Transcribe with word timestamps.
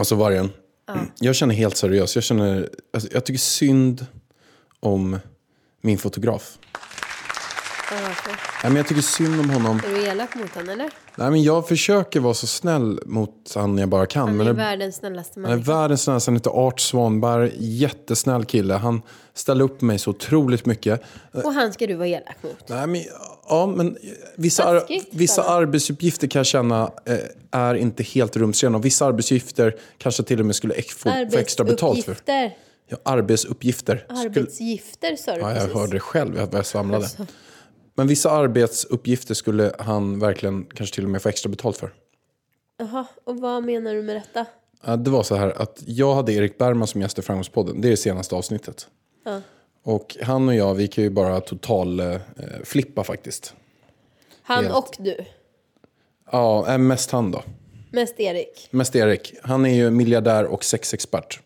Alltså 0.00 0.14
vargen, 0.14 0.50
jag 1.18 1.34
känner 1.34 1.54
helt 1.54 1.76
seriöst. 1.76 2.14
Jag, 2.14 2.24
känner, 2.24 2.68
alltså, 2.92 3.08
jag 3.12 3.24
tycker 3.24 3.38
synd 3.38 4.06
om 4.80 5.18
min 5.80 5.98
fotograf. 5.98 6.58
Nej, 8.62 8.72
men 8.72 8.76
jag 8.76 8.88
tycker 8.88 9.02
synd 9.02 9.40
om 9.40 9.50
honom. 9.50 9.80
Är 9.86 9.94
du 9.94 10.02
elak 10.06 10.34
mot 10.34 10.54
honom 10.54 10.68
eller? 10.68 10.90
Nej, 11.16 11.30
men 11.30 11.42
jag 11.42 11.68
försöker 11.68 12.20
vara 12.20 12.34
så 12.34 12.46
snäll 12.46 13.00
mot 13.06 13.52
han 13.54 13.78
jag 13.78 13.88
bara 13.88 14.06
kan. 14.06 14.28
Han 14.28 14.36
men 14.36 14.46
är 14.46 14.52
det, 14.52 14.56
världens 14.56 14.96
snällaste 14.96 15.40
han 15.40 15.52
är 15.52 15.56
världens 15.56 16.02
snällaste. 16.02 16.30
Han 16.30 16.36
heter 16.36 16.50
Art 16.50 16.80
Svanberg. 16.80 17.52
Jättesnäll 17.58 18.44
kille. 18.44 18.74
Han 18.74 19.02
ställer 19.34 19.64
upp 19.64 19.80
mig 19.80 19.98
så 19.98 20.10
otroligt 20.10 20.66
mycket. 20.66 21.02
Och 21.32 21.52
han 21.52 21.72
ska 21.72 21.86
du 21.86 21.94
vara 21.94 22.08
elak 22.08 22.36
mot. 22.42 22.68
Nej, 22.68 22.86
men, 22.86 23.02
ja, 23.48 23.66
men 23.66 23.96
vissa, 24.36 24.64
ar 24.64 24.82
vissa 25.10 25.42
arbetsuppgifter 25.42 26.26
kan 26.26 26.38
jag 26.40 26.46
känna 26.46 26.90
eh, 27.06 27.18
är 27.50 27.74
inte 27.74 28.02
helt 28.02 28.36
rumsrena. 28.36 28.78
Och 28.78 28.84
vissa 28.84 29.06
arbetsuppgifter 29.06 29.76
kanske 29.98 30.22
till 30.22 30.40
och 30.40 30.46
med 30.46 30.56
skulle 30.56 30.74
ex- 30.74 30.94
få, 30.94 31.10
få 31.32 31.38
extra 31.38 31.64
betalt 31.64 32.04
för. 32.04 32.16
Ja, 32.88 32.96
arbetsuppgifter. 33.02 34.06
Arbetsgifter 34.08 35.16
sa 35.16 35.34
du 35.34 35.40
ja, 35.40 35.48
jag 35.50 35.58
precis. 35.58 35.74
hörde 35.74 35.92
det 35.92 36.00
själv, 36.00 36.36
jag, 36.36 36.48
jag 36.54 36.66
svamlade. 36.66 37.04
Alltså. 37.04 37.26
Men 37.94 38.06
vissa 38.06 38.30
arbetsuppgifter 38.30 39.34
skulle 39.34 39.72
han 39.78 40.18
verkligen 40.18 40.64
kanske 40.74 40.94
till 40.94 41.04
och 41.04 41.10
med 41.10 41.22
få 41.22 41.28
extra 41.28 41.50
betalt 41.50 41.76
för. 41.76 41.92
Jaha, 42.78 43.06
och 43.24 43.36
vad 43.40 43.64
menar 43.64 43.94
du 43.94 44.02
med 44.02 44.16
detta? 44.16 44.46
Ja, 44.84 44.96
Det 44.96 45.10
var 45.10 45.22
så 45.22 45.34
här 45.34 45.62
att 45.62 45.82
jag 45.86 46.14
hade 46.14 46.32
Erik 46.32 46.58
Bergman 46.58 46.88
som 46.88 47.00
gäst 47.00 47.18
i 47.18 47.22
Framgångspodden. 47.22 47.80
Det 47.80 47.88
är 47.88 47.90
det 47.90 47.96
senaste 47.96 48.34
avsnittet. 48.34 48.88
Och 49.82 50.16
han 50.22 50.48
och 50.48 50.54
jag, 50.54 50.74
vi 50.74 50.88
kan 50.88 51.04
ju 51.04 51.10
bara 51.10 51.40
total 51.40 52.00
eh, 52.00 52.16
flippa 52.64 53.04
faktiskt. 53.04 53.54
Han 54.42 54.64
Helt. 54.64 54.76
och 54.76 54.96
du. 54.98 55.24
Ja, 56.32 56.72
eh, 56.72 56.78
mest 56.78 57.10
han 57.10 57.30
då. 57.30 57.42
Mest 57.90 58.20
Erik. 58.20 58.68
Mest 58.70 58.96
Erik. 58.96 59.34
Han 59.42 59.66
är 59.66 59.74
ju 59.74 59.90
miljardär 59.90 60.44
och 60.44 60.64
sexexpert. 60.64 61.40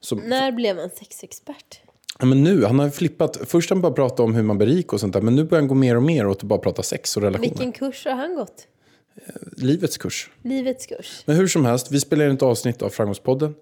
Så, 0.00 0.16
När 0.16 0.52
blev 0.52 0.78
han 0.78 0.90
sexexpert? 0.90 1.80
Ja, 2.18 2.26
men 2.26 2.42
nu, 2.44 2.64
han 2.64 2.78
har 2.78 2.90
flippat. 2.90 3.38
Först 3.46 3.70
han 3.70 3.80
bara 3.80 3.92
pratade 3.92 4.22
om 4.22 4.34
hur 4.34 4.42
man 4.42 4.58
blir 4.58 4.66
rik 4.68 4.92
och 4.92 5.00
sånt 5.00 5.12
där. 5.12 5.20
Men 5.20 5.36
nu 5.36 5.44
börjar 5.44 5.62
han 5.62 5.68
gå 5.68 5.74
mer 5.74 5.96
och 5.96 6.02
mer 6.02 6.26
åt 6.26 6.36
att 6.36 6.42
bara 6.42 6.58
prata 6.58 6.82
sex 6.82 7.16
och 7.16 7.22
relationer. 7.22 7.48
Vilken 7.48 7.72
kurs 7.72 8.04
har 8.04 8.12
han 8.12 8.34
gått? 8.34 8.66
Livets 9.56 9.98
kurs. 9.98 10.30
Livets 10.42 10.86
kurs. 10.86 11.22
Men 11.26 11.36
hur 11.36 11.46
som 11.46 11.64
helst, 11.64 11.90
vi 11.92 12.00
spelar 12.00 12.24
in 12.24 12.30
ett 12.34 12.42
avsnitt 12.42 12.82
av 12.82 12.88
Framgångspodden. 12.88 13.54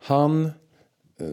Han... 0.00 0.44
eh, 1.20 1.26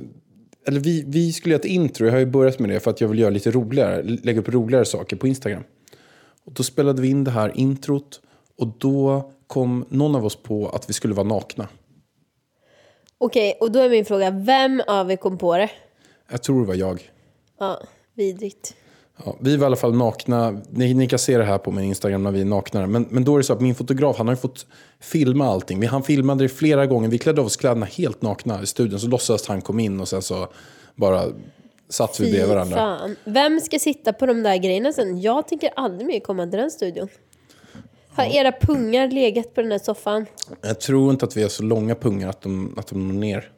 Eller 0.68 0.80
vi, 0.80 1.04
vi 1.08 1.34
skulle 1.34 1.54
göra 1.54 1.60
ett 1.60 1.66
intro, 1.66 2.06
jag 2.06 2.14
har 2.14 2.20
ju 2.20 2.26
börjat 2.26 2.60
med 2.60 2.70
det 2.70 2.80
för 2.80 2.92
att 2.92 3.02
jag 3.02 3.08
vill 3.08 3.20
göra 3.20 3.30
lite 3.30 3.52
roligare, 3.52 4.04
lägga 4.04 4.40
upp 4.40 4.50
roligare 4.50 4.86
saker 4.86 5.16
på 5.16 5.28
Instagram. 5.28 5.64
Och 6.46 6.54
då 6.54 6.64
spelade 6.64 7.02
vi 7.02 7.08
in 7.10 7.24
det 7.24 7.32
här 7.32 7.52
introt 7.58 8.22
och 8.58 8.68
då 8.78 9.32
kom 9.48 9.86
någon 9.90 10.16
av 10.16 10.26
oss 10.26 10.36
på 10.36 10.70
att 10.70 10.90
vi 10.90 10.94
skulle 10.94 11.14
vara 11.14 11.28
nakna. 11.28 11.68
Okej, 13.18 13.58
och 13.62 13.72
då 13.72 13.80
är 13.80 13.90
min 13.90 14.06
fråga, 14.06 14.32
vem 14.32 14.82
av 14.88 15.12
er 15.12 15.16
kom 15.16 15.38
på 15.38 15.58
det? 15.58 15.70
Jag 16.32 16.44
tror 16.44 16.62
det 16.62 16.68
var 16.68 16.76
jag. 16.76 17.12
Ja, 17.60 17.82
vidrigt. 18.16 18.76
Ja, 19.26 19.36
vi 19.40 19.58
var 19.58 19.66
i 19.66 19.68
alla 19.68 19.76
fall 19.76 19.94
nakna. 19.96 20.62
Ni, 20.70 20.94
ni 20.94 21.08
kan 21.08 21.20
se 21.20 21.38
det 21.38 21.44
här 21.44 21.58
på 21.58 21.72
min 21.72 21.84
Instagram 21.86 22.24
när 22.24 22.32
vi 22.32 22.42
är 22.42 22.46
nakna. 22.46 22.88
Men, 22.88 23.08
men 23.10 23.24
då 23.24 23.34
är 23.34 23.38
det 23.38 23.44
så 23.44 23.54
att 23.54 23.62
min 23.62 23.76
fotograf, 23.76 24.18
han 24.18 24.28
har 24.28 24.34
ju 24.34 24.38
fått 24.40 24.66
filma 25.00 25.46
allting. 25.48 25.80
Vi- 25.80 25.88
Han 25.88 26.04
filmade 26.04 26.44
det 26.44 26.50
flera 26.50 26.86
gånger. 26.86 27.10
Vi 27.10 27.18
klädde 27.18 27.42
av 27.42 27.48
oss 27.48 27.56
kläderna 27.58 27.86
helt 27.86 28.22
nakna 28.22 28.62
i 28.62 28.66
studion. 28.66 29.00
Så 29.00 29.08
låtsades 29.08 29.48
han 29.48 29.62
kom 29.62 29.80
in 29.80 30.02
och 30.02 30.08
sen 30.08 30.22
så 30.22 30.48
bara 30.96 31.24
satt 31.90 32.20
vi 32.20 32.32
bredvid 32.32 32.50
varandra. 32.50 32.76
fan. 32.78 33.16
Vem 33.24 33.60
ska 33.60 33.80
sitta 33.80 34.14
på 34.14 34.26
de 34.26 34.44
där 34.44 34.58
grejerna 34.58 34.94
sen? 34.94 35.22
Jag 35.22 35.48
tänker 35.48 35.70
aldrig 35.76 36.08
mer 36.08 36.20
komma 36.20 36.44
till 36.48 36.60
den 36.60 36.72
studion. 36.72 37.08
Har 38.10 38.26
era 38.26 38.52
pungar 38.52 39.08
legat 39.08 39.54
på 39.54 39.62
den 39.62 39.70
där 39.70 39.80
soffan? 39.80 40.26
Jag 40.62 40.80
tror 40.80 41.12
inte 41.12 41.26
att 41.26 41.38
vi 41.38 41.42
har 41.42 41.50
så 41.50 41.64
långa 41.64 41.96
pungar 41.96 42.30
att 42.30 42.42
de, 42.42 42.74
att 42.80 42.88
de 42.88 43.08
når 43.08 43.14
ner. 43.14 43.52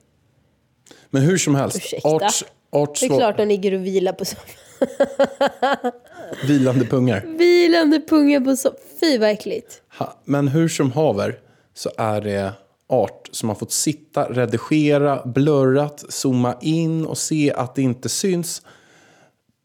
Men 1.09 1.21
hur 1.21 1.37
som 1.37 1.55
helst. 1.55 1.77
Ursäkta? 1.77 2.09
Arts, 2.09 2.45
arts 2.69 2.99
Det 2.99 3.05
är 3.05 3.17
klart 3.17 3.37
de 3.37 3.45
ligger 3.45 3.73
och 3.73 3.85
vilar 3.85 4.13
på 4.13 4.25
soffan. 4.25 4.55
vilande 6.47 6.85
pungar. 6.85 7.25
Vilande 7.37 8.01
pungar 8.09 8.39
på 8.39 8.55
soffan. 8.55 8.79
Fy 8.99 9.17
vad 9.17 9.29
äckligt. 9.29 9.81
Ha, 9.97 10.21
men 10.25 10.47
hur 10.47 10.67
som 10.67 10.91
haver 10.91 11.39
så 11.73 11.91
är 11.97 12.21
det 12.21 12.53
Art 12.91 13.29
som 13.31 13.49
har 13.49 13.55
fått 13.55 13.71
sitta, 13.71 14.23
redigera, 14.23 15.25
blurrat, 15.25 16.05
zooma 16.09 16.57
in 16.61 17.05
och 17.05 17.17
se 17.17 17.53
att 17.53 17.75
det 17.75 17.81
inte 17.81 18.09
syns. 18.09 18.61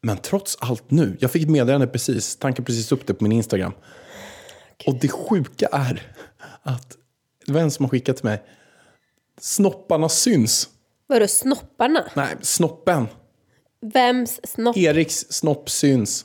Men 0.02 0.16
trots 0.16 0.56
allt 0.60 0.90
nu, 0.90 1.16
jag 1.20 1.30
fick 1.30 1.42
ett 1.42 1.50
meddelande 1.50 1.86
precis, 1.86 2.36
tanken 2.36 2.64
precis 2.64 2.92
upp 2.92 3.06
det 3.06 3.14
på 3.14 3.24
min 3.24 3.32
Instagram. 3.32 3.72
Och 4.86 4.94
det 5.00 5.08
sjuka 5.08 5.68
är 5.72 6.02
att, 6.62 6.96
det 7.46 7.52
var 7.52 7.60
en 7.60 7.70
som 7.70 7.84
har 7.84 7.90
skickat 7.90 8.16
till 8.16 8.24
mig, 8.24 8.42
snopparna 9.40 10.08
syns. 10.08 10.68
Vadå 11.06 11.28
snopparna? 11.28 12.04
Nej, 12.14 12.28
snoppen. 12.40 13.06
Vems 13.92 14.40
snopp? 14.44 14.76
Eriks 14.76 15.26
snopp 15.30 15.70
syns 15.70 16.24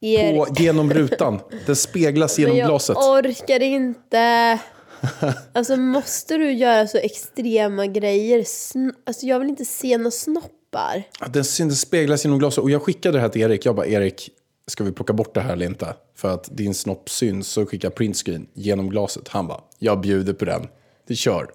Erik? 0.00 0.36
på, 0.36 0.46
genom 0.62 0.92
rutan. 0.92 1.40
Den 1.66 1.76
speglas 1.76 2.38
genom 2.38 2.50
Men 2.52 2.58
jag 2.58 2.68
glaset. 2.68 2.96
orkar 2.96 3.62
inte. 3.62 4.58
Alltså 5.52 5.76
måste 5.76 6.36
du 6.36 6.52
göra 6.52 6.86
så 6.86 6.98
extrema 6.98 7.86
grejer? 7.86 8.38
Sn- 8.42 8.92
alltså 9.06 9.26
jag 9.26 9.38
vill 9.38 9.48
inte 9.48 9.64
se 9.64 9.98
några 9.98 10.10
snoppar. 10.10 11.02
Den, 11.28 11.44
den 11.58 11.76
speglas 11.76 12.24
genom 12.24 12.38
glaset. 12.38 12.62
Och 12.64 12.70
jag 12.70 12.82
skickade 12.82 13.18
det 13.18 13.22
här 13.22 13.28
till 13.28 13.42
Erik. 13.42 13.66
Jag 13.66 13.74
bara, 13.76 13.86
Erik, 13.86 14.30
ska 14.66 14.84
vi 14.84 14.92
plocka 14.92 15.12
bort 15.12 15.34
det 15.34 15.40
här 15.40 15.52
eller 15.52 15.66
inte? 15.66 15.94
För 16.16 16.34
att 16.34 16.48
din 16.56 16.74
snopp 16.74 17.10
syns. 17.10 17.48
Så 17.48 17.66
skickar 17.66 17.88
jag 17.88 17.94
printscreen 17.94 18.48
genom 18.54 18.90
glaset. 18.90 19.28
Han 19.28 19.46
bara, 19.46 19.60
jag 19.78 20.00
bjuder 20.00 20.32
på 20.32 20.44
den. 20.44 20.68
Vi 21.06 21.16
kör. 21.16 21.50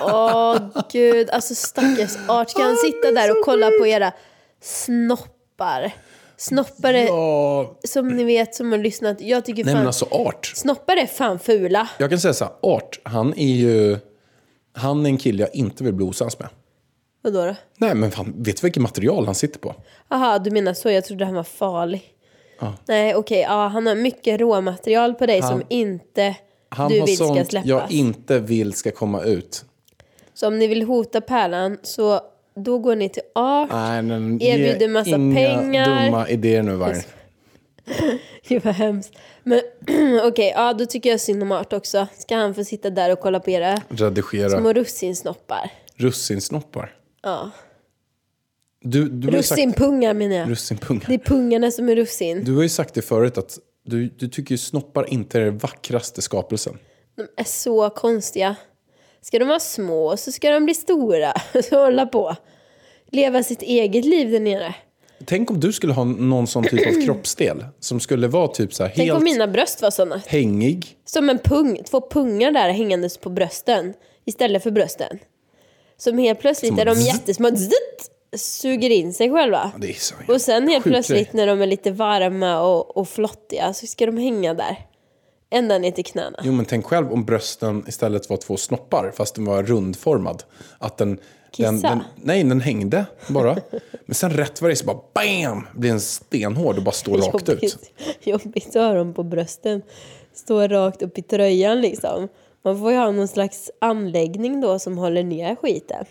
Åh 0.00 0.58
gud, 0.92 1.30
alltså 1.30 1.54
stackars 1.54 2.16
Art. 2.28 2.50
Ska 2.50 2.62
han 2.62 2.76
sitta 2.76 3.10
där 3.12 3.30
och 3.30 3.44
kolla 3.44 3.70
på 3.80 3.86
era 3.86 4.12
snoppar? 4.60 5.92
Snoppar 6.36 6.94
är, 6.94 7.06
Ja. 7.06 7.76
som 7.84 8.08
ni 8.08 8.24
vet 8.24 8.54
som 8.54 8.72
har 8.72 8.78
lyssnat, 8.78 9.20
jag 9.20 9.44
tycker 9.44 9.64
Nej 9.64 9.72
fan... 9.74 9.80
men 9.80 9.86
alltså 9.86 10.06
Art. 10.10 10.52
Snoppar 10.54 10.96
är 10.96 11.06
fan 11.06 11.38
fula. 11.38 11.88
Jag 11.98 12.10
kan 12.10 12.20
säga 12.20 12.34
så 12.34 12.44
här, 12.44 12.52
Art, 12.62 13.00
han 13.02 13.34
är 13.36 13.52
ju... 13.54 13.98
Han 14.74 15.06
är 15.06 15.10
en 15.10 15.18
kille 15.18 15.42
jag 15.42 15.54
inte 15.54 15.84
vill 15.84 15.94
bli 15.94 16.04
osams 16.06 16.38
med. 16.38 16.48
Vadå 17.22 17.46
då? 17.46 17.54
Nej 17.76 17.94
men 17.94 18.10
fan, 18.10 18.34
vet 18.36 18.56
du 18.56 18.66
vilket 18.66 18.82
material 18.82 19.26
han 19.26 19.34
sitter 19.34 19.58
på? 19.58 19.74
Aha, 20.10 20.38
du 20.38 20.50
menar 20.50 20.74
så. 20.74 20.90
Jag 20.90 21.04
trodde 21.04 21.24
han 21.24 21.34
var 21.34 21.42
farlig. 21.42 22.02
Nej, 22.88 23.14
okej. 23.14 23.40
ja, 23.40 23.66
han 23.68 23.86
har 23.86 23.94
mycket 23.94 24.40
råmaterial 24.40 25.14
på 25.14 25.26
dig 25.26 25.42
som 25.42 25.62
inte 25.68 26.36
Han 26.68 26.90
du 26.90 27.00
har 27.00 27.06
vill 27.06 27.16
ska 27.16 27.26
sånt 27.26 27.48
släppas. 27.50 27.68
jag 27.68 27.90
inte 27.90 28.38
vill 28.38 28.72
ska 28.72 28.90
komma 28.90 29.22
ut. 29.22 29.64
Så 30.42 30.46
om 30.48 30.58
ni 30.58 30.66
vill 30.66 30.82
hota 30.82 31.20
Pärlan 31.20 31.78
så 31.82 32.20
då 32.56 32.78
går 32.78 32.96
ni 32.96 33.08
till 33.08 33.22
Art. 33.34 33.70
Nej, 33.72 34.02
men 34.02 34.42
Erbjuder 34.42 34.88
massa 34.88 35.10
inga 35.10 35.34
pengar. 35.34 36.04
dumma 36.04 36.28
idéer 36.28 36.62
nu 36.62 36.74
vargen. 36.74 37.02
Gud 38.48 38.64
vad 38.64 38.74
hemskt. 38.74 39.12
Men 39.42 39.60
okej, 40.24 40.52
ja 40.56 40.72
då 40.72 40.86
tycker 40.86 41.10
jag 41.10 41.20
synd 41.20 41.42
om 41.42 41.52
Art 41.52 41.72
också. 41.72 42.06
Ska 42.18 42.36
han 42.36 42.54
få 42.54 42.64
sitta 42.64 42.90
där 42.90 43.12
och 43.12 43.20
kolla 43.20 43.40
på 43.40 43.50
era 43.50 43.82
Redigera 43.88 44.58
små 44.58 44.72
russinsnoppar? 44.72 45.70
russinsnoppar. 45.96 46.94
Ja. 47.22 47.50
Du, 48.80 49.08
du 49.08 49.26
sagt, 49.26 49.34
Russinpungar 49.34 50.14
menar 50.14 50.36
jag. 50.36 50.50
russinpungar. 50.50 51.04
Det 51.08 51.14
är 51.14 51.18
pungarna 51.18 51.70
som 51.70 51.88
är 51.88 51.96
russin. 51.96 52.44
Du 52.44 52.54
har 52.56 52.62
ju 52.62 52.68
sagt 52.68 52.94
det 52.94 53.02
förut 53.02 53.38
att 53.38 53.58
du, 53.84 54.08
du 54.08 54.28
tycker 54.28 54.52
ju 54.54 54.58
snoppar 54.58 55.10
inte 55.12 55.38
är 55.38 55.44
den 55.44 55.58
vackraste 55.58 56.22
skapelsen. 56.22 56.78
De 57.16 57.22
är 57.36 57.44
så 57.44 57.90
konstiga. 57.90 58.56
Ska 59.22 59.38
de 59.38 59.48
vara 59.48 59.60
små 59.60 60.16
så 60.16 60.32
ska 60.32 60.50
de 60.50 60.64
bli 60.64 60.74
stora. 60.74 61.32
Så 61.70 61.78
hålla 61.84 62.06
på. 62.06 62.36
leva 63.10 63.42
sitt 63.42 63.62
eget 63.62 64.04
liv 64.04 64.30
där 64.30 64.40
nere. 64.40 64.74
Tänk 65.24 65.50
om 65.50 65.60
du 65.60 65.72
skulle 65.72 65.92
ha 65.92 66.04
någon 66.04 66.46
sån 66.46 66.64
typ 66.64 66.86
av 66.96 67.02
kroppsdel 67.04 67.64
som 67.80 68.00
skulle 68.00 68.28
vara 68.28 68.48
typ 68.48 68.74
så 68.74 68.82
här 68.82 68.92
Tänk 68.96 69.06
helt 69.06 69.18
om 69.18 69.24
mina 69.24 69.48
bröst 69.48 69.82
var 69.82 69.90
såna. 69.90 70.22
hängig. 70.26 70.86
Som 71.04 71.30
en 71.30 71.38
pung, 71.38 71.84
två 71.84 72.08
pungar 72.10 72.50
där 72.52 72.70
hängandes 72.70 73.18
på 73.18 73.30
brösten 73.30 73.94
istället 74.24 74.62
för 74.62 74.70
brösten. 74.70 75.18
Som 75.96 76.18
helt 76.18 76.40
plötsligt 76.40 76.68
Som 76.68 76.78
är 76.78 76.84
de 76.84 77.00
jättesmå, 77.00 77.50
suger 78.36 78.90
in 78.90 79.14
sig 79.14 79.30
själva. 79.30 79.72
Det 79.78 79.90
är 79.90 79.94
så 79.94 80.14
Och 80.28 80.40
sen 80.40 80.68
helt 80.68 80.84
plötsligt 80.84 81.32
grej. 81.32 81.40
när 81.40 81.46
de 81.46 81.62
är 81.62 81.66
lite 81.66 81.90
varma 81.90 82.60
och, 82.60 82.96
och 82.96 83.08
flottiga 83.08 83.72
så 83.72 83.86
ska 83.86 84.06
de 84.06 84.16
hänga 84.16 84.54
där. 84.54 84.76
Ända 85.54 85.78
ner 85.78 85.90
till 85.90 86.04
knäna. 86.04 86.38
Jo 86.42 86.52
men 86.52 86.64
tänk 86.64 86.86
själv 86.86 87.12
om 87.12 87.24
brösten 87.24 87.84
istället 87.88 88.30
var 88.30 88.36
två 88.36 88.56
snoppar 88.56 89.12
fast 89.14 89.34
den 89.34 89.44
var 89.44 89.62
rundformad. 89.62 90.42
Att 90.78 90.96
den, 90.96 91.08
den, 91.08 91.18
Kissa? 91.50 91.88
den, 91.88 92.02
nej, 92.16 92.44
den 92.44 92.60
hängde 92.60 93.06
bara. 93.28 93.56
Men 94.06 94.14
sen 94.14 94.30
rätt 94.30 94.60
vad 94.60 94.70
det 94.70 94.72
är 94.72 94.76
så 94.76 94.84
bara 94.84 95.00
BAM! 95.14 95.66
Blir 95.74 95.90
en 95.90 96.00
stenhård 96.00 96.76
och 96.76 96.82
bara 96.82 96.92
står 96.92 97.18
rakt 97.18 97.48
ut. 97.48 97.78
Jobbigt, 98.22 98.68
att 98.68 98.74
ha 98.74 98.94
dem 98.94 99.14
på 99.14 99.22
brösten. 99.22 99.82
Stå 100.32 100.68
rakt 100.68 101.02
upp 101.02 101.18
i 101.18 101.22
tröjan 101.22 101.80
liksom. 101.80 102.28
Man 102.62 102.78
får 102.78 102.92
ju 102.92 102.98
ha 102.98 103.10
någon 103.10 103.28
slags 103.28 103.70
anläggning 103.78 104.60
då 104.60 104.78
som 104.78 104.98
håller 104.98 105.24
ner 105.24 105.54
skiten. 105.54 106.04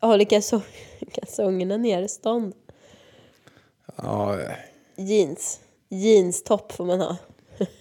Håller 0.00 0.24
kalsong, 0.24 0.62
kalsongerna 1.12 1.76
ner 1.76 2.02
i 2.02 2.08
stånd. 2.08 2.54
Ja, 3.96 4.38
Jeans. 4.96 5.60
Jeanstopp 5.88 6.72
får 6.72 6.84
man 6.84 7.00
ha. 7.00 7.16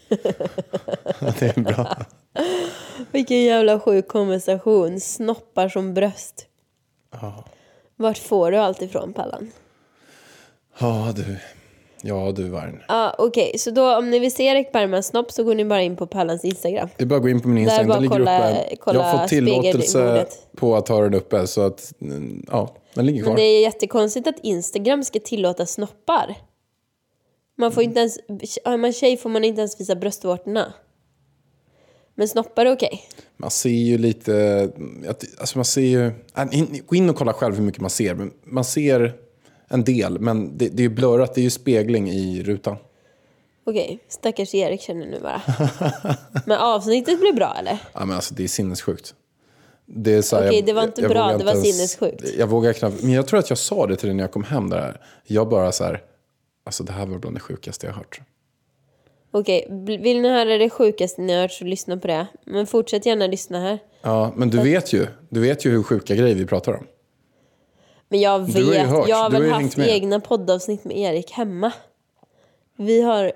det 1.40 1.58
är 1.58 1.62
bra. 1.62 1.98
Vilken 3.12 3.42
jävla 3.44 3.80
sjuk 3.80 4.08
konversation. 4.08 5.00
Snoppar 5.00 5.70
som 5.70 5.94
bröst. 5.94 6.48
Vart 7.96 8.18
får 8.18 8.52
du 8.52 8.58
allt 8.58 8.82
ifrån 8.82 9.14
Pallan? 9.14 9.52
Ja 10.80 11.14
du. 11.16 11.38
Ja 12.02 12.32
du 12.36 12.50
Varn. 12.50 12.84
Ja 12.88 13.16
okej, 13.18 13.58
så 13.58 13.72
då 13.72 13.98
om 13.98 14.10
ni 14.10 14.20
vill 14.20 14.32
se 14.36 14.44
Erik 14.44 14.72
Bergmans 14.72 15.08
snopp 15.08 15.32
så 15.32 15.44
går 15.44 15.56
ni 15.56 15.66
bara 15.66 15.82
in 15.82 15.96
på 15.96 16.08
Pallans 16.08 16.46
Instagram. 16.46 16.90
Det 16.98 17.04
är 17.04 17.06
bara 17.06 17.16
att 17.16 17.22
gå 17.22 17.30
in 17.30 17.42
på 17.42 17.48
min 17.48 17.56
Där 17.66 17.72
Instagram. 17.72 17.88
bara 17.88 17.94
Den 17.94 18.02
ligger 18.04 18.16
kolla- 18.16 18.52
uppe. 18.52 18.76
kolla 18.80 19.00
jag 19.00 19.06
har 19.06 19.18
fått 19.20 19.28
tillåtelse 19.30 19.88
spegelbordet. 19.90 20.48
på 20.56 20.76
att 20.76 20.88
ha 20.88 21.02
den 21.02 21.14
uppe. 21.14 21.48
Så 21.48 21.62
att, 21.62 21.92
mm, 22.02 22.46
ja, 22.52 22.76
den 22.94 23.06
ligger 23.06 23.24
kvar. 23.24 23.30
Men 23.34 23.36
det 23.38 23.44
är 23.48 23.62
jättekonstigt 23.62 24.28
att 24.28 24.40
Instagram 24.44 25.04
ska 25.04 25.20
tillåta 25.20 25.66
snoppar. 25.66 26.36
Man 27.56 27.72
får 27.72 27.84
inte 27.84 28.00
ens, 28.00 28.18
är 28.66 28.78
man 28.78 28.94
tjej 28.94 29.18
får 29.18 29.30
man 29.30 29.44
inte 29.44 29.60
ens 29.62 29.80
visa 29.82 29.96
bröstvårtorna. 29.96 30.74
Men 32.16 32.28
snoppar 32.28 32.66
är 32.66 32.72
okej. 32.74 33.02
Man 33.38 33.52
ser 33.52 33.70
ju 33.70 33.98
lite... 33.98 34.70
Alltså 35.40 35.58
man 35.58 35.66
ser 35.66 35.82
ju... 35.82 36.06
äh, 36.36 36.46
Gå 36.86 36.96
in 36.96 37.10
och 37.10 37.16
kolla 37.16 37.34
själv 37.34 37.56
hur 37.56 37.64
mycket 37.64 37.82
man 37.82 37.90
ser. 37.90 38.16
Men 38.16 38.32
Man 38.44 38.64
ser 38.64 39.14
en 39.68 39.84
del, 39.84 40.20
men 40.20 40.58
det, 40.58 40.70
det 40.70 40.80
är 40.84 40.88
ju 40.88 40.96
blurrat. 40.96 41.34
Det 41.36 41.42
är 41.42 41.44
ju 41.44 41.50
spegling 41.50 42.10
i 42.10 42.44
rutan. 42.44 42.76
Okej, 43.68 44.00
stackars 44.10 44.56
Erik 44.56 44.82
känner 44.82 45.06
nu 45.06 45.20
bara. 45.20 45.42
Men 46.46 46.58
avsnittet 46.60 47.20
blir 47.20 47.34
bra 47.34 47.56
eller? 47.60 47.78
Ja, 47.94 48.06
men 48.06 48.16
alltså, 48.16 48.34
det 48.34 48.44
är 48.44 48.48
sinnessjukt. 48.48 49.14
Det 49.86 50.14
är 50.14 50.22
så 50.22 50.36
här, 50.36 50.48
Okej, 50.48 50.56
jag- 50.60 50.66
det 50.66 50.74
var 50.74 50.84
inte 50.84 51.02
jag 51.02 51.12
bra, 51.12 51.24
vågar 51.26 51.38
det 51.38 51.44
var 51.44 51.52
ens- 51.52 51.76
sinnessjukt. 51.90 52.38
Jag 52.38 52.48
vågar 52.48 52.74
knappt... 52.74 53.02
Men 53.04 53.12
jag 53.12 53.28
tror 53.28 53.40
att 53.40 53.50
jag 53.50 53.58
sa 53.60 53.88
det 53.88 53.96
till 53.96 54.08
dig 54.08 54.16
när 54.16 54.24
jag 54.24 54.32
kom 54.32 54.44
hem 54.44 54.70
där. 54.70 55.02
Jag 55.24 55.50
bara 55.50 55.72
så 55.72 55.84
här... 55.84 56.04
Alltså 56.66 56.84
det 56.84 56.92
här 56.94 57.06
var 57.06 57.18
bland 57.18 57.36
det 57.36 57.40
sjukaste 57.40 57.86
jag 57.88 57.94
har 57.94 57.98
hört. 57.98 58.22
Okej, 59.32 59.68
vill 60.00 60.22
ni 60.22 60.30
höra 60.30 60.58
det 60.58 60.70
sjukaste 60.70 61.22
ni 61.22 61.34
har 61.34 61.42
hört 61.42 61.52
så 61.52 61.64
lyssna 61.66 61.98
på 61.98 62.08
det. 62.08 62.28
Men 62.46 62.68
fortsätt 62.68 63.06
gärna 63.06 63.28
lyssna 63.28 63.60
här. 63.60 63.80
Ja, 64.02 64.34
men 64.36 64.50
du 64.50 64.58
vet 64.64 64.94
ju. 64.94 65.08
Du 65.30 65.40
vet 65.42 65.66
ju 65.66 65.72
hur 65.72 65.84
sjuka 65.84 66.16
grejer 66.16 66.36
vi 66.36 66.46
pratar 66.46 66.74
om. 66.74 66.88
Men 68.10 68.20
jag 68.20 68.46
Du 68.48 68.54
har 68.54 68.60
ju 68.60 68.70
vet, 68.70 68.88
hört, 68.88 69.08
jag 69.10 69.16
har 69.16 69.30
du 69.30 69.36
har 69.36 69.42
väl 69.42 69.50
ju 69.60 69.64
haft 69.66 69.78
med. 69.78 69.90
egna 69.90 70.20
poddavsnitt 70.20 70.84
med 70.86 70.98
Erik 70.98 71.32
hemma. 71.32 71.72
Vi 72.78 73.02
har 73.02 73.32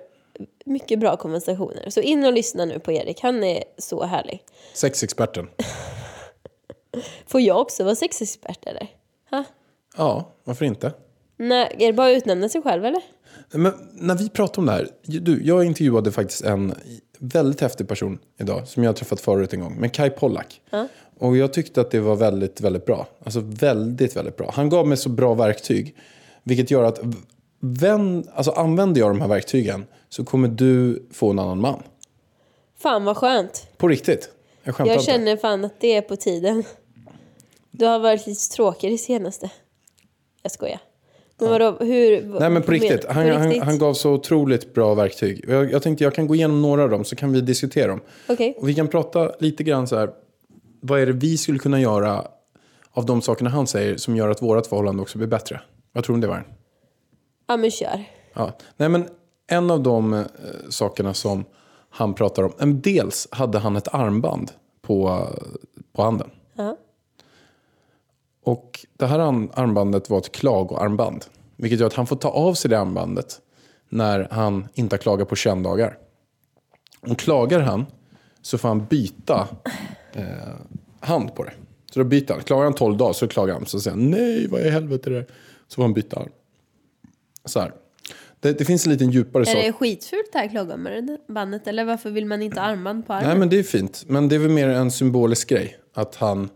mycket 0.66 1.00
bra 1.00 1.18
konversationer. 1.18 1.90
Så 1.90 2.02
in 2.02 2.26
och 2.26 2.34
lyssna 2.34 2.66
nu 2.66 2.80
på 2.80 2.92
Erik, 2.92 3.22
han 3.22 3.44
är 3.44 3.64
så 3.78 4.04
härlig. 4.04 4.44
Sexexperten. 4.74 5.50
Får 7.28 7.42
jag 7.42 7.62
också 7.62 7.84
vara 7.84 7.96
sexexpert 7.96 8.66
eller? 8.66 8.88
Ha? 9.30 9.44
Ja, 9.98 10.32
varför 10.44 10.66
inte? 10.66 10.94
Nej, 11.40 11.76
är 11.80 11.88
det 11.88 11.94
bara 11.94 12.12
att 12.12 12.18
utnämna 12.18 12.50
sig 12.50 12.62
själv 12.62 12.86
eller? 12.86 13.02
Men 13.52 13.74
när 13.94 14.16
vi 14.16 14.30
pratar 14.30 14.62
om 14.62 14.66
det 14.66 14.72
här. 14.72 14.90
Du, 15.04 15.44
jag 15.44 15.66
intervjuade 15.66 16.12
faktiskt 16.12 16.42
en 16.44 16.74
väldigt 17.20 17.62
häftig 17.62 17.88
person 17.88 18.20
idag. 18.40 18.68
Som 18.68 18.84
jag 18.84 18.90
har 18.90 18.96
träffat 18.96 19.22
förut 19.22 19.54
en 19.54 19.60
gång. 19.60 19.76
Men 19.80 19.90
Kai 19.90 20.10
Pollak. 20.10 20.62
Och 21.20 21.38
jag 21.38 21.54
tyckte 21.54 21.82
att 21.82 21.92
det 21.92 22.00
var 22.00 22.16
väldigt, 22.16 22.62
väldigt 22.62 22.86
bra. 22.86 23.08
Alltså 23.24 23.40
väldigt, 23.40 24.16
väldigt 24.16 24.38
bra. 24.38 24.52
Han 24.54 24.70
gav 24.70 24.88
mig 24.88 24.98
så 24.98 25.10
bra 25.10 25.34
verktyg. 25.34 25.96
Vilket 26.44 26.72
gör 26.72 26.84
att 26.84 27.00
vän, 27.60 28.28
alltså, 28.34 28.52
använder 28.52 29.02
jag 29.02 29.10
de 29.10 29.22
här 29.22 29.28
verktygen 29.28 29.86
så 30.10 30.26
kommer 30.26 30.48
du 30.48 31.04
få 31.12 31.30
en 31.30 31.40
annan 31.40 31.62
man. 31.62 31.84
Fan 32.78 33.06
vad 33.06 33.18
skönt. 33.18 33.68
På 33.78 33.88
riktigt. 33.88 34.30
Jag 34.64 34.76
skämtar 34.76 34.94
Jag 34.94 35.02
inte. 35.02 35.12
känner 35.12 35.38
fan 35.38 35.66
att 35.66 35.80
det 35.80 35.96
är 35.96 36.02
på 36.02 36.16
tiden. 36.16 36.64
Du 37.72 37.86
har 37.86 38.00
varit 38.00 38.28
lite 38.28 38.50
tråkig 38.56 38.92
det 38.92 38.98
senaste. 38.98 39.52
Jag 40.42 40.52
skojar. 40.52 40.80
Men 41.40 41.50
vadå, 41.50 41.78
hur? 41.80 42.40
Nej 42.40 42.50
men 42.50 42.62
på 42.62 42.72
riktigt. 42.72 43.06
Han, 43.06 43.28
På 43.28 43.34
Han, 43.34 43.48
riktigt? 43.48 43.64
han 43.64 43.78
gav 43.80 43.94
så 43.94 44.12
otroligt 44.12 44.74
bra 44.74 44.94
verktyg. 44.94 45.46
Jag, 45.48 45.72
jag 45.72 45.84
tänkte 45.84 46.04
jag 46.04 46.16
kan 46.16 46.28
gå 46.28 46.36
igenom 46.36 46.62
några 46.62 46.84
av 46.84 46.90
dem 46.90 47.06
så 47.06 47.16
kan 47.16 47.32
vi 47.34 47.42
diskutera 47.42 47.88
dem. 47.88 48.02
Okej. 48.28 48.56
Och 48.58 48.70
vi 48.70 48.76
kan 48.76 48.88
prata 48.88 49.32
lite 49.40 49.64
grann 49.64 49.88
så 49.88 49.98
här. 49.98 50.10
Vad 50.82 51.00
är 51.00 51.06
det 51.06 51.12
vi 51.14 51.38
skulle 51.38 51.60
kunna 51.60 51.82
göra 51.82 52.28
av 52.92 53.06
de 53.06 53.22
sakerna 53.22 53.50
han 53.50 53.68
säger 53.68 53.98
som 53.98 54.16
gör 54.16 54.30
att 54.30 54.42
vårt 54.42 54.66
förhållande 54.68 55.02
också 55.02 55.18
blir 55.18 55.28
bättre? 55.28 55.62
Vad 55.94 56.04
tror 56.04 56.14
du 56.14 56.18
om 56.18 56.22
det 56.22 56.28
var? 56.28 56.48
Ja 57.48 57.58
men 57.58 57.72
kör. 57.72 58.04
Ja. 58.34 58.58
Nej 58.78 58.90
men 58.90 59.08
en 59.48 59.72
av 59.72 59.84
de 59.84 60.14
eh, 60.14 60.22
sakerna 60.70 61.14
som 61.14 61.46
han 61.90 62.14
pratar 62.14 62.44
om. 62.44 62.82
Dels 62.82 63.28
hade 63.32 63.60
han 63.60 63.76
ett 63.76 63.88
armband 63.94 64.52
på, 64.82 65.28
på 65.96 66.02
handen. 66.02 66.30
Och 68.44 68.86
det 68.98 69.06
här 69.06 69.20
arm- 69.20 69.52
armbandet 69.54 70.10
var 70.10 70.18
ett 70.18 70.32
klagoarmband. 70.32 71.26
Vilket 71.56 71.80
gör 71.80 71.88
att 71.88 71.94
han 71.94 72.08
får 72.08 72.16
ta 72.16 72.30
av 72.30 72.54
sig 72.54 72.70
det 72.70 72.80
armbandet 72.80 73.40
när 73.90 74.28
han 74.32 74.68
inte 74.74 74.94
har 74.94 75.00
klagat 75.00 75.30
på 75.30 75.36
21 75.36 75.64
dagar. 75.64 75.98
Och 77.02 77.20
klagar 77.20 77.60
han 77.60 77.86
så 78.42 78.58
får 78.58 78.68
han 78.68 78.86
byta 78.86 79.48
eh, 80.14 80.24
hand 81.00 81.36
på 81.36 81.44
det. 81.44 81.52
Så 81.94 82.00
då 82.00 82.06
byter 82.06 82.32
han. 82.34 82.42
Klagar 82.42 82.64
han 82.64 82.74
12 82.74 82.98
dagar 82.98 83.14
så 83.14 83.28
klagar 83.28 83.54
han. 83.54 83.66
Så 83.66 83.80
säger 83.80 83.98
han 83.98 84.10
nej, 84.10 84.48
vad 84.48 84.62
i 84.62 84.70
helvete 84.70 85.10
är 85.10 85.14
det? 85.14 85.26
Så 85.68 85.76
får 85.76 85.82
han 85.84 85.94
byta 85.94 86.20
arm. 86.20 86.30
Så 87.46 87.60
här. 87.60 87.74
Det, 88.40 88.54
det 88.58 88.66
finns 88.66 88.86
en 88.86 88.92
liten 88.92 89.12
djupare 89.12 89.44
Är 89.44 89.46
sak. 89.46 89.56
det 89.64 89.74
skitfult 89.74 90.30
det 90.34 90.40
här 90.40 90.48
klagoarmbandet 90.48 91.68
eller 91.68 91.86
varför 91.86 92.10
vill 92.10 92.26
man 92.26 92.42
inte 92.42 92.62
armband 92.62 93.08
på 93.08 93.14
armen? 93.14 93.30
Nej, 93.30 93.38
men 93.38 93.50
det 93.50 93.60
är 93.60 93.64
fint. 93.64 94.04
Men 94.08 94.30
det 94.30 94.36
är 94.36 94.40
väl 94.40 94.50
mer 94.52 94.70
en 94.70 94.92
symbolisk 94.92 95.50
grej. 95.50 95.78
Att 95.94 96.16
han, 96.16 96.50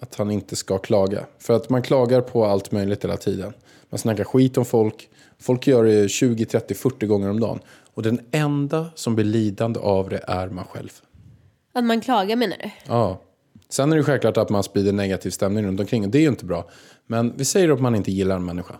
att 0.00 0.14
han 0.14 0.30
inte 0.30 0.56
ska 0.56 0.78
klaga. 0.78 1.26
För 1.38 1.54
att 1.54 1.70
man 1.70 1.82
klagar 1.82 2.20
på 2.20 2.44
allt 2.44 2.72
möjligt 2.72 3.04
hela 3.04 3.16
tiden. 3.16 3.52
Man 3.90 3.98
snackar 3.98 4.24
skit 4.24 4.58
om 4.58 4.64
folk. 4.64 5.08
Folk 5.38 5.66
gör 5.66 5.84
det 5.84 6.08
20, 6.08 6.44
30, 6.44 6.74
40 6.74 7.06
gånger 7.06 7.30
om 7.30 7.40
dagen. 7.40 7.58
Och 7.94 8.02
den 8.02 8.20
enda 8.30 8.86
som 8.94 9.14
blir 9.14 9.24
lidande 9.24 9.80
av 9.80 10.08
det 10.08 10.24
är 10.26 10.48
man 10.48 10.64
själv. 10.64 10.90
Att 11.72 11.84
man 11.84 12.00
klagar 12.00 12.36
menar 12.36 12.56
du? 12.62 12.70
Ja. 12.86 13.20
Sen 13.68 13.92
är 13.92 13.96
det 13.96 14.02
självklart 14.02 14.36
att 14.36 14.50
man 14.50 14.62
sprider 14.62 14.92
negativ 14.92 15.30
stämning 15.30 15.66
runt 15.66 15.80
omkring. 15.80 16.04
Och 16.04 16.10
det 16.10 16.18
är 16.18 16.22
ju 16.22 16.28
inte 16.28 16.44
bra. 16.44 16.68
Men 17.06 17.36
vi 17.36 17.44
säger 17.44 17.68
att 17.68 17.80
man 17.80 17.94
inte 17.94 18.12
gillar 18.12 18.36
en 18.36 18.44
människa. 18.44 18.74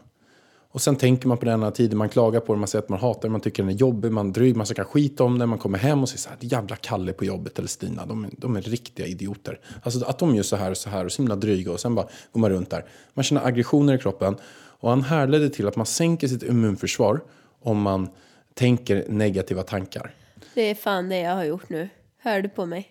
Och 0.72 0.80
sen 0.80 0.96
tänker 0.96 1.28
man 1.28 1.38
på 1.38 1.44
den 1.44 1.62
här 1.62 1.70
tiden, 1.70 1.98
man 1.98 2.08
klagar 2.08 2.40
på 2.40 2.52
den, 2.52 2.60
man 2.60 2.68
säger 2.68 2.82
att 2.82 2.88
man 2.88 3.00
hatar 3.00 3.22
den, 3.22 3.32
man 3.32 3.40
tycker 3.40 3.62
den 3.62 3.72
är 3.72 3.76
jobbig, 3.76 4.12
man 4.12 4.32
dryg, 4.32 4.56
man 4.56 4.66
snackar 4.66 4.84
skit 4.84 5.20
om 5.20 5.38
den, 5.38 5.48
man 5.48 5.58
kommer 5.58 5.78
hem 5.78 6.02
och 6.02 6.08
säger 6.08 6.18
så 6.18 6.28
här, 6.28 6.38
jävla 6.40 6.76
Kalle 6.76 7.12
på 7.12 7.24
jobbet 7.24 7.58
eller 7.58 7.68
Stina, 7.68 8.06
de 8.06 8.24
är, 8.24 8.30
de 8.38 8.56
är 8.56 8.60
riktiga 8.60 9.06
idioter. 9.06 9.60
Alltså 9.82 10.04
att 10.04 10.18
de 10.18 10.34
gör 10.34 10.42
så 10.42 10.56
här 10.56 10.70
och 10.70 10.76
så 10.76 10.90
här 10.90 11.04
och 11.04 11.12
så 11.12 11.22
himla 11.22 11.36
dryga 11.36 11.72
och 11.72 11.80
sen 11.80 11.94
bara 11.94 12.08
går 12.32 12.40
man 12.40 12.50
runt 12.50 12.70
där. 12.70 12.84
Man 13.14 13.22
känner 13.22 13.46
aggressioner 13.46 13.94
i 13.94 13.98
kroppen 13.98 14.36
och 14.80 14.90
han 14.90 15.02
härledde 15.02 15.50
till 15.50 15.68
att 15.68 15.76
man 15.76 15.86
sänker 15.86 16.28
sitt 16.28 16.42
immunförsvar 16.42 17.20
om 17.60 17.82
man 17.82 18.08
tänker 18.54 19.04
negativa 19.08 19.62
tankar. 19.62 20.14
Det 20.54 20.62
är 20.62 20.74
fan 20.74 21.08
det 21.08 21.18
jag 21.18 21.34
har 21.34 21.44
gjort 21.44 21.68
nu. 21.68 21.88
Hör 22.18 22.42
du 22.42 22.48
på 22.48 22.66
mig? 22.66 22.88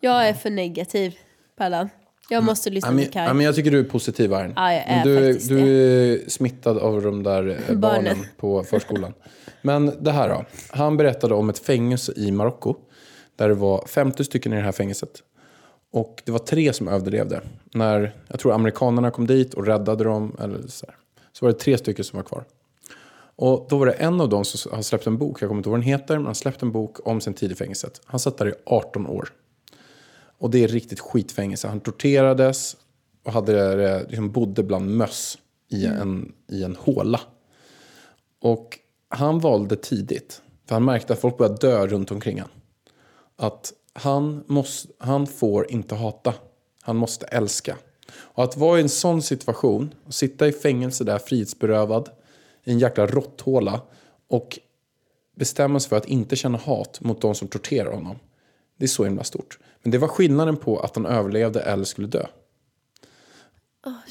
Jag 0.00 0.28
är 0.28 0.34
för 0.34 0.50
negativ, 0.50 1.14
Pallan. 1.56 1.88
Jag 2.30 2.44
måste 2.44 2.70
lyssna 2.70 2.90
men, 2.90 3.06
på 3.06 3.12
Kaj. 3.12 3.34
men 3.34 3.44
jag 3.46 3.54
tycker 3.54 3.70
du 3.70 3.78
är 3.78 3.84
positiv 3.84 4.32
här. 4.32 4.52
Ja, 4.56 4.72
jag 4.72 4.84
är 4.86 5.04
du, 5.04 5.26
faktiskt 5.26 5.48
du 5.48 5.58
är 5.58 6.28
smittad 6.28 6.78
av 6.78 7.02
de 7.02 7.22
där 7.22 7.48
eh, 7.48 7.56
barnen 7.76 8.04
Barnen. 8.04 8.26
på 8.36 8.62
förskolan. 8.62 9.14
Men 9.62 9.92
det 10.00 10.12
här 10.12 10.28
då. 10.28 10.44
Han 10.70 10.96
berättade 10.96 11.34
om 11.34 11.48
ett 11.48 11.58
fängelse 11.58 12.12
i 12.16 12.32
Marocko. 12.32 12.74
Där 13.36 13.48
det 13.48 13.54
var 13.54 13.86
50 13.86 14.24
stycken 14.24 14.52
i 14.52 14.56
det 14.56 14.62
här 14.62 14.72
fängelset. 14.72 15.22
Och 15.92 16.22
det 16.24 16.32
var 16.32 16.38
tre 16.38 16.72
som 16.72 16.88
överlevde. 16.88 17.40
När 17.74 18.14
jag 18.28 18.40
tror 18.40 18.54
amerikanerna 18.54 19.10
kom 19.10 19.26
dit 19.26 19.54
och 19.54 19.66
räddade 19.66 20.04
dem. 20.04 20.36
Eller 20.40 20.58
så, 20.66 20.86
här, 20.86 20.96
så 21.32 21.44
var 21.44 21.52
det 21.52 21.58
tre 21.58 21.78
stycken 21.78 22.04
som 22.04 22.16
var 22.16 22.24
kvar. 22.24 22.44
Och 23.36 23.66
då 23.70 23.78
var 23.78 23.86
det 23.86 23.92
en 23.92 24.20
av 24.20 24.28
dem 24.28 24.44
som 24.44 24.72
har 24.72 24.82
släppt 24.82 25.06
en 25.06 25.18
bok. 25.18 25.42
Jag 25.42 25.48
kommer 25.48 25.58
inte 25.58 25.68
ihåg 25.68 25.72
vad 25.72 25.80
den 25.80 25.88
heter. 25.88 26.16
Men 26.16 26.26
han 26.26 26.34
släppt 26.34 26.62
en 26.62 26.72
bok 26.72 27.06
om 27.06 27.20
sin 27.20 27.34
tid 27.34 27.52
i 27.52 27.54
fängelset. 27.54 28.00
Han 28.04 28.20
satt 28.20 28.38
där 28.38 28.48
i 28.48 28.52
18 28.66 29.06
år. 29.06 29.32
Och 30.38 30.50
det 30.50 30.64
är 30.64 30.68
riktigt 30.68 31.00
skitfängelse. 31.00 31.68
Han 31.68 31.80
torterades 31.80 32.76
och 33.24 33.32
hade, 33.32 34.06
liksom 34.08 34.30
bodde 34.30 34.62
bland 34.62 34.96
möss 34.96 35.38
i, 35.68 35.86
en, 35.86 36.32
i 36.48 36.62
en 36.62 36.76
håla. 36.76 37.20
Och 38.40 38.78
han 39.08 39.38
valde 39.38 39.76
tidigt, 39.76 40.42
för 40.66 40.74
han 40.74 40.84
märkte 40.84 41.12
att 41.12 41.18
folk 41.18 41.38
började 41.38 41.66
dö 41.66 41.86
runt 41.86 42.10
omkring 42.10 42.40
han. 42.40 42.50
Att 43.36 43.72
han, 43.92 44.44
måste, 44.46 44.92
han 44.98 45.26
får 45.26 45.70
inte 45.70 45.94
hata, 45.94 46.34
han 46.82 46.96
måste 46.96 47.26
älska. 47.26 47.76
Och 48.10 48.44
att 48.44 48.56
vara 48.56 48.78
i 48.78 48.82
en 48.82 48.88
sån 48.88 49.22
situation, 49.22 49.94
och 50.06 50.14
sitta 50.14 50.48
i 50.48 50.52
fängelse 50.52 51.04
där 51.04 51.18
frihetsberövad, 51.18 52.08
i 52.64 52.72
en 52.72 52.78
jäkla 52.78 53.06
råtthåla 53.06 53.80
och 54.28 54.58
bestämma 55.36 55.80
sig 55.80 55.88
för 55.88 55.96
att 55.96 56.06
inte 56.06 56.36
känna 56.36 56.58
hat 56.58 57.00
mot 57.00 57.20
de 57.20 57.34
som 57.34 57.48
torterar 57.48 57.92
honom. 57.92 58.16
Det 58.78 58.84
är 58.84 58.88
så 58.88 59.04
himla 59.04 59.24
stort. 59.24 59.58
Men 59.82 59.90
det 59.90 59.98
var 59.98 60.08
skillnaden 60.08 60.56
på 60.56 60.78
att 60.80 60.96
han 60.96 61.06
överlevde 61.06 61.60
eller 61.60 61.84
skulle 61.84 62.06
dö. 62.08 62.26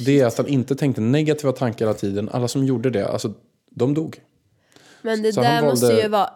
det 0.06 0.20
är 0.20 0.26
att 0.26 0.38
han 0.38 0.48
inte 0.48 0.76
tänkte 0.76 1.02
negativa 1.02 1.52
tankar 1.52 1.86
hela 1.86 1.94
tiden. 1.98 2.30
Alla 2.30 2.48
som 2.48 2.64
gjorde 2.66 2.90
det, 2.90 3.08
alltså, 3.08 3.34
de 3.70 3.94
dog. 3.94 4.22
Men 5.02 5.22
det 5.22 5.34
Så 5.34 5.42
där 5.42 5.62
måste 5.62 5.86
valde- 5.86 6.02
ju 6.02 6.08
vara 6.10 6.30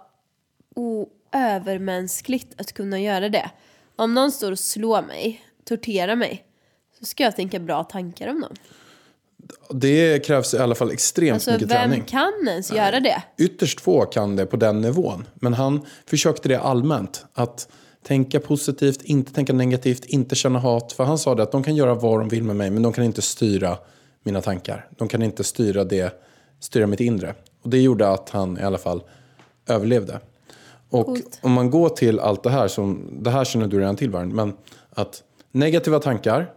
oövermänskligt 0.76 2.62
att 2.62 2.74
kunna 2.74 3.00
göra 3.00 3.30
det. 3.30 3.52
Om 3.96 4.14
någon 4.14 4.32
står 4.32 4.52
och 4.52 4.60
slår 4.60 5.02
mig, 5.02 5.42
torterar 5.66 6.16
mig, 6.16 6.46
så 7.00 7.06
ska 7.06 7.24
jag 7.24 7.36
tänka 7.36 7.60
bra 7.60 7.84
tankar 7.84 8.28
om 8.28 8.42
dem. 8.42 8.54
Det 9.70 10.26
krävs 10.26 10.54
i 10.54 10.58
alla 10.58 10.76
fall 10.76 10.92
extremt 10.92 11.34
Alltså 11.34 11.52
mycket 11.52 11.68
vem 11.72 11.90
träning. 11.90 12.04
kan 12.08 12.48
ens 12.48 12.72
göra 12.72 13.00
det? 13.00 13.24
Ytterst 13.38 13.82
få 13.82 14.06
kan 14.06 14.36
det 14.36 14.46
på 14.46 14.58
den 14.58 14.82
nivån. 14.82 15.28
Men 15.36 15.54
han 15.54 15.86
försökte 16.06 16.50
det 16.50 16.60
allmänt. 16.60 17.26
Att 17.34 17.72
tänka 18.04 18.40
positivt, 18.40 19.02
inte 19.02 19.34
tänka 19.34 19.54
negativt, 19.54 20.06
inte 20.06 20.36
känna 20.36 20.60
hat. 20.60 20.92
För 20.92 21.04
han 21.04 21.18
sa 21.18 21.36
det 21.36 21.44
att 21.44 21.52
de 21.52 21.64
kan 21.64 21.76
göra 21.76 21.96
vad 21.96 22.20
de 22.20 22.30
vill 22.30 22.44
med 22.44 22.56
mig, 22.56 22.70
men 22.70 22.84
de 22.84 22.94
kan 22.94 23.04
inte 23.04 23.22
styra 23.22 23.78
mina 24.24 24.42
tankar. 24.42 24.88
De 24.98 25.08
kan 25.08 25.22
inte 25.22 25.44
styra, 25.44 25.84
det, 25.84 26.22
styra 26.60 26.88
mitt 26.88 27.00
inre. 27.00 27.36
Och 27.62 27.70
det 27.70 27.82
gjorde 27.82 28.10
att 28.10 28.30
han 28.30 28.58
i 28.58 28.62
alla 28.64 28.78
fall 28.78 29.04
överlevde. 29.68 30.20
Och 30.90 31.06
Coolt. 31.06 31.40
om 31.42 31.52
man 31.52 31.70
går 31.70 31.90
till 31.90 32.20
allt 32.20 32.44
det 32.44 32.50
här, 32.50 32.68
som, 32.68 33.18
det 33.22 33.30
här 33.30 33.46
känner 33.46 33.68
du 33.68 33.80
redan 33.80 33.96
till 33.96 34.10
Varn, 34.10 34.36
men 34.36 34.54
att 34.90 35.24
negativa 35.52 36.00
tankar, 36.00 36.54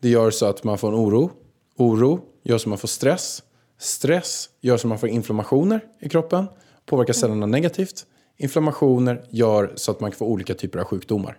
det 0.00 0.08
gör 0.08 0.30
så 0.30 0.46
att 0.46 0.64
man 0.64 0.78
får 0.78 0.88
en 0.88 0.94
oro. 0.94 1.30
Oro 1.76 2.20
gör 2.42 2.58
så 2.58 2.62
att 2.62 2.68
man 2.68 2.78
får 2.78 2.88
stress. 2.88 3.42
Stress 3.78 4.48
gör 4.60 4.76
så 4.76 4.86
att 4.86 4.88
man 4.88 4.98
får 4.98 5.08
inflammationer 5.08 5.80
i 6.00 6.08
kroppen, 6.08 6.46
påverkar 6.86 7.12
cellerna 7.12 7.46
negativt. 7.46 8.06
Inflammationer 8.38 9.24
gör 9.30 9.72
så 9.74 9.90
att 9.90 10.00
man 10.00 10.10
kan 10.10 10.18
få 10.18 10.26
olika 10.26 10.54
typer 10.54 10.78
av 10.78 10.84
sjukdomar. 10.84 11.38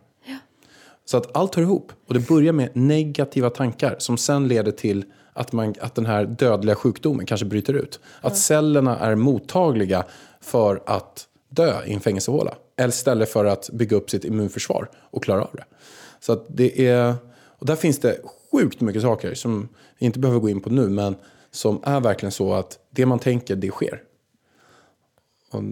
Så 1.06 1.18
att 1.18 1.36
allt 1.38 1.56
hör 1.56 1.64
ihop. 1.64 1.92
Och 2.08 2.14
det 2.14 2.28
börjar 2.28 2.54
med 2.54 2.70
negativa 2.76 3.50
tankar 3.50 3.96
som 4.00 4.18
sen 4.18 4.48
leder 4.48 4.72
till 4.72 5.06
att, 5.34 5.52
man, 5.52 5.76
att 5.80 5.96
den 5.96 6.06
här 6.06 6.26
dödliga 6.26 6.76
sjukdomen 6.76 7.26
kanske 7.26 7.46
bryter 7.46 7.74
ut. 7.74 8.00
Att 8.22 8.38
cellerna 8.38 9.00
är 9.00 9.16
mottagliga 9.16 10.06
för 10.42 10.84
att 10.86 11.28
dö 11.50 11.84
i 11.86 11.94
en 11.94 12.00
fängelsehåla. 12.00 12.56
Eller 12.78 12.90
istället 12.90 13.30
för 13.30 13.46
att 13.46 13.70
bygga 13.74 13.98
upp 13.98 14.10
sitt 14.10 14.26
immunförsvar 14.26 14.90
och 14.96 15.24
klara 15.24 15.42
av 15.42 15.50
det. 15.54 15.64
Så 16.20 16.34
att 16.34 16.46
det 16.48 16.88
är... 16.88 17.16
Och 17.32 17.66
där 17.66 17.76
finns 17.76 18.00
det 18.00 18.22
sjukt 18.52 18.82
mycket 18.82 19.02
saker 19.02 19.34
som 19.34 19.70
vi 20.00 20.06
inte 20.06 20.20
behöver 20.20 20.40
gå 20.40 20.50
in 20.50 20.62
på 20.62 20.70
nu, 20.70 20.90
men 20.90 21.16
som 21.52 21.82
är 21.84 22.00
verkligen 22.00 22.32
så 22.32 22.54
att 22.54 22.80
det 22.90 23.06
man 23.06 23.20
tänker, 23.20 23.56
det 23.56 23.72
sker. 23.72 24.04
Och, 25.52 25.64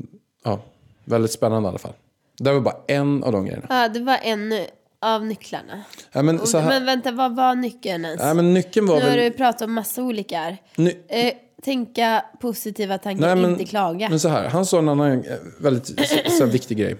ja, 0.43 0.62
väldigt 1.08 1.32
spännande 1.32 1.68
i 1.68 1.70
alla 1.70 1.78
fall. 1.78 1.94
Det 2.40 2.52
var 2.54 2.60
bara 2.60 2.76
en 2.88 3.24
av 3.24 3.32
de 3.32 3.46
grejerna. 3.46 3.66
Ja, 3.70 3.88
det 3.88 4.00
var 4.00 4.20
en 4.24 4.54
av 5.02 5.26
nycklarna. 5.26 5.84
Ja, 6.12 6.22
men, 6.22 6.40
Och, 6.40 6.48
här, 6.48 6.70
Men 6.70 6.86
vänta, 6.86 7.12
vad 7.12 7.36
var 7.36 7.56
nyckeln 7.56 8.06
ens? 8.06 8.22
ja, 8.22 8.34
men 8.34 8.54
nyckeln 8.54 8.88
var 8.88 8.96
nu 8.96 9.02
har 9.02 9.10
väl... 9.10 9.32
du 9.32 9.38
pratat 9.38 9.62
om 9.62 9.74
massa 9.74 10.04
olika. 10.04 10.58
Ny, 10.76 10.92
Eh, 11.08 11.34
tänka 11.64 12.26
positiva 12.42 12.98
tankar, 12.98 13.28
Nej, 13.28 13.36
men, 13.36 13.52
inte 13.52 13.66
klaga. 13.66 14.10
Men 14.10 14.20
så 14.20 14.30
här, 14.30 14.50
han 14.50 14.66
sa 14.66 14.80
en 14.80 14.90
annan 14.90 15.12
eh, 15.12 15.36
väldigt 15.60 15.88
så, 15.88 16.32
så 16.32 16.46
viktig 16.46 16.78
grej. 16.78 16.96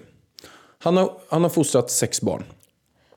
Han 0.78 0.96
har, 0.96 1.12
han 1.28 1.42
har 1.42 1.50
fostrat 1.50 1.90
sex 1.90 2.20
barn. 2.20 2.44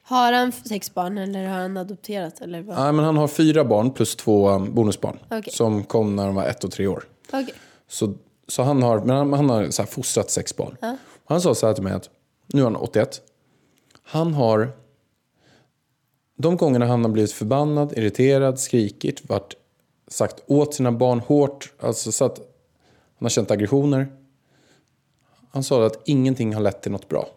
Har 0.04 0.34
han 0.34 0.52
sex 0.52 0.94
barn 0.94 1.18
eller 1.18 1.48
har 1.48 1.60
han 1.60 1.78
adopterat? 1.78 2.42
Eller 2.42 2.62
vad? 2.62 2.78
Nej, 2.78 2.92
men 2.94 3.06
han 3.06 3.18
har 3.18 3.28
fyra 3.28 3.66
barn 3.66 3.92
plus 3.92 4.16
två 4.16 4.50
um, 4.50 4.74
bonusbarn. 4.74 5.20
Okej. 5.32 5.54
Som 5.54 5.84
kom 5.84 6.16
när 6.16 6.26
de 6.26 6.36
var 6.36 6.46
ett 6.46 6.64
och 6.64 6.72
tre 6.72 6.88
år. 6.88 7.04
Okej. 7.34 7.54
Så, 7.90 8.14
så 8.48 8.64
han 8.64 8.84
har, 8.84 9.00
men 9.00 9.16
han, 9.16 9.34
han 9.34 9.50
har 9.50 9.70
så 9.70 9.82
här, 9.82 9.90
fostrat 9.90 10.30
sex 10.30 10.56
barn. 10.56 10.78
Han 11.26 11.42
sa 11.42 11.56
så 11.56 11.68
här 11.68 11.74
till 11.74 11.84
mig 11.84 11.94
att, 11.94 12.10
nu 12.48 12.62
är 12.62 12.64
han 12.64 12.76
81. 12.76 13.22
Han 14.04 14.34
har, 14.34 14.72
de 16.38 16.58
gångerna 16.58 16.86
han 16.86 17.04
har 17.04 17.12
blivit 17.12 17.32
förbannad, 17.32 17.98
irriterad, 17.98 18.60
skrikit, 18.60 19.30
varit, 19.30 19.54
sagt 20.08 20.44
åt 20.48 20.74
sina 20.74 20.92
barn 20.92 21.20
hårt, 21.20 21.74
alltså 21.80 22.12
så 22.12 22.26
att 22.26 22.38
han 22.38 23.26
har 23.26 23.30
känt 23.30 23.52
aggressioner. 23.52 24.08
Han 25.52 25.64
sa 25.64 25.86
att 25.86 26.02
ingenting 26.06 26.54
har 26.54 26.62
lett 26.62 26.82
till 26.82 26.92
något 26.92 27.10
bra. 27.10 27.28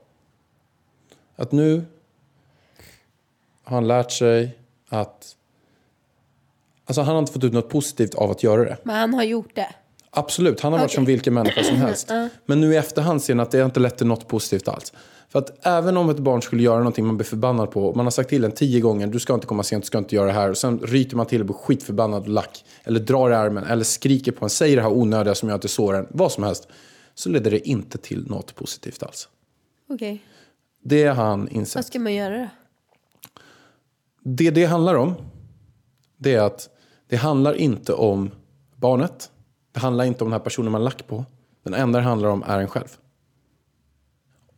Att 1.36 1.52
nu 1.52 1.84
har 3.64 3.74
han 3.74 3.88
lärt 3.88 4.12
sig 4.12 4.58
att 4.88 5.36
Alltså 6.86 7.02
han 7.02 7.14
har 7.14 7.18
inte 7.18 7.32
fått 7.32 7.44
ut 7.44 7.52
något 7.52 7.68
positivt 7.68 8.14
av 8.14 8.30
att 8.30 8.42
göra 8.42 8.64
det. 8.64 8.78
Men 8.82 8.96
han 8.96 9.14
har 9.14 9.22
gjort 9.22 9.54
det. 9.54 9.74
Absolut, 10.14 10.60
han 10.60 10.72
har 10.72 10.80
varit 10.80 10.92
som 10.92 11.04
vilken 11.04 11.34
människa 11.34 11.62
som 11.62 11.76
helst. 11.76 12.10
Men 12.46 12.60
nu 12.60 12.72
i 12.72 12.76
efterhand 12.76 13.22
ser 13.22 13.32
han 13.34 13.40
att 13.40 13.50
det 13.50 13.62
inte 13.62 13.80
lett 13.80 13.96
till 13.96 14.06
något 14.06 14.28
positivt 14.28 14.68
alls. 14.68 14.92
För 15.28 15.38
att 15.38 15.66
även 15.66 15.96
om 15.96 16.10
ett 16.10 16.18
barn 16.18 16.42
skulle 16.42 16.62
göra 16.62 16.78
någonting 16.78 17.06
man 17.06 17.16
blir 17.16 17.24
förbannad 17.26 17.70
på, 17.70 17.94
man 17.94 18.06
har 18.06 18.10
sagt 18.10 18.28
till 18.28 18.44
en 18.44 18.52
tio 18.52 18.80
gånger, 18.80 19.06
du 19.06 19.20
ska 19.20 19.34
inte 19.34 19.46
komma 19.46 19.62
sent, 19.62 19.84
du 19.84 19.86
ska 19.86 19.98
inte 19.98 20.14
göra 20.14 20.26
det 20.26 20.32
här. 20.32 20.50
Och 20.50 20.56
sen 20.56 20.78
ryter 20.78 21.16
man 21.16 21.26
till 21.26 21.40
och 21.40 21.46
blir 21.46 21.56
skitförbannad 21.56 22.22
och 22.22 22.28
lack. 22.28 22.64
Eller 22.84 23.00
drar 23.00 23.30
i 23.30 23.34
armen, 23.34 23.64
eller 23.64 23.84
skriker 23.84 24.32
på 24.32 24.44
en, 24.44 24.50
säger 24.50 24.76
det 24.76 24.82
här 24.82 24.92
onödiga 24.92 25.34
som 25.34 25.48
gör 25.48 25.56
att 25.56 25.62
det 25.62 25.68
sårar 25.68 25.98
en, 25.98 26.06
vad 26.10 26.32
som 26.32 26.44
helst. 26.44 26.68
Så 27.14 27.28
leder 27.28 27.50
det 27.50 27.68
inte 27.68 27.98
till 27.98 28.26
något 28.26 28.54
positivt 28.54 29.02
alls. 29.02 29.28
Okej. 29.88 30.22
Det 30.84 31.04
har 31.04 31.24
han 31.24 31.40
Vad 31.40 31.52
insett. 31.52 31.86
ska 31.86 31.98
man 31.98 32.14
göra 32.14 32.38
då? 32.38 32.48
Det 34.20 34.50
det 34.50 34.64
handlar 34.64 34.94
om, 34.94 35.14
det 36.16 36.34
är 36.34 36.42
att 36.42 36.68
det 37.08 37.16
handlar 37.16 37.54
inte 37.54 37.92
om 37.92 38.30
barnet. 38.76 39.30
Det 39.74 39.80
handlar 39.80 40.04
inte 40.04 40.24
om 40.24 40.30
den 40.30 40.38
här 40.38 40.44
personen 40.44 40.72
man 40.72 40.84
lack 40.84 41.06
på. 41.06 41.24
Den 41.62 41.74
enda 41.74 41.98
det 41.98 42.04
handlar 42.04 42.28
om 42.28 42.42
är 42.46 42.58
en 42.58 42.68
själv. 42.68 42.96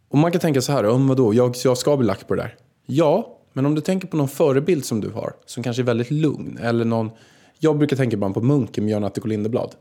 Och 0.09 0.19
man 0.19 0.33
kan 0.33 0.41
tänka 0.41 0.63
så 0.63 0.73
här, 0.73 0.87
om 0.87 1.09
vadå, 1.09 1.35
jag, 1.35 1.55
jag 1.65 1.79
ska 1.79 1.97
bli 1.97 2.07
lack 2.07 2.29
på 2.29 2.35
det 2.35 2.43
där. 2.43 2.57
Ja, 2.87 3.39
men 3.53 3.67
om 3.67 3.75
du 3.75 3.81
tänker 3.81 4.09
på 4.09 4.17
någon 4.17 4.29
förebild 4.29 4.85
som 4.85 5.01
du 5.01 5.11
har, 5.11 5.33
som 5.47 5.63
kanske 5.63 5.83
är 5.83 5.85
väldigt 5.85 6.11
lugn, 6.11 6.59
eller 6.63 6.85
någon, 6.85 7.11
jag 7.59 7.79
brukar 7.79 7.97
tänka 7.97 8.17
bara 8.17 8.33
på 8.33 8.41
munken 8.41 8.85
med 8.85 8.93
Jan 8.93 9.05
Attiko 9.05 9.29
Lindeblad. 9.29 9.75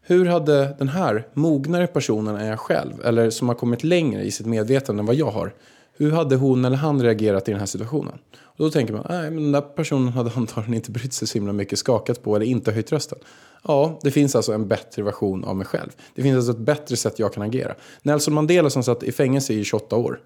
Hur 0.00 0.26
hade 0.26 0.76
den 0.78 0.88
här 0.88 1.26
mognare 1.34 1.86
personen 1.86 2.36
än 2.36 2.46
jag 2.46 2.60
själv, 2.60 2.92
eller 3.04 3.30
som 3.30 3.48
har 3.48 3.54
kommit 3.54 3.84
längre 3.84 4.22
i 4.22 4.30
sitt 4.30 4.46
medvetande 4.46 5.00
än 5.00 5.06
vad 5.06 5.16
jag 5.16 5.30
har, 5.30 5.54
hur 5.96 6.12
hade 6.12 6.36
hon 6.36 6.64
eller 6.64 6.76
han 6.76 7.02
reagerat 7.02 7.48
i 7.48 7.50
den 7.50 7.60
här 7.60 7.66
situationen? 7.66 8.18
Då 8.56 8.70
tänker 8.70 8.94
man, 8.94 9.06
nej 9.08 9.30
men 9.30 9.42
den 9.42 9.52
där 9.52 9.60
personen 9.60 10.08
hade 10.08 10.32
antagligen 10.36 10.74
inte 10.74 10.90
brytt 10.90 11.12
sig 11.12 11.28
så 11.28 11.34
himla 11.34 11.52
mycket, 11.52 11.78
skakat 11.78 12.22
på 12.22 12.36
eller 12.36 12.46
inte 12.46 12.72
höjt 12.72 12.92
rösten. 12.92 13.18
Ja, 13.62 14.00
det 14.02 14.10
finns 14.10 14.36
alltså 14.36 14.52
en 14.52 14.68
bättre 14.68 15.02
version 15.02 15.44
av 15.44 15.56
mig 15.56 15.66
själv. 15.66 15.90
Det 16.14 16.22
finns 16.22 16.36
alltså 16.36 16.52
ett 16.52 16.58
bättre 16.58 16.96
sätt 16.96 17.18
jag 17.18 17.32
kan 17.34 17.42
agera. 17.42 17.74
Nelson 18.02 18.34
Mandela 18.34 18.70
som 18.70 18.82
satt 18.82 19.02
i 19.02 19.12
fängelse 19.12 19.54
i 19.54 19.64
28 19.64 19.96
år, 19.96 20.20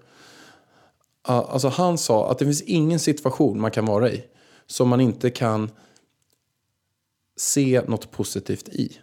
Alltså 1.23 1.67
han 1.67 1.97
sa 1.97 2.31
att 2.31 2.39
det 2.39 2.45
finns 2.45 2.61
ingen 2.61 2.99
situation 2.99 3.61
man 3.61 3.71
kan 3.71 3.85
vara 3.85 4.11
i 4.11 4.23
som 4.67 4.89
man 4.89 5.01
inte 5.01 5.29
kan 5.29 5.71
se 7.37 7.81
något 7.87 8.11
positivt 8.11 8.69
i. 8.69 8.97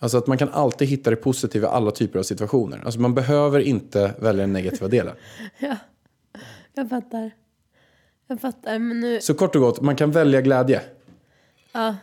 Alltså 0.00 0.18
att 0.18 0.26
man 0.26 0.38
kan 0.38 0.48
alltid 0.48 0.88
hitta 0.88 1.10
det 1.10 1.16
positiva 1.16 1.68
i 1.68 1.70
alla 1.70 1.90
typer 1.90 2.18
av 2.18 2.22
situationer. 2.22 2.82
Alltså 2.84 3.00
man 3.00 3.14
behöver 3.14 3.60
inte 3.60 4.14
välja 4.18 4.40
den 4.42 4.52
negativa 4.52 4.88
delen. 4.88 5.14
Jag 6.78 6.88
fattar. 6.88 7.30
Jag 8.26 8.40
fattar, 8.40 8.78
men 8.78 9.00
nu... 9.00 9.20
Så 9.20 9.34
kort 9.34 9.54
och 9.56 9.62
gott, 9.62 9.80
man 9.80 9.96
kan 9.96 10.10
välja 10.10 10.40
glädje. 10.40 10.82
Ja. 11.72 11.96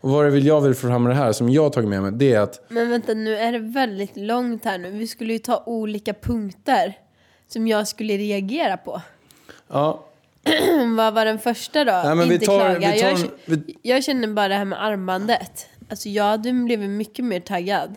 Och 0.00 0.10
vad 0.10 0.24
det 0.24 0.30
vill 0.30 0.46
jag 0.46 0.60
vill 0.60 0.74
fram 0.74 1.02
med 1.02 1.12
det 1.12 1.16
här 1.16 1.32
som 1.32 1.48
jag 1.48 1.62
har 1.62 1.70
tagit 1.70 1.88
med 1.90 2.02
mig, 2.02 2.12
det 2.12 2.32
är 2.32 2.40
att 2.40 2.64
Men 2.68 2.90
vänta, 2.90 3.14
nu 3.14 3.36
är 3.36 3.52
det 3.52 3.58
väldigt 3.58 4.16
långt 4.16 4.64
här 4.64 4.78
nu. 4.78 4.90
Vi 4.90 5.06
skulle 5.06 5.32
ju 5.32 5.38
ta 5.38 5.62
olika 5.66 6.14
punkter 6.14 6.98
som 7.46 7.66
jag 7.68 7.88
skulle 7.88 8.16
reagera 8.16 8.76
på. 8.76 9.02
ja, 9.68 10.04
Vad 10.96 11.14
var 11.14 11.24
den 11.24 11.38
första 11.38 11.84
då? 11.84 11.92
Nej, 11.92 12.14
men 12.16 12.28
vi 12.28 12.34
Inte 12.34 12.46
tar- 12.46 12.58
klaga. 12.74 12.92
vi 12.92 13.00
tar 13.00 13.08
jag, 13.08 13.18
vi- 13.46 13.76
jag 13.82 14.04
känner 14.04 14.28
bara 14.28 14.48
det 14.48 14.54
här 14.54 14.64
med 14.64 14.84
armbandet. 14.84 15.66
Alltså 15.88 16.08
jag 16.08 16.24
hade 16.24 16.52
blivit 16.52 16.90
mycket 16.90 17.24
mer 17.24 17.40
taggad 17.40 17.94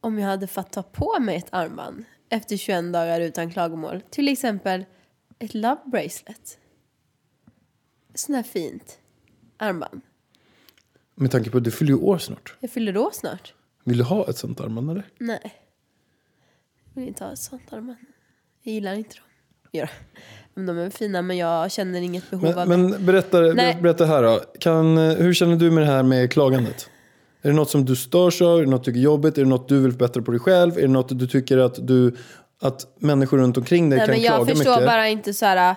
om 0.00 0.18
jag 0.18 0.28
hade 0.28 0.46
fått 0.46 0.72
ta 0.72 0.82
på 0.82 1.16
mig 1.20 1.36
ett 1.36 1.48
armband 1.50 2.04
efter 2.36 2.56
21 2.56 2.92
dagar 2.92 3.20
utan 3.20 3.50
klagomål. 3.50 4.02
Till 4.10 4.28
exempel 4.28 4.84
ett 5.38 5.54
love 5.54 5.80
bracelet. 5.84 6.58
Sånt 8.14 8.36
här 8.36 8.42
fint 8.42 8.98
armband. 9.56 10.00
med 11.14 11.30
tanke 11.30 11.50
på 11.50 11.58
att 11.58 11.64
du 11.64 11.70
fyller 11.70 11.92
ju 11.92 11.98
år 11.98 12.18
snart. 12.18 12.54
Jag 12.60 12.70
fyller 12.70 12.92
då 12.92 13.10
snart. 13.12 13.54
Vill 13.84 13.98
du 13.98 14.04
ha 14.04 14.28
ett 14.28 14.36
sånt 14.38 14.60
armband 14.60 14.90
eller? 14.90 15.04
Nej. 15.18 15.54
Jag 16.94 17.00
vill 17.00 17.08
inte 17.08 17.24
ha 17.24 17.32
ett 17.32 17.38
sånt 17.38 17.72
armband. 17.72 17.98
Jag 18.62 18.74
gillar 18.74 18.94
inte 18.94 19.14
dem. 19.16 19.24
Ja. 19.70 19.88
Men 20.54 20.66
De 20.66 20.78
är 20.78 20.90
fina 20.90 21.22
men 21.22 21.36
jag 21.36 21.72
känner 21.72 22.00
inget 22.00 22.30
behov 22.30 22.42
Men, 22.44 22.58
av 22.58 22.68
men 22.68 23.06
berätta, 23.06 23.40
Nej. 23.40 23.78
berätta 23.82 24.04
här 24.06 24.22
då. 24.22 24.40
Kan, 24.60 24.98
eh, 24.98 25.16
hur 25.16 25.34
känner 25.34 25.56
du 25.56 25.70
med 25.70 25.82
det 25.82 25.86
här 25.90 26.02
med 26.02 26.32
klagandet? 26.32 26.90
Är 27.46 27.50
det 27.50 27.56
något 27.56 27.70
som 27.70 27.84
du 27.84 27.96
störs 27.96 28.42
av? 28.42 28.58
Är 28.58 28.64
det 28.64 28.70
något 28.70 28.84
du 28.84 28.90
tycker 28.90 28.98
är 29.00 29.04
jobbigt? 29.04 29.38
Är 29.38 29.42
det 29.42 29.48
något 29.48 29.68
du 29.68 29.80
vill 29.80 29.90
förbättra 29.90 30.22
på 30.22 30.30
dig 30.30 30.40
själv? 30.40 30.78
Är 30.78 30.82
det 30.82 30.88
något 30.88 31.18
du 31.18 31.26
tycker 31.26 31.58
att, 31.58 31.86
du, 31.86 32.16
att 32.60 32.96
människor 32.98 33.38
runt 33.38 33.56
omkring 33.56 33.90
dig 33.90 33.98
Nej, 33.98 34.06
kan 34.06 34.14
men 34.14 34.22
jag 34.22 34.34
klaga 34.34 34.54
förstår 34.54 34.72
mycket? 34.72 34.86
bara 34.86 35.08
inte 35.08 35.34
så 35.34 35.46
här. 35.46 35.76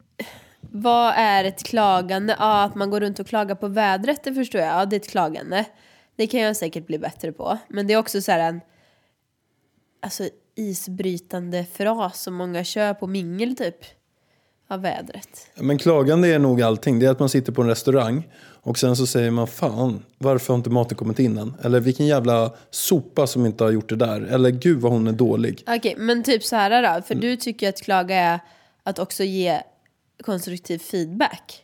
Vad 0.60 1.14
är 1.16 1.44
ett 1.44 1.62
klagande? 1.62 2.36
Ja, 2.38 2.62
att 2.62 2.74
man 2.74 2.90
går 2.90 3.00
runt 3.00 3.18
och 3.18 3.26
klagar 3.26 3.54
på 3.54 3.68
vädret, 3.68 4.24
det 4.24 4.34
förstår 4.34 4.60
jag. 4.60 4.80
Ja, 4.80 4.84
det 4.84 4.96
är 4.96 5.00
ett 5.00 5.10
klagande. 5.10 5.64
Det 6.16 6.26
kan 6.26 6.40
jag 6.40 6.56
säkert 6.56 6.86
bli 6.86 6.98
bättre 6.98 7.32
på. 7.32 7.58
Men 7.68 7.86
det 7.86 7.94
är 7.94 7.98
också 7.98 8.20
så 8.20 8.32
här 8.32 8.40
en 8.48 8.60
alltså, 10.02 10.28
isbrytande 10.56 11.66
fras 11.72 12.22
som 12.22 12.34
många 12.34 12.64
kör 12.64 12.94
på 12.94 13.06
mingel 13.06 13.56
typ. 13.56 13.76
Av 14.70 14.82
vädret. 14.82 15.50
Men 15.54 15.78
klagande 15.78 16.28
är 16.28 16.38
nog 16.38 16.62
allting. 16.62 16.98
Det 16.98 17.06
är 17.06 17.10
att 17.10 17.20
man 17.20 17.28
sitter 17.28 17.52
på 17.52 17.62
en 17.62 17.68
restaurang 17.68 18.28
och 18.60 18.78
sen 18.78 18.96
så 18.96 19.06
säger 19.06 19.30
man 19.30 19.46
fan, 19.46 20.02
varför 20.18 20.52
har 20.52 20.58
inte 20.58 20.70
maten 20.70 20.96
kommit 20.96 21.18
in 21.18 21.38
än? 21.38 21.54
Eller 21.62 21.80
vilken 21.80 22.06
jävla 22.06 22.52
sopa 22.70 23.26
som 23.26 23.46
inte 23.46 23.64
har 23.64 23.70
gjort 23.70 23.88
det 23.88 23.96
där. 23.96 24.20
Eller 24.20 24.50
gud 24.50 24.80
vad 24.80 24.92
hon 24.92 25.06
är 25.06 25.12
dålig. 25.12 25.64
Okej, 25.66 25.94
men 25.98 26.22
typ 26.22 26.44
så 26.44 26.56
här 26.56 26.96
då. 26.96 27.02
För 27.02 27.14
du 27.14 27.36
tycker 27.36 27.68
att 27.68 27.82
klaga 27.82 28.16
är 28.16 28.40
att 28.82 28.98
också 28.98 29.24
ge 29.24 29.60
konstruktiv 30.24 30.78
feedback. 30.78 31.62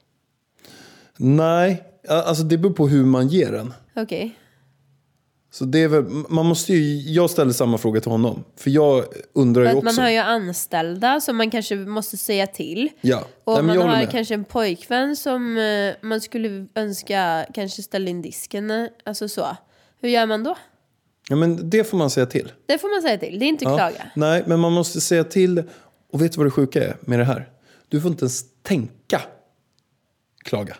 Nej, 1.17 1.83
alltså 2.09 2.43
det 2.43 2.59
beror 2.59 2.73
på 2.73 2.89
hur 2.89 3.05
man 3.05 3.29
ger 3.29 3.53
den. 3.53 3.75
Okej. 3.97 4.39
Så 5.54 5.64
det 5.64 5.78
är 5.82 5.88
väl, 5.88 6.02
man 6.28 6.46
måste 6.46 6.73
ju, 6.73 7.12
jag 7.12 7.30
ställer 7.30 7.52
samma 7.52 7.78
fråga 7.78 8.00
till 8.00 8.11
honom. 8.11 8.44
För 8.56 8.70
jag 8.70 9.04
undrar 9.32 9.62
ju 9.62 9.68
För 9.70 9.76
också. 9.76 9.88
att 9.88 9.96
man 9.96 10.02
har 10.04 10.11
ju 10.11 10.18
anställda 10.18 11.20
som 11.20 11.37
man 11.37 11.50
kanske 11.50 11.76
måste 11.76 12.16
säga 12.16 12.46
till. 12.46 12.90
Ja, 13.00 13.25
Och 13.44 13.54
Nej, 13.54 13.62
man 13.62 13.78
har 13.78 13.96
med. 13.96 14.11
kanske 14.11 14.34
en 14.34 14.44
pojkvän 14.44 15.16
som 15.16 15.56
eh, 15.58 15.94
man 16.08 16.20
skulle 16.20 16.66
önska 16.75 17.46
kanske 17.54 17.82
ställa 17.82 18.11
in 18.11 18.23
disken. 18.23 18.70
eh, 18.70 18.87
Alltså 19.04 19.28
så. 19.28 19.56
Hur 20.00 20.08
gör 20.08 20.26
man 20.26 20.44
då? 20.44 20.56
Ja, 21.28 21.37
men 21.37 21.70
det 21.70 21.84
får 21.84 21.99
man 21.99 22.11
säga 22.11 22.26
till. 22.26 22.52
Det 22.66 22.78
får 22.78 22.94
man 22.94 23.02
säga 23.02 23.18
till. 23.18 23.38
Det 23.38 23.44
är 23.44 23.49
inte 23.49 23.64
Ja. 23.64 23.76
klaga. 23.76 24.06
Nej, 24.14 24.44
men 24.46 24.61
man 24.61 24.73
måste 24.73 25.00
säga 25.00 25.25
till. 25.25 25.62
Och 26.12 26.23
vet 26.23 26.32
du 26.32 26.37
vad 26.38 26.46
det 26.46 26.50
sjuka 26.50 26.84
är 26.84 26.96
med 27.00 27.18
det 27.18 27.25
här? 27.25 27.49
Du 27.88 28.00
får 28.00 28.11
inte 28.11 28.23
ens 28.25 28.44
tänka 28.62 29.20
klaga. 30.44 30.76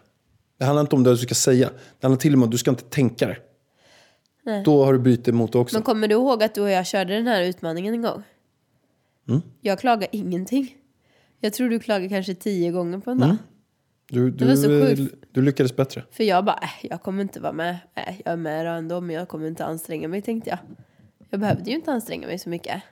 Det 0.58 0.64
handlar 0.64 0.80
inte 0.80 0.96
om 0.96 1.02
det 1.02 1.10
du 1.10 1.16
ska 1.16 1.34
säga. 1.34 1.70
Det 2.00 2.06
handlar 2.06 2.20
till 2.20 2.32
och 2.32 2.38
med 2.38 2.44
om 2.44 2.48
att 2.48 2.52
du 2.52 2.58
ska 2.58 2.70
inte 2.70 2.84
tänka 2.84 3.26
det. 3.26 3.36
Då 4.64 4.84
har 4.84 4.92
du 4.92 4.98
brutit 4.98 5.34
mot 5.34 5.52
det 5.52 5.58
också. 5.58 5.76
Men 5.76 5.82
kommer 5.82 6.08
du 6.08 6.14
ihåg 6.14 6.42
att 6.42 6.54
du 6.54 6.60
och 6.60 6.70
jag 6.70 6.86
körde 6.86 7.14
den 7.14 7.26
här 7.26 7.42
utmaningen 7.42 7.94
en 7.94 8.02
gång? 8.02 8.22
Mm. 9.28 9.42
Jag 9.60 9.78
klagar 9.78 10.08
ingenting. 10.12 10.76
Jag 11.40 11.52
tror 11.52 11.68
du 11.68 11.78
klagar 11.78 12.08
kanske 12.08 12.34
tio 12.34 12.70
gånger 12.70 12.98
på 12.98 13.10
en 13.10 13.18
dag. 13.18 13.36
Du, 14.10 14.30
det 14.30 14.44
var 14.44 14.54
så 14.54 14.68
du, 14.68 14.96
sjukt. 14.96 15.14
du 15.30 15.42
lyckades 15.42 15.76
bättre. 15.76 16.04
För 16.10 16.24
jag 16.24 16.44
bara, 16.44 16.58
äh, 16.62 16.86
jag 16.90 17.02
kommer 17.02 17.22
inte 17.22 17.40
vara 17.40 17.52
med. 17.52 17.78
Äh, 17.94 18.14
jag 18.24 18.32
är 18.32 18.36
med 18.36 18.66
då 18.66 18.70
ändå, 18.70 19.00
men 19.00 19.16
jag 19.16 19.28
kommer 19.28 19.48
inte 19.48 19.64
anstränga 19.64 20.08
mig 20.08 20.22
tänkte 20.22 20.50
jag. 20.50 20.58
Jag 21.30 21.40
behövde 21.40 21.70
ju 21.70 21.76
inte 21.76 21.92
anstränga 21.92 22.26
mig 22.26 22.38
så 22.38 22.48
mycket. 22.48 22.82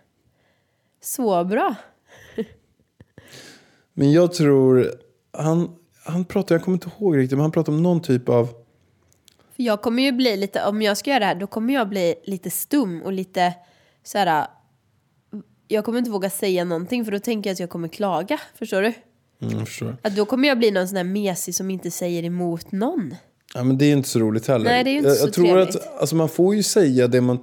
Så 1.00 1.44
bra. 1.44 1.74
Men 3.94 4.12
jag 4.12 4.32
tror, 4.32 4.90
han, 5.32 5.76
han 6.04 6.24
pratar, 6.24 6.54
jag 6.54 6.62
kommer 6.62 6.76
inte 6.76 6.90
ihåg 6.98 7.16
riktigt, 7.16 7.38
men 7.38 7.42
han 7.42 7.52
pratar 7.52 7.72
om 7.72 7.82
någon 7.82 8.02
typ 8.02 8.28
av... 8.28 8.48
Jag 9.64 9.82
kommer 9.82 10.02
ju 10.02 10.12
bli 10.12 10.36
lite, 10.36 10.64
om 10.64 10.82
jag 10.82 10.96
ska 10.96 11.10
göra 11.10 11.20
det 11.20 11.26
här, 11.26 11.34
då 11.34 11.46
kommer 11.46 11.74
jag 11.74 11.88
bli 11.88 12.14
lite 12.24 12.50
stum 12.50 13.02
och 13.02 13.12
lite 13.12 13.54
så 14.04 14.18
här. 14.18 14.46
Jag 15.68 15.84
kommer 15.84 15.98
inte 15.98 16.10
våga 16.10 16.30
säga 16.30 16.64
någonting 16.64 17.04
för 17.04 17.12
då 17.12 17.18
tänker 17.18 17.50
jag 17.50 17.54
att 17.54 17.60
jag 17.60 17.70
kommer 17.70 17.88
klaga. 17.88 18.40
Förstår 18.58 18.82
du? 18.82 18.92
Mm, 19.42 19.58
jag 19.58 19.68
förstår. 19.68 19.96
Att 20.02 20.16
då 20.16 20.24
kommer 20.24 20.48
jag 20.48 20.58
bli 20.58 20.70
någon 20.70 20.88
sån 20.88 20.94
där 20.94 21.04
mesig 21.04 21.54
som 21.54 21.70
inte 21.70 21.90
säger 21.90 22.24
emot 22.24 22.72
någon. 22.72 23.14
Ja, 23.54 23.64
men 23.64 23.78
det 23.78 23.84
är 23.84 23.92
inte 23.92 24.08
så 24.08 24.18
roligt 24.18 24.46
heller. 24.46 24.64
Nej, 24.64 24.84
det 24.84 24.90
är 24.90 24.92
ju 24.92 24.98
inte 24.98 25.08
jag, 25.08 25.18
så 25.18 25.26
jag 25.26 25.34
tror 25.34 25.44
trevligt. 25.44 25.76
att 25.76 26.00
alltså, 26.00 26.16
man 26.16 26.28
får 26.28 26.54
ju 26.54 26.62
säga 26.62 27.08
det 27.08 27.20
man... 27.20 27.38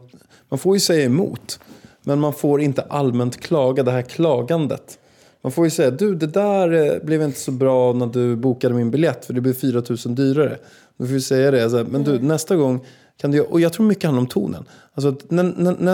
Man 0.50 0.60
får 0.60 0.76
ju 0.76 0.80
säga 0.80 1.06
emot. 1.06 1.60
Men 2.02 2.20
man 2.20 2.34
får 2.34 2.62
inte 2.62 2.82
allmänt 2.82 3.40
klaga, 3.40 3.84
det 3.84 3.92
här 3.92 4.02
klagandet. 4.02 5.00
Man 5.42 5.52
får 5.52 5.66
ju 5.66 5.72
säga, 5.72 5.92
du 5.92 6.16
det 6.16 6.28
där 6.28 6.74
eh, 6.74 7.04
blev 7.04 7.22
inte 7.22 7.40
så 7.40 7.52
bra 7.52 7.94
när 7.94 8.06
du 8.06 8.36
bokade 8.36 8.76
min 8.76 8.92
biljett 8.92 9.26
för 9.26 9.34
det 9.34 9.42
blev 9.42 9.54
4 9.54 9.84
000 10.06 10.16
dyrare. 10.16 10.58
Då 11.00 11.06
får 11.06 11.14
vi 11.14 11.22
säga 11.22 11.52
det, 11.52 11.70
så 11.70 11.78
här, 11.78 11.84
men 11.84 12.04
du 12.04 12.12
Mm. 12.16 12.28
nästa 12.28 12.56
gång 12.56 12.86
kan 13.18 13.32
du, 13.32 13.42
och 13.42 13.62
jag 13.62 13.74
tror 13.74 13.86
mycket 13.86 14.04
handlar 14.04 14.22
om 14.22 14.28
tonen. 14.28 14.66
Alltså 14.94 15.16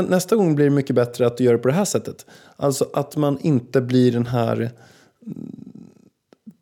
nästa 0.02 0.36
gång 0.36 0.56
blir 0.56 0.66
det 0.66 0.72
mycket 0.72 0.96
bättre 0.96 1.28
att 1.28 1.38
du 1.38 1.44
gör 1.44 1.52
det 1.54 1.60
på 1.60 1.68
det 1.68 1.74
här 1.74 1.86
sättet. 1.86 2.26
Alltså 2.56 2.90
att 2.94 3.16
man 3.16 3.40
inte 3.40 3.82
blir 3.82 4.12
den 4.12 4.26
här 4.26 4.72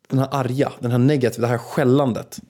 den 0.08 0.18
här 0.18 0.28
arga, 0.30 0.72
den 0.80 0.90
här 0.90 0.98
negativa, 0.98 1.46
det 1.46 1.50
här 1.50 1.58
skällandet. 1.58 2.40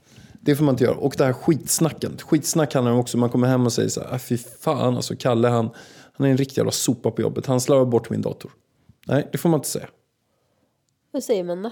Det 0.41 0.57
får 0.57 0.65
man 0.65 0.73
inte 0.75 0.85
göra. 0.85 0.97
Och 0.97 1.15
det 1.19 1.25
här 1.25 1.33
skitsnacken. 1.33 2.17
Skitsnack 2.19 2.75
handlar 2.75 2.93
om 2.93 2.99
också, 2.99 3.19
man 3.19 3.31
kommer 3.31 3.49
hem 3.49 3.67
och 3.67 3.73
säger 3.73 3.89
så 3.89 4.01
här, 4.01 4.15
"Ah, 4.15 4.19
fy 4.19 4.37
fan 4.39 4.97
alltså 4.97 5.17
Kalle 5.17 5.49
han, 5.49 5.71
han 6.13 6.27
är 6.27 6.31
en 6.31 6.37
riktig 6.37 6.59
jävla 6.59 6.73
sopa 6.73 7.11
på 7.11 7.23
jobbet. 7.23 7.47
Han 7.47 7.61
slarvar 7.61 7.85
bort 7.85 8.11
min 8.11 8.23
dator. 8.23 8.51
Nej, 9.07 9.29
det 9.33 9.39
får 9.39 9.49
man 9.49 9.59
inte 9.61 9.69
säga. 9.69 9.87
Vad 11.13 11.25
säger 11.25 11.45
man 11.45 11.63
då? 11.63 11.71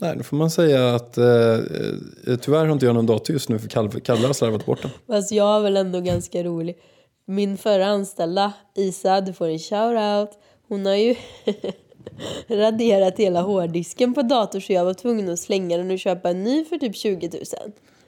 Nej, 0.00 0.16
då 0.16 0.22
får 0.22 0.36
man 0.36 0.50
säga 0.50 0.94
att 0.94 1.18
eh, 1.18 1.26
eh, 1.26 2.36
tyvärr 2.40 2.64
har 2.64 2.72
inte 2.72 2.86
jag 2.86 2.94
någon 2.94 3.06
dator 3.06 3.32
just 3.32 3.48
nu 3.48 3.58
för 3.58 3.68
Kalle, 3.68 3.90
Kalle 4.00 4.26
har 4.26 4.34
slarvat 4.34 4.66
bort 4.66 4.82
den. 4.82 4.90
Fast 5.06 5.32
jag 5.32 5.56
är 5.56 5.60
väl 5.60 5.76
ändå 5.76 6.00
ganska 6.00 6.42
rolig. 6.44 6.76
Min 7.26 7.56
förra 7.58 7.86
anställda, 7.86 8.52
Isa, 8.74 9.20
du 9.20 9.32
får 9.32 9.48
en 9.48 9.58
shout-out. 9.58 10.28
Hon 10.68 10.86
har 10.86 10.94
ju 10.94 11.14
raderat 12.48 13.18
hela 13.18 13.40
hårddisken 13.42 14.14
på 14.14 14.22
dator 14.22 14.60
så 14.60 14.72
jag 14.72 14.84
var 14.84 14.94
tvungen 14.94 15.28
att 15.28 15.38
slänga 15.38 15.76
den 15.76 15.90
och 15.90 15.98
köpa 15.98 16.30
en 16.30 16.44
ny 16.44 16.64
för 16.64 16.78
typ 16.78 16.96
20 16.96 17.28
000. 17.28 17.42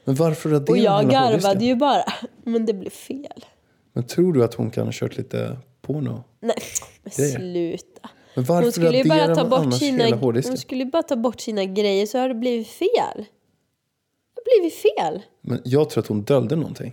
Men 0.05 0.15
varför 0.15 0.51
raderar 0.51 0.71
Och 0.71 0.79
jag 0.79 0.93
hårddisken? 0.93 1.23
garvade 1.23 1.65
ju 1.65 1.75
bara. 1.75 2.05
Men 2.45 2.67
det 2.67 2.73
blev 2.75 2.91
fel. 2.91 3.45
Men 3.93 4.05
tror 4.05 4.33
du 4.33 4.45
att 4.45 4.55
hon 4.55 4.71
kan 4.71 4.85
ha 4.85 4.93
kört 4.95 5.17
lite 5.17 5.57
porno? 5.83 6.25
Nej, 6.41 6.57
men 7.03 7.13
Grejer. 7.17 7.39
sluta. 7.39 7.85
Men 8.39 8.45
varför 8.45 8.63
Hon 8.63 8.73
skulle 8.73 8.99
ju 8.99 9.05
bara 9.05 9.35
ta 9.35 9.45
bort 9.45 9.75
sina, 9.75 10.17
hon 10.17 10.57
skulle 10.59 10.85
bara 10.85 11.03
ta 11.03 11.17
bort 11.17 11.41
sina 11.41 11.65
grejer 11.65 12.07
så 12.07 12.19
har 12.19 12.29
det 12.29 12.35
blivit 12.35 12.69
fel. 12.69 12.89
Det 13.17 14.35
har 14.35 14.61
blivit 14.61 14.75
fel. 14.75 15.23
Men 15.41 15.61
jag 15.65 15.91
tror 15.91 16.03
att 16.03 16.09
hon 16.09 16.23
döljde 16.23 16.57
någonting. 16.57 16.93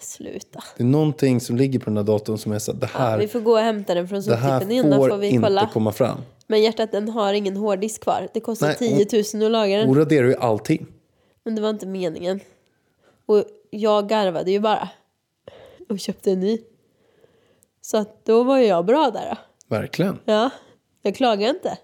Sluta. 0.00 0.64
Det 0.76 0.82
är 0.82 0.86
någonting 0.86 1.40
som 1.40 1.56
ligger 1.56 1.78
på 1.78 1.84
den 1.84 1.96
här 1.96 2.04
datorn 2.04 2.38
som 2.38 2.52
är 2.52 2.58
så 2.58 2.70
att 2.70 2.80
det 2.80 2.86
här, 2.86 3.18
Vi 3.18 3.28
får 3.28 3.40
gå 3.40 3.52
och 3.52 3.58
hämta 3.58 3.94
den 3.94 4.08
från 4.08 4.20
det 4.20 4.36
här 4.36 4.60
soptippen 4.60 4.76
innan 4.86 4.98
får 4.98 5.08
får 5.08 5.16
vi 5.16 5.28
inte 5.28 5.46
kolla. 5.48 5.70
komma 5.72 5.92
fram. 5.92 6.18
Men 6.46 6.62
hjärtat 6.62 6.92
den 6.92 7.08
har 7.08 7.34
ingen 7.34 7.56
hårddisk 7.56 8.02
kvar. 8.02 8.28
Det 8.34 8.40
kostar 8.40 8.76
Nej, 8.80 9.06
10 9.06 9.22
000 9.34 9.46
att 9.46 9.52
laga 9.52 9.78
den. 9.78 9.88
Hon 9.88 9.98
raderar 9.98 10.26
ju 10.26 10.36
allting. 10.36 10.86
Men 11.44 11.54
det 11.54 11.62
var 11.62 11.70
inte 11.70 11.86
meningen. 11.86 12.40
Och 13.26 13.44
jag 13.70 14.08
garvade 14.08 14.50
ju 14.50 14.60
bara. 14.60 14.88
Och 15.88 15.98
köpte 15.98 16.32
en 16.32 16.40
ny. 16.40 16.58
Så 17.80 17.96
att 17.96 18.24
då 18.24 18.42
var 18.42 18.58
jag 18.58 18.84
bra 18.84 19.10
där 19.10 19.28
då. 19.30 19.36
Verkligen. 19.76 20.18
Ja, 20.24 20.50
jag 21.04 21.14
klagar 21.14 21.50
inte. 21.50 21.78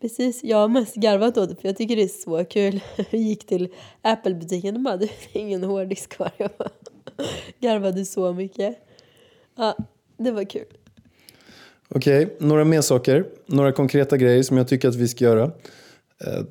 Precis, 0.00 0.44
jag 0.44 0.56
har 0.56 0.68
mest 0.68 0.94
garvat 0.94 1.38
åt 1.38 1.48
det 1.48 1.56
för 1.56 1.68
jag 1.68 1.76
tycker 1.76 1.96
det 1.96 2.02
är 2.02 2.08
så 2.08 2.44
kul. 2.44 2.80
Jag 3.10 3.20
gick 3.20 3.46
till 3.46 3.68
Apple-butiken 4.02 4.76
och 4.76 4.82
bara, 4.82 4.96
"Du, 4.96 5.06
det 5.06 5.38
är 5.38 5.42
ingen 5.42 5.64
hårddisk 5.64 6.08
kvar. 6.10 6.30
Jag 6.36 6.50
bara, 6.58 6.68
garvade 7.60 8.04
så 8.04 8.32
mycket. 8.32 8.78
Ja, 9.56 9.76
det 10.16 10.30
var 10.30 10.44
kul. 10.44 10.66
Okej, 11.88 12.36
några 12.38 12.64
mer 12.64 12.80
saker. 12.80 13.26
Några 13.46 13.72
konkreta 13.72 14.16
grejer 14.16 14.42
som 14.42 14.56
jag 14.56 14.68
tycker 14.68 14.88
att 14.88 14.94
vi 14.94 15.08
ska 15.08 15.24
göra. 15.24 15.44
Eh, 16.26 16.42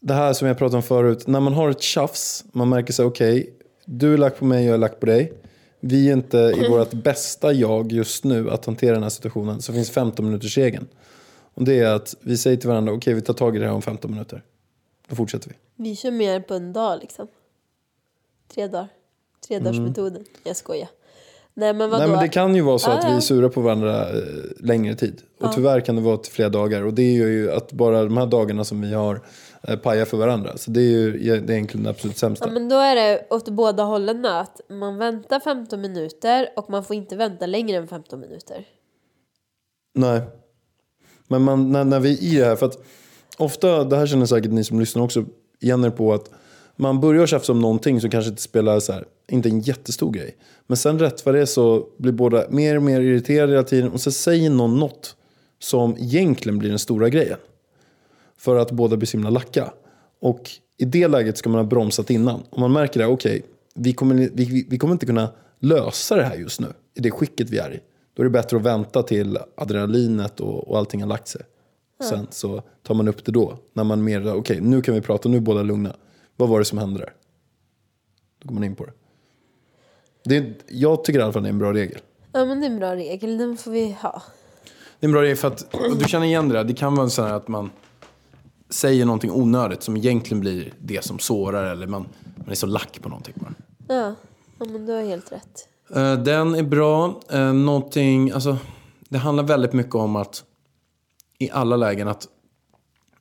det 0.00 0.14
här 0.14 0.32
som 0.32 0.48
jag 0.48 0.58
pratade 0.58 0.76
om 0.76 0.82
förut. 0.82 1.26
När 1.26 1.40
man 1.40 1.52
har 1.52 1.70
ett 1.70 1.82
tjafs, 1.82 2.44
man 2.52 2.68
märker 2.68 2.92
sig 2.92 3.04
okej, 3.04 3.54
du 3.84 4.14
är 4.14 4.18
lack 4.18 4.38
på 4.38 4.44
mig, 4.44 4.64
jag 4.64 4.74
är 4.74 4.78
lack 4.78 5.00
på 5.00 5.06
dig. 5.06 5.32
Vi 5.80 6.08
är 6.08 6.12
inte 6.12 6.38
i 6.38 6.68
vårt 6.68 6.92
bästa 6.92 7.52
jag 7.52 7.92
just 7.92 8.24
nu 8.24 8.50
att 8.50 8.64
hantera 8.64 8.94
den 8.94 9.02
här 9.02 9.10
situationen. 9.10 9.62
Så 9.62 9.72
finns 9.72 9.90
15 9.90 10.24
minuters 10.24 10.58
regeln. 10.58 10.88
Och 11.54 11.64
det 11.64 11.78
är 11.78 11.94
att 11.94 12.16
vi 12.20 12.36
säger 12.36 12.56
till 12.56 12.68
varandra, 12.68 12.92
okej 12.92 13.14
vi 13.14 13.20
tar 13.20 13.34
tag 13.34 13.56
i 13.56 13.58
det 13.58 13.66
här 13.66 13.74
om 13.74 13.82
15 13.82 14.10
minuter. 14.10 14.42
Då 15.08 15.16
fortsätter 15.16 15.48
vi. 15.48 15.54
Vi 15.76 15.96
kör 15.96 16.10
mer 16.10 16.40
på 16.40 16.54
en 16.54 16.72
dag 16.72 16.98
liksom. 17.00 17.28
Tre 18.54 18.66
dagar. 18.66 18.88
Tredagarsmetoden. 19.48 20.24
Jag 20.44 20.56
skojar. 20.56 20.88
Nej 21.54 21.74
men 21.74 21.90
vadå? 21.90 22.02
Nej 22.02 22.10
men 22.10 22.20
det 22.20 22.28
kan 22.28 22.54
ju 22.54 22.62
vara 22.62 22.78
så 22.78 22.90
Ja, 22.90 22.98
att 22.98 23.04
vi 23.04 23.08
ja. 23.08 23.16
är 23.16 23.20
sura 23.20 23.48
på 23.48 23.60
varandra 23.60 24.08
eh, 24.08 24.16
längre 24.60 24.94
tid. 24.94 25.22
Och 25.40 25.52
tyvärr 25.52 25.80
kan 25.80 25.96
det 25.96 26.02
vara 26.02 26.16
till 26.16 26.32
flera 26.32 26.48
dagar. 26.48 26.82
Och 26.82 26.94
det 26.94 27.02
är 27.02 27.26
ju 27.28 27.52
att 27.52 27.72
bara 27.72 28.04
de 28.04 28.16
här 28.16 28.26
dagarna 28.26 28.64
som 28.64 28.80
vi 28.80 28.94
har 28.94 29.20
eh, 29.62 29.76
pajar 29.76 30.04
för 30.04 30.16
varandra. 30.16 30.56
Så 30.56 30.70
det 30.70 30.80
är 30.80 30.90
ju 30.90 31.12
det 31.18 31.52
är 31.52 31.56
egentligen 31.56 31.84
det 31.84 31.90
absolut 31.90 32.16
sämsta. 32.16 32.46
Ja 32.46 32.52
men 32.52 32.68
då 32.68 32.76
är 32.76 32.94
det 32.94 33.26
åt 33.30 33.48
båda 33.48 33.82
hållen 33.82 34.24
att 34.24 34.60
man 34.68 34.98
väntar 34.98 35.40
15 35.40 35.80
minuter 35.80 36.48
och 36.56 36.70
man 36.70 36.84
får 36.84 36.96
inte 36.96 37.16
vänta 37.16 37.46
längre 37.46 37.76
än 37.76 37.88
15 37.88 38.20
minuter. 38.20 38.64
Nej. 39.94 40.20
Men 41.28 41.42
man, 41.42 41.72
när, 41.72 41.84
när 41.84 42.00
vi 42.00 42.12
är 42.12 42.34
i 42.34 42.38
det 42.38 42.44
här, 42.44 42.56
för 42.56 42.66
att 42.66 42.78
ofta, 43.38 43.84
det 43.84 43.96
här 43.96 44.06
känner 44.06 44.26
säkert 44.26 44.50
ni 44.50 44.64
som 44.64 44.80
lyssnar 44.80 45.02
också 45.02 45.24
igen 45.60 45.84
er 45.84 45.90
på 45.90 46.12
att 46.12 46.30
man 46.76 47.00
börjar 47.00 47.26
tjafsa 47.26 47.52
om 47.52 47.60
någonting 47.60 48.00
som 48.00 48.10
kanske 48.10 48.30
inte 48.30 48.42
spelar 48.42 48.80
så 48.80 48.92
här, 48.92 49.04
inte 49.30 49.48
en 49.48 49.60
jättestor 49.60 50.12
grej. 50.12 50.36
Men 50.66 50.76
sen 50.76 50.98
rätt 50.98 51.26
vad 51.26 51.34
det 51.34 51.40
är 51.40 51.46
så 51.46 51.86
blir 51.96 52.12
båda 52.12 52.44
mer 52.50 52.76
och 52.76 52.82
mer 52.82 53.00
irriterade 53.00 53.52
hela 53.52 53.64
tiden 53.64 53.90
och 53.92 54.00
så 54.00 54.10
säger 54.12 54.50
någon 54.50 54.78
något 54.78 55.16
som 55.58 55.96
egentligen 55.98 56.58
blir 56.58 56.70
den 56.70 56.78
stora 56.78 57.08
grejen. 57.08 57.38
För 58.36 58.56
att 58.56 58.70
båda 58.70 58.96
blir 58.96 59.06
så 59.06 59.16
himla 59.16 59.30
lacka. 59.30 59.72
Och 60.20 60.50
i 60.76 60.84
det 60.84 61.08
läget 61.08 61.38
ska 61.38 61.50
man 61.50 61.58
ha 61.60 61.66
bromsat 61.66 62.10
innan. 62.10 62.42
Om 62.50 62.60
man 62.60 62.72
märker 62.72 63.00
det, 63.00 63.06
okej, 63.06 63.42
vi, 63.74 63.92
kommer, 63.92 64.14
vi, 64.34 64.66
vi- 64.70 64.78
kommer 64.78 64.92
inte 64.92 65.06
kunna 65.06 65.28
lösa 65.58 66.16
det 66.16 66.22
här 66.22 66.36
just 66.36 66.60
nu. 66.60 66.66
I 66.94 67.00
det 67.00 67.10
skicket 67.10 67.50
vi 67.50 67.58
är 67.58 67.74
i. 67.74 67.80
Då 68.14 68.22
är 68.22 68.24
det 68.24 68.30
bättre 68.30 68.56
att 68.56 68.62
vänta 68.62 69.02
till 69.02 69.38
adrenalinet 69.54 70.40
och, 70.40 70.68
och 70.68 70.78
allting 70.78 71.00
har 71.00 71.08
lagt 71.08 71.28
sig. 71.28 71.42
Sen 72.08 72.26
så 72.30 72.62
tar 72.82 72.94
man 72.94 73.08
upp 73.08 73.24
det 73.24 73.32
då. 73.32 73.58
När 73.72 73.84
man 73.84 74.04
mer, 74.04 74.34
okej 74.34 74.60
nu 74.60 74.82
kan 74.82 74.94
vi 74.94 75.00
prata, 75.00 75.28
nu 75.28 75.36
är 75.36 75.40
båda 75.40 75.62
lugna. 75.62 75.96
Vad 76.36 76.48
var 76.48 76.58
det 76.58 76.64
som 76.64 76.78
hände 76.78 77.00
där? 77.00 77.12
Då 78.42 78.48
går 78.48 78.54
man 78.54 78.64
in 78.64 78.74
på 78.76 78.84
det. 78.84 78.92
Det 80.24 80.36
är, 80.36 80.54
jag 80.68 81.04
tycker 81.04 81.20
i 81.20 81.22
alla 81.22 81.32
fall 81.32 81.42
det 81.42 81.48
är 81.48 81.52
en 81.52 81.58
bra 81.58 81.72
regel. 81.72 81.98
Ja 82.32 82.44
men 82.44 82.60
det 82.60 82.66
är 82.66 82.70
en 82.70 82.78
bra 82.78 82.96
regel, 82.96 83.38
den 83.38 83.56
får 83.56 83.70
vi 83.70 83.96
ha. 84.02 84.22
Det 85.00 85.06
är 85.06 85.08
en 85.08 85.12
bra 85.12 85.22
regel 85.22 85.36
för 85.36 85.48
att 85.48 85.74
du 85.98 86.04
känner 86.08 86.26
igen 86.26 86.48
det 86.48 86.54
där. 86.54 86.64
Det 86.64 86.74
kan 86.74 86.94
vara 86.94 87.08
så 87.08 87.22
här 87.22 87.34
att 87.34 87.48
man 87.48 87.70
säger 88.70 89.04
någonting 89.04 89.30
onödigt 89.30 89.82
som 89.82 89.96
egentligen 89.96 90.40
blir 90.40 90.72
det 90.78 91.04
som 91.04 91.18
sårar 91.18 91.64
eller 91.64 91.86
man, 91.86 92.06
man 92.36 92.50
är 92.50 92.54
så 92.54 92.66
lack 92.66 92.98
på 93.02 93.08
någonting. 93.08 93.34
bara. 93.36 93.54
Ja, 93.88 94.14
ja 94.58 94.64
men 94.72 94.86
du 94.86 94.92
har 94.92 95.02
helt 95.02 95.32
rätt. 95.32 95.68
Eh, 95.94 96.14
Den 96.22 96.54
är 96.54 96.62
bra. 96.62 97.20
Eh, 97.30 97.52
Någonting, 97.52 98.30
alltså, 98.30 98.56
det 99.08 99.18
handlar 99.18 99.44
väldigt 99.44 99.72
mycket 99.72 99.94
om 99.94 100.16
att 100.16 100.44
i 101.38 101.50
alla 101.50 101.76
lägen 101.76 102.08
att 102.08 102.28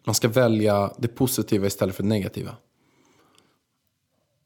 man 0.05 0.15
ska 0.15 0.27
välja 0.27 0.91
det 0.97 1.07
positiva 1.07 1.67
istället 1.67 1.95
för 1.95 2.03
det 2.03 2.09
negativa. 2.09 2.51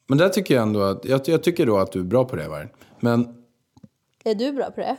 Men 0.07 0.17
där 0.17 0.29
tycker 0.29 0.53
jag 0.53 0.63
ändå 0.63 0.81
att, 0.81 1.05
jag, 1.05 1.21
jag 1.25 1.43
tycker 1.43 1.65
då 1.65 1.77
att 1.77 1.91
du 1.91 1.99
är 1.99 2.03
bra 2.03 2.25
på 2.25 2.35
det 2.35 2.47
Vargen. 2.47 2.69
Men 2.99 3.43
Är 4.23 4.35
du 4.35 4.51
bra 4.51 4.71
på 4.71 4.81
det? 4.81 4.97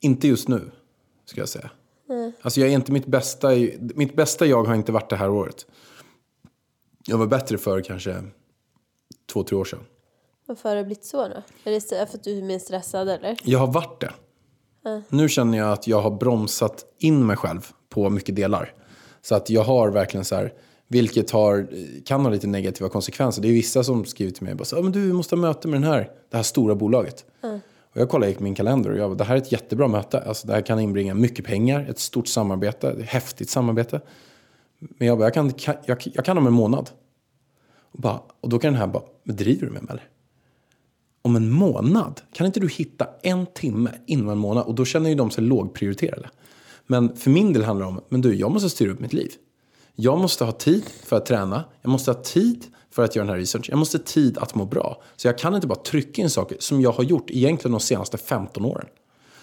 inte 0.00 0.28
just 0.28 0.48
nu, 0.48 0.70
ska 1.24 1.40
jag 1.40 1.48
säga. 1.48 1.70
Alltså 2.42 2.60
jag 2.60 2.68
är 2.68 2.74
inte 2.74 2.92
mitt 2.92 3.06
bästa, 3.06 3.48
mitt 3.78 4.16
bästa 4.16 4.46
jag 4.46 4.64
har 4.64 4.74
inte 4.74 4.92
varit 4.92 5.10
det 5.10 5.16
här 5.16 5.30
året. 5.30 5.66
Jag 7.06 7.18
var 7.18 7.26
bättre 7.26 7.58
för 7.58 7.80
kanske 7.80 8.22
två, 9.32 9.42
tre 9.42 9.56
år 9.58 9.64
sedan. 9.64 9.80
Varför 10.46 10.68
har 10.68 10.76
det 10.76 10.84
blivit 10.84 11.04
så 11.04 11.28
då? 11.28 11.42
Är 11.64 11.70
det 11.72 11.88
för 11.88 12.16
att 12.18 12.24
du 12.24 12.38
är 12.38 12.42
mer 12.42 12.58
stressad 12.58 13.08
eller? 13.08 13.38
Jag 13.44 13.58
har 13.58 13.66
varit 13.66 14.00
det. 14.00 14.12
Nu 15.08 15.28
känner 15.28 15.58
jag 15.58 15.72
att 15.72 15.86
jag 15.86 16.00
har 16.00 16.10
bromsat 16.10 16.84
in 16.98 17.26
mig 17.26 17.36
själv 17.36 17.66
på 17.88 18.10
mycket 18.10 18.36
delar. 18.36 18.74
Så 19.22 19.34
att 19.34 19.50
jag 19.50 19.62
har 19.64 19.90
verkligen 19.90 20.24
så 20.24 20.34
här, 20.34 20.52
vilket 20.88 21.30
har, 21.30 21.68
kan 22.04 22.20
ha 22.24 22.30
lite 22.30 22.46
negativa 22.46 22.88
konsekvenser. 22.88 23.42
Det 23.42 23.48
är 23.48 23.52
vissa 23.52 23.84
som 23.84 24.04
skriver 24.04 24.32
till 24.32 24.44
mig 24.44 24.54
bara 24.54 24.64
så, 24.64 24.76
"Ja, 24.76 24.82
men 24.82 24.92
du 24.92 25.12
måste 25.12 25.34
ha 25.36 25.40
möte 25.40 25.68
med 25.68 25.80
den 25.82 25.90
här, 25.90 26.10
det 26.30 26.36
här 26.36 26.44
stora 26.44 26.74
bolaget. 26.74 27.24
Och 27.94 28.00
jag 28.00 28.08
kollar 28.08 28.26
i 28.26 28.36
min 28.38 28.54
kalender 28.54 28.90
och 28.90 28.98
jag 28.98 29.10
bara, 29.10 29.14
det 29.16 29.24
här 29.24 29.34
är 29.36 29.40
ett 29.40 29.52
jättebra 29.52 29.88
möte. 29.88 30.20
Alltså, 30.20 30.46
det 30.46 30.52
här 30.52 30.60
kan 30.62 30.80
inbringa 30.80 31.14
mycket 31.14 31.44
pengar, 31.44 31.86
ett 31.90 31.98
stort 31.98 32.28
samarbete, 32.28 32.90
ett 32.90 33.06
häftigt 33.06 33.50
samarbete. 33.50 34.00
Men 34.78 35.08
jag 35.08 35.18
bara, 35.18 35.24
jag 35.24 35.34
kan, 35.34 35.52
kan- 35.52 35.76
jag, 35.86 35.98
jag 36.14 36.24
kan 36.24 36.38
om 36.38 36.46
en 36.46 36.52
månad. 36.52 36.90
Och, 37.92 38.00
bara, 38.00 38.20
och 38.40 38.48
då 38.48 38.58
kan 38.58 38.72
den 38.72 38.80
här 38.80 38.86
bara, 38.88 39.02
men 39.24 39.36
driver 39.36 39.66
du 39.66 39.72
med 39.72 39.82
mig 39.82 39.90
eller? 39.92 40.08
om 41.22 41.36
en 41.36 41.50
månad. 41.50 42.20
Kan 42.32 42.46
inte 42.46 42.60
du 42.60 42.68
hitta 42.68 43.06
en 43.22 43.46
timme 43.46 43.90
inom 44.06 44.28
en 44.28 44.38
månad? 44.38 44.64
Och 44.66 44.74
då 44.74 44.84
känner 44.84 45.10
ju 45.10 45.16
de 45.16 45.30
sig 45.30 45.44
lågprioriterade. 45.44 46.28
Men 46.86 47.16
för 47.16 47.30
min 47.30 47.52
del 47.52 47.64
handlar 47.64 47.86
det 47.86 47.92
om, 47.92 48.00
men 48.08 48.20
du, 48.20 48.34
jag 48.34 48.50
måste 48.50 48.70
styra 48.70 48.92
upp 48.92 49.00
mitt 49.00 49.12
liv. 49.12 49.32
Jag 49.96 50.18
måste 50.18 50.44
ha 50.44 50.52
tid 50.52 50.84
för 51.04 51.16
att 51.16 51.26
träna. 51.26 51.64
Jag 51.82 51.90
måste 51.90 52.10
ha 52.10 52.22
tid 52.22 52.64
för 52.90 53.04
att 53.04 53.16
göra 53.16 53.26
den 53.26 53.34
här 53.34 53.40
researchen. 53.40 53.66
Jag 53.72 53.78
måste 53.78 53.98
ha 53.98 54.04
tid 54.04 54.38
att 54.38 54.54
må 54.54 54.64
bra. 54.64 55.02
Så 55.16 55.28
jag 55.28 55.38
kan 55.38 55.54
inte 55.54 55.66
bara 55.66 55.78
trycka 55.78 56.22
in 56.22 56.30
saker 56.30 56.56
som 56.60 56.80
jag 56.80 56.92
har 56.92 57.04
gjort 57.04 57.30
egentligen 57.30 57.72
de 57.72 57.80
senaste 57.80 58.18
15 58.18 58.64
åren. 58.64 58.86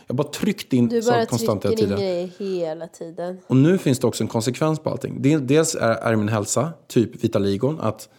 Jag 0.07 0.15
bara 0.15 0.27
tryckt 0.27 0.73
in 0.73 0.87
Du 0.89 1.01
bara 1.01 1.25
konstant 1.25 1.65
hela 1.65 1.71
in 1.73 1.77
tiden. 1.79 1.97
grejer 1.99 2.29
hela 2.37 2.87
tiden. 2.87 3.37
Och 3.47 3.55
nu 3.55 3.77
finns 3.77 3.99
det 3.99 4.07
också 4.07 4.23
en 4.23 4.27
konsekvens 4.27 4.79
på 4.79 4.89
allting. 4.89 5.21
Del- 5.21 5.47
Dels 5.47 5.75
är, 5.75 5.91
är 5.91 6.15
min 6.15 6.29
hälsa, 6.29 6.73
typ 6.87 7.23
vitaligon, 7.23 7.79
att 7.79 8.09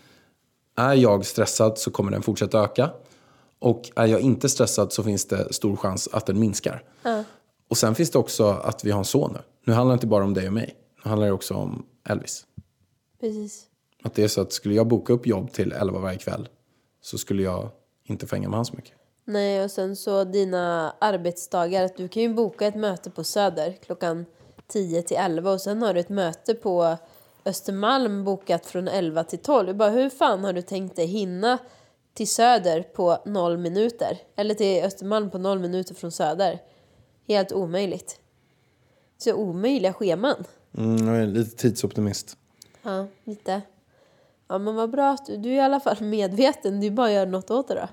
är 0.77 0.95
jag 0.95 1.27
stressad 1.27 1.79
så 1.79 1.91
kommer 1.91 2.11
den 2.11 2.23
fortsätta 2.23 2.59
öka. 2.65 2.91
Och 3.59 3.91
är 3.97 4.07
jag 4.07 4.21
inte 4.21 4.49
stressad 4.49 4.93
så 4.93 5.03
finns 5.03 5.25
det 5.25 5.53
stor 5.53 5.77
chans 5.77 6.09
att 6.13 6.27
den 6.27 6.41
minskar. 6.41 6.83
Och 7.71 7.77
sen 7.77 7.95
finns 7.95 8.11
det 8.11 8.19
också 8.19 8.45
att 8.49 8.85
vi 8.85 8.91
har 8.91 8.99
en 8.99 9.05
son 9.05 9.31
nu. 9.33 9.39
Nu 9.67 9.73
handlar 9.73 9.93
det 9.95 9.97
inte 9.97 10.07
bara 10.07 10.25
om 10.25 10.35
dig 10.35 10.47
och 10.47 10.53
mig. 10.53 10.75
Nu 11.05 11.09
handlar 11.09 11.27
det 11.27 11.33
också 11.33 11.55
om 11.55 11.87
Elvis. 12.05 12.47
Precis. 13.21 13.67
Att 14.03 14.15
det 14.15 14.23
är 14.23 14.29
så 14.29 14.41
att 14.41 14.53
skulle 14.53 14.75
jag 14.75 14.87
boka 14.87 15.13
upp 15.13 15.27
jobb 15.27 15.53
till 15.53 15.73
11 15.73 15.99
varje 15.99 16.19
kväll 16.19 16.49
så 17.01 17.19
skulle 17.19 17.43
jag 17.43 17.71
inte 18.05 18.27
få 18.27 18.37
hänga 18.37 18.49
med 18.49 18.57
han 18.57 18.65
så 18.65 18.77
mycket. 18.77 18.93
Nej, 19.25 19.65
och 19.65 19.71
sen 19.71 19.97
så 19.97 20.25
dina 20.25 20.95
arbetsdagar. 20.99 21.85
Att 21.85 21.97
du 21.97 22.09
kan 22.09 22.23
ju 22.23 22.35
boka 22.35 22.67
ett 22.67 22.75
möte 22.75 23.11
på 23.11 23.25
Söder 23.25 23.73
klockan 23.73 24.27
10 24.67 25.03
till 25.03 25.17
11 25.17 25.53
och 25.53 25.61
sen 25.61 25.83
har 25.83 25.95
du 25.95 26.01
ett 26.01 26.09
möte 26.09 26.55
på 26.55 26.97
Östermalm 27.45 28.25
bokat 28.25 28.67
från 28.67 28.89
11 28.89 29.25
till 29.25 29.39
12. 29.39 29.69
Jag 29.69 29.77
Bara, 29.77 29.91
hur 29.91 30.11
fan 30.11 30.45
har 30.45 30.53
du 30.53 30.63
tänkt 30.63 30.97
dig 30.97 31.07
hinna 31.07 31.59
till 32.15 32.29
Söder 32.29 32.83
på 32.83 33.19
noll 33.27 33.59
minuter? 33.59 34.19
Eller 34.37 34.55
till 34.55 34.85
Östermalm 34.85 35.31
på 35.31 35.39
noll 35.39 35.59
minuter 35.59 35.95
från 35.95 36.13
Söder? 36.13 36.63
Helt 37.29 37.53
omöjligt. 37.53 38.21
Så 39.19 39.35
omöjliga 39.35 39.93
scheman. 39.93 40.45
Mm, 40.79 41.07
jag 41.09 41.17
är 41.23 41.27
lite 41.27 41.57
tidsoptimist. 41.57 42.37
Ja, 42.83 43.07
lite. 43.25 43.63
Ja, 44.49 44.59
men 44.59 44.75
vad 44.75 44.91
bra 44.91 45.11
att 45.11 45.27
du, 45.27 45.37
du 45.37 45.49
är 45.49 45.55
i 45.55 45.61
alla 45.61 45.81
fall 45.81 45.97
medveten. 46.01 46.81
Du 46.81 46.91
bara 46.91 47.13
gör 47.13 47.27
något 47.27 47.51
åt 47.51 47.69
det 47.69 47.75
då. 47.75 47.89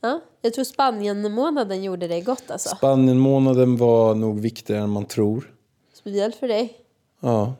Ja, 0.00 0.20
jag 0.42 0.54
tror 0.54 0.64
Spanien-månaden 0.64 1.82
gjorde 1.84 2.08
dig 2.08 2.20
gott 2.20 2.50
alltså. 2.50 2.76
Spanien-månaden 2.76 3.76
var 3.76 4.14
nog 4.14 4.40
viktigare 4.40 4.82
än 4.82 4.90
man 4.90 5.04
tror. 5.04 5.54
Speciellt 5.94 6.36
för 6.36 6.48
dig. 6.48 6.76
Ja, 7.20 7.54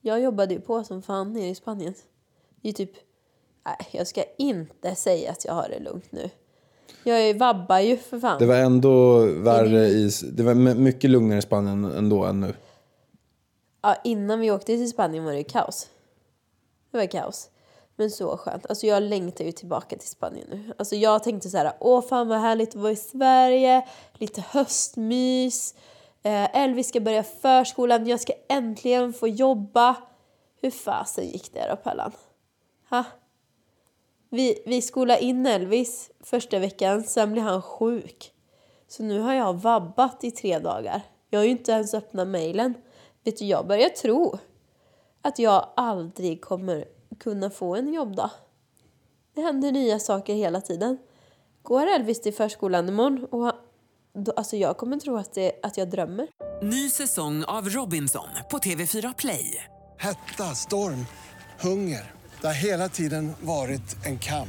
Jag 0.00 0.20
jobbade 0.20 0.54
ju 0.54 0.60
på 0.60 0.84
som 0.84 1.02
fan 1.02 1.32
nere 1.32 1.46
i 1.48 1.54
Spanien. 1.54 1.94
Det 2.62 2.68
är 2.68 2.72
typ... 2.72 2.92
Nej, 3.66 3.88
jag 3.92 4.06
ska 4.06 4.22
inte 4.38 4.94
säga 4.94 5.30
att 5.30 5.44
jag 5.44 5.54
har 5.54 5.68
det 5.68 5.78
lugnt 5.84 6.12
nu. 6.12 6.30
Jag 7.04 7.20
är 7.20 7.34
vabbar 7.34 7.78
ju 7.78 7.96
för 7.96 8.20
fan. 8.20 8.38
det 8.38 8.46
var 8.46 8.56
ändå 8.56 9.18
värre 9.26 9.86
i... 9.86 10.10
Det 10.32 10.42
var 10.42 10.54
my- 10.54 10.74
mycket 10.74 11.10
lugnare 11.10 11.38
i 11.38 11.42
Spanien 11.42 11.84
ändå 11.84 12.24
än 12.24 12.40
nu. 12.40 12.54
Ja, 13.82 13.96
innan 14.04 14.40
vi 14.40 14.50
åkte 14.50 14.66
till 14.66 14.90
Spanien 14.90 15.24
var 15.24 15.32
det 15.32 15.44
kaos. 15.44 15.88
Det 16.90 16.98
var 16.98 17.06
kaos. 17.06 17.50
Men 17.96 18.10
så 18.10 18.36
skönt. 18.36 18.66
Alltså 18.66 18.86
jag 18.86 19.02
längtar 19.02 19.44
ju 19.44 19.52
tillbaka 19.52 19.96
till 19.96 20.08
Spanien 20.08 20.46
nu. 20.50 20.72
Alltså 20.78 20.96
jag 20.96 21.22
tänkte 21.22 21.50
så 21.50 21.56
här, 21.58 21.72
åh 21.80 22.02
fan 22.02 22.28
vad 22.28 22.38
härligt 22.38 22.68
att 22.68 22.74
vara 22.74 22.92
i 22.92 22.96
Sverige. 22.96 23.88
Lite 24.12 24.44
höstmys. 24.50 25.74
Eh, 26.22 26.56
Elvis 26.56 26.88
ska 26.88 27.00
börja 27.00 27.22
förskolan. 27.22 28.06
Jag 28.06 28.20
ska 28.20 28.32
äntligen 28.48 29.12
få 29.12 29.28
jobba. 29.28 29.96
Hur 30.60 30.70
fasen 30.70 31.26
gick 31.26 31.52
det 31.52 31.68
då 31.68 31.76
Pellan? 31.76 32.12
Ha? 32.90 33.04
Vi, 34.30 34.62
vi 34.66 34.82
skolade 34.82 35.24
in 35.24 35.46
Elvis 35.46 36.10
första 36.20 36.58
veckan, 36.58 37.02
sen 37.02 37.32
blev 37.32 37.44
han 37.44 37.62
sjuk. 37.62 38.32
Så 38.88 39.02
nu 39.02 39.20
har 39.20 39.34
jag 39.34 39.54
vabbat 39.54 40.24
i 40.24 40.30
tre 40.30 40.58
dagar. 40.58 41.00
Jag 41.30 41.38
har 41.38 41.44
ju 41.44 41.50
inte 41.50 41.72
ens 41.72 41.94
öppnat 41.94 42.28
mejlen. 42.28 42.74
Vet 43.24 43.38
du, 43.38 43.44
jag 43.44 43.66
börjar 43.66 43.88
tro 43.88 44.38
att 45.22 45.38
jag 45.38 45.68
aldrig 45.76 46.40
kommer 46.40 46.84
kunna 47.20 47.50
få 47.50 47.76
en 47.76 47.92
jobbdag. 47.92 48.30
Det 49.34 49.40
händer 49.40 49.72
nya 49.72 49.98
saker 49.98 50.34
hela 50.34 50.60
tiden. 50.60 50.98
Går 51.62 51.86
Elvis 51.86 52.20
till 52.20 52.34
förskolan 52.34 52.88
imorgon 52.88 53.24
och 53.24 53.52
då, 54.14 54.32
alltså 54.32 54.56
jag 54.56 54.76
kommer 54.76 54.96
tro 54.96 55.16
att, 55.16 55.34
det, 55.34 55.52
att 55.62 55.76
jag 55.76 55.90
drömmer. 55.90 56.28
Ny 56.62 56.90
säsong 56.90 57.44
av 57.44 57.68
Robinson 57.68 58.28
på 58.50 58.58
TV4 58.58 59.14
Play. 59.18 59.64
Hetta, 59.98 60.44
storm, 60.44 61.06
hunger. 61.60 62.12
Det 62.40 62.46
har 62.46 62.64
hela 62.64 62.88
tiden 62.88 63.32
varit 63.40 64.06
en 64.06 64.18
kamp. 64.18 64.48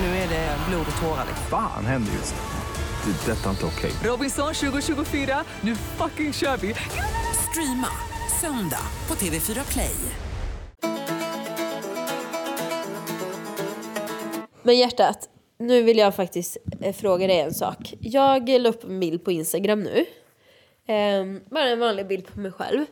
Nu 0.00 0.06
är 0.06 0.28
det 0.28 0.56
blod 0.68 0.86
och 0.96 1.02
tårar. 1.02 1.26
Fan 1.50 1.86
händer 1.86 2.12
just 2.12 2.34
nu. 2.34 3.12
Det. 3.12 3.32
är 3.32 3.36
Detta 3.36 3.46
är 3.46 3.50
inte 3.50 3.66
okej. 3.66 3.92
Robinson 4.02 4.54
2024, 4.54 5.44
nu 5.60 5.76
fucking 5.76 6.32
kör 6.32 6.56
vi! 6.56 6.74
Streama 7.54 7.88
söndag 8.40 8.80
på 9.08 9.14
TV4 9.14 9.72
Play. 9.72 9.94
Men 14.62 14.78
hjärtat, 14.78 15.28
nu 15.58 15.82
vill 15.82 15.98
jag 15.98 16.14
faktiskt 16.14 16.56
eh, 16.80 16.94
fråga 16.94 17.26
dig 17.26 17.40
en 17.40 17.54
sak. 17.54 17.94
Jag 18.00 18.48
la 18.48 18.68
upp 18.68 18.84
en 18.84 19.00
bild 19.00 19.24
på 19.24 19.32
Instagram 19.32 19.82
nu. 19.82 20.04
Ehm, 20.86 21.40
bara 21.50 21.68
en 21.68 21.78
vanlig 21.78 22.06
bild 22.06 22.26
på 22.26 22.40
mig 22.40 22.52
själv. 22.52 22.84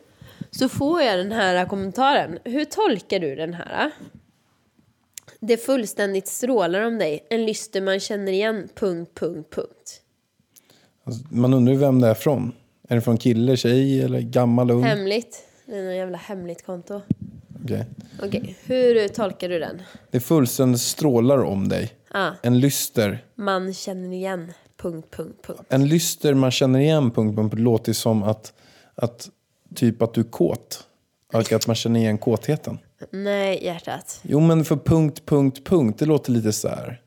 Så 0.51 0.69
får 0.69 1.01
jag 1.01 1.17
den 1.17 1.31
här 1.31 1.65
kommentaren. 1.65 2.39
Hur 2.43 2.65
tolkar 2.65 3.19
du 3.19 3.35
den 3.35 3.53
här? 3.53 3.91
Det 5.39 5.57
fullständigt 5.57 6.27
strålar 6.27 6.81
om 6.81 6.97
dig. 6.97 7.27
En 7.29 7.45
lyster 7.45 7.81
man 7.81 7.99
känner 7.99 8.31
igen. 8.31 8.69
Punkt, 8.75 9.11
punkt, 9.19 9.55
punkt. 9.55 10.01
Alltså, 11.03 11.23
man 11.29 11.53
undrar 11.53 11.73
ju 11.73 11.79
vem 11.79 12.01
det 12.01 12.07
är 12.07 12.13
från. 12.13 12.53
Är 12.93 12.95
det 12.95 13.01
från 13.01 13.17
kille, 13.17 13.57
tjej 13.57 14.01
eller 14.03 14.19
gammal, 14.21 14.71
ung? 14.71 14.83
Hemligt. 14.83 15.43
Det 15.65 15.77
är 15.77 15.83
något 15.83 15.95
jävla 15.95 16.17
hemligt 16.17 16.65
konto. 16.65 17.01
Okej. 17.63 17.85
Okej, 18.23 18.57
hur 18.65 19.07
tolkar 19.07 19.49
du 19.49 19.59
den? 19.59 19.81
Det 20.11 20.19
fullständigt 20.19 20.81
strålar 20.81 21.37
om 21.37 21.69
dig. 21.69 21.93
Ah, 22.11 22.31
En 22.43 22.59
lyster. 22.59 23.25
man 23.35 23.73
känner 23.73 24.13
igen. 24.13 24.53
punkt, 24.77 25.07
punkt, 25.11 25.39
punkt. 25.47 25.61
En 25.69 25.87
lyster 25.87 26.33
man 26.33 26.51
känner 26.51 26.79
igen 26.79 27.11
punkt, 27.11 27.35
punkt, 27.35 27.59
låter 27.59 27.93
som 27.93 28.23
att, 28.23 28.53
att 28.95 29.29
typ 29.75 30.01
att 30.01 30.13
du 30.13 30.21
är 30.21 30.25
kåt. 30.25 30.87
Och 31.33 31.51
att 31.51 31.67
man 31.67 31.75
känner 31.75 31.99
igen 31.99 32.17
kåtheten. 32.17 32.79
Nej, 33.11 33.65
hjärtat. 33.65 34.19
Jo 34.23 34.39
men 34.39 34.65
för 34.65 34.75
punkt, 34.75 35.21
punkt, 35.25 35.61
punkt, 35.65 35.99
det 35.99 36.05
låter 36.05 36.31
lite 36.31 36.53
så 36.53 36.67
här. 36.67 37.01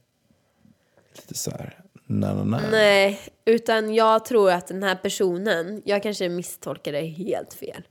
Lite 1.16 1.34
så 1.34 1.50
här. 1.50 1.78
Na, 2.06 2.34
na, 2.34 2.44
na. 2.44 2.60
Nej, 2.70 3.20
utan 3.44 3.94
jag 3.94 4.24
tror 4.24 4.50
att 4.50 4.66
den 4.66 4.82
här 4.82 4.94
personen, 4.94 5.82
jag 5.84 6.02
kanske 6.02 6.28
misstolkar 6.28 6.92
det 6.92 7.00
helt 7.00 7.54
fel. 7.54 7.82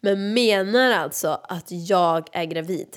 Men 0.00 0.34
menar 0.34 0.90
alltså 0.90 1.40
att 1.42 1.66
jag 1.68 2.28
är 2.32 2.44
gravid. 2.44 2.96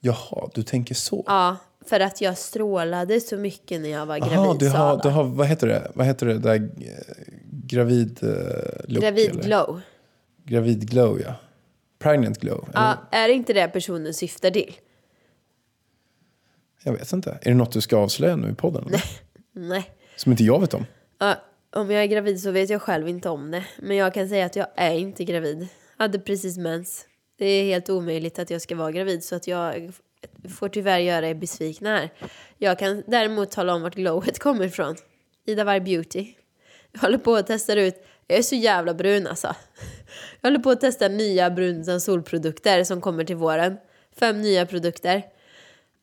Jaha, 0.00 0.50
du 0.54 0.62
tänker 0.62 0.94
så. 0.94 1.24
Ja, 1.26 1.56
för 1.86 2.00
att 2.00 2.20
jag 2.20 2.38
strålade 2.38 3.20
så 3.20 3.36
mycket 3.36 3.80
när 3.80 3.88
jag 3.88 4.06
var 4.06 4.18
gravid, 4.18 4.36
Jaha, 4.36 4.54
du 4.54 4.68
har, 4.68 5.02
du 5.02 5.08
har, 5.08 5.24
vad 5.24 5.46
heter 5.46 5.66
det? 5.66 5.90
Vad 5.94 6.06
heter 6.06 6.26
det 6.26 6.38
där 6.38 6.54
eh, 6.54 7.24
gravid 7.66 8.22
eh, 8.22 8.28
look, 8.88 9.02
Gravid 9.02 9.30
eller? 9.30 9.42
glow. 9.42 9.80
Gravid 10.44 10.90
glow, 10.90 11.20
ja. 11.20 11.34
Pregnant 11.98 12.38
glow. 12.40 12.68
eller? 12.68 12.80
Ja, 12.80 12.96
är 13.10 13.28
det 13.28 13.34
inte 13.34 13.52
det 13.52 13.68
personen 13.68 14.14
syftar 14.14 14.50
till? 14.50 14.74
Jag 16.82 16.92
vet 16.92 17.12
inte. 17.12 17.30
Är 17.30 17.50
det 17.50 17.54
något 17.54 17.72
du 17.72 17.80
ska 17.80 17.96
avslöja 17.96 18.36
nu 18.36 18.50
i 18.50 18.54
podden? 18.54 18.86
eller? 18.86 19.02
Nej. 19.56 19.90
Som 20.16 20.32
inte 20.32 20.44
jag 20.44 20.60
vet 20.60 20.74
om? 20.74 20.86
Ja, 21.18 21.36
om 21.70 21.90
jag 21.90 22.02
är 22.02 22.06
gravid 22.06 22.40
så 22.40 22.50
vet 22.50 22.70
jag 22.70 22.82
själv 22.82 23.08
inte 23.08 23.28
om 23.28 23.50
det. 23.50 23.64
Men 23.78 23.96
jag 23.96 24.14
kan 24.14 24.28
säga 24.28 24.46
att 24.46 24.56
jag 24.56 24.66
är 24.76 24.94
inte 24.94 25.24
gravid. 25.24 25.68
Hade 25.96 26.18
precis 26.18 26.58
mens. 26.58 27.06
Det 27.38 27.46
är 27.46 27.64
helt 27.64 27.90
omöjligt 27.90 28.38
att 28.38 28.50
jag 28.50 28.62
ska 28.62 28.76
vara 28.76 28.92
gravid 28.92 29.24
så 29.24 29.36
att 29.36 29.46
jag 29.46 29.92
får 30.58 30.68
tyvärr 30.68 30.98
göra 30.98 31.28
er 31.28 31.34
besvikna 31.34 31.96
här. 31.96 32.10
Jag 32.58 32.78
kan 32.78 33.02
däremot 33.06 33.50
tala 33.50 33.74
om 33.74 33.82
vart 33.82 33.94
glowet 33.94 34.38
kommer 34.38 34.64
ifrån. 34.64 34.96
Ida 35.46 35.64
Varg 35.64 35.80
Beauty. 35.80 36.34
Jag 36.92 37.00
håller 37.00 37.18
på 37.18 37.34
att 37.34 37.46
testa 37.46 37.74
ut, 37.74 38.06
jag 38.26 38.38
är 38.38 38.42
så 38.42 38.54
jävla 38.54 38.94
brun 38.94 39.26
alltså. 39.26 39.54
Jag 40.40 40.50
håller 40.50 40.62
på 40.62 40.70
att 40.70 40.80
testa 40.80 41.08
nya 41.08 41.50
brun 41.50 42.00
solprodukter 42.00 42.84
som 42.84 43.00
kommer 43.00 43.24
till 43.24 43.36
våren. 43.36 43.76
Fem 44.18 44.42
nya 44.42 44.66
produkter. 44.66 45.22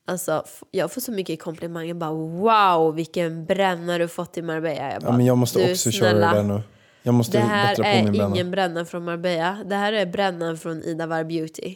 Alltså, 0.06 0.46
jag 0.72 0.92
får 0.92 1.02
så 1.02 1.12
mycket 1.12 1.42
komplimanger. 1.42 1.94
Bara 1.94 2.12
wow, 2.14 2.96
vilken 2.96 3.46
bränna 3.46 3.98
du 3.98 4.08
fått 4.08 4.38
i 4.38 4.42
Marbella. 4.42 4.92
Jag 4.94 5.02
bara, 5.02 5.12
Ja, 5.12 5.18
men 5.18 5.26
jag 5.26 5.38
måste 5.38 5.60
"Du, 5.66 5.72
också 5.72 5.92
snälla, 5.92 6.32
köra 6.32 6.32
det 6.34 6.38
där 6.38 6.44
nu. 6.56 6.62
Jag 7.04 7.14
måste 7.14 7.38
Det 7.38 7.44
här 7.44 7.68
bättra 7.68 7.84
på 7.84 7.90
är 7.90 8.04
min 8.04 8.12
bränna. 8.14 8.36
ingen 8.36 8.52
bränna 8.52 8.86
från 8.86 9.04
Marbella. 9.06 9.58
Det 9.66 9.76
här 9.76 9.94
är 9.94 10.06
brännan 10.06 10.58
från 10.58 10.84
Ida 10.84 11.06
Var 11.08 11.24
Beauty. 11.24 11.76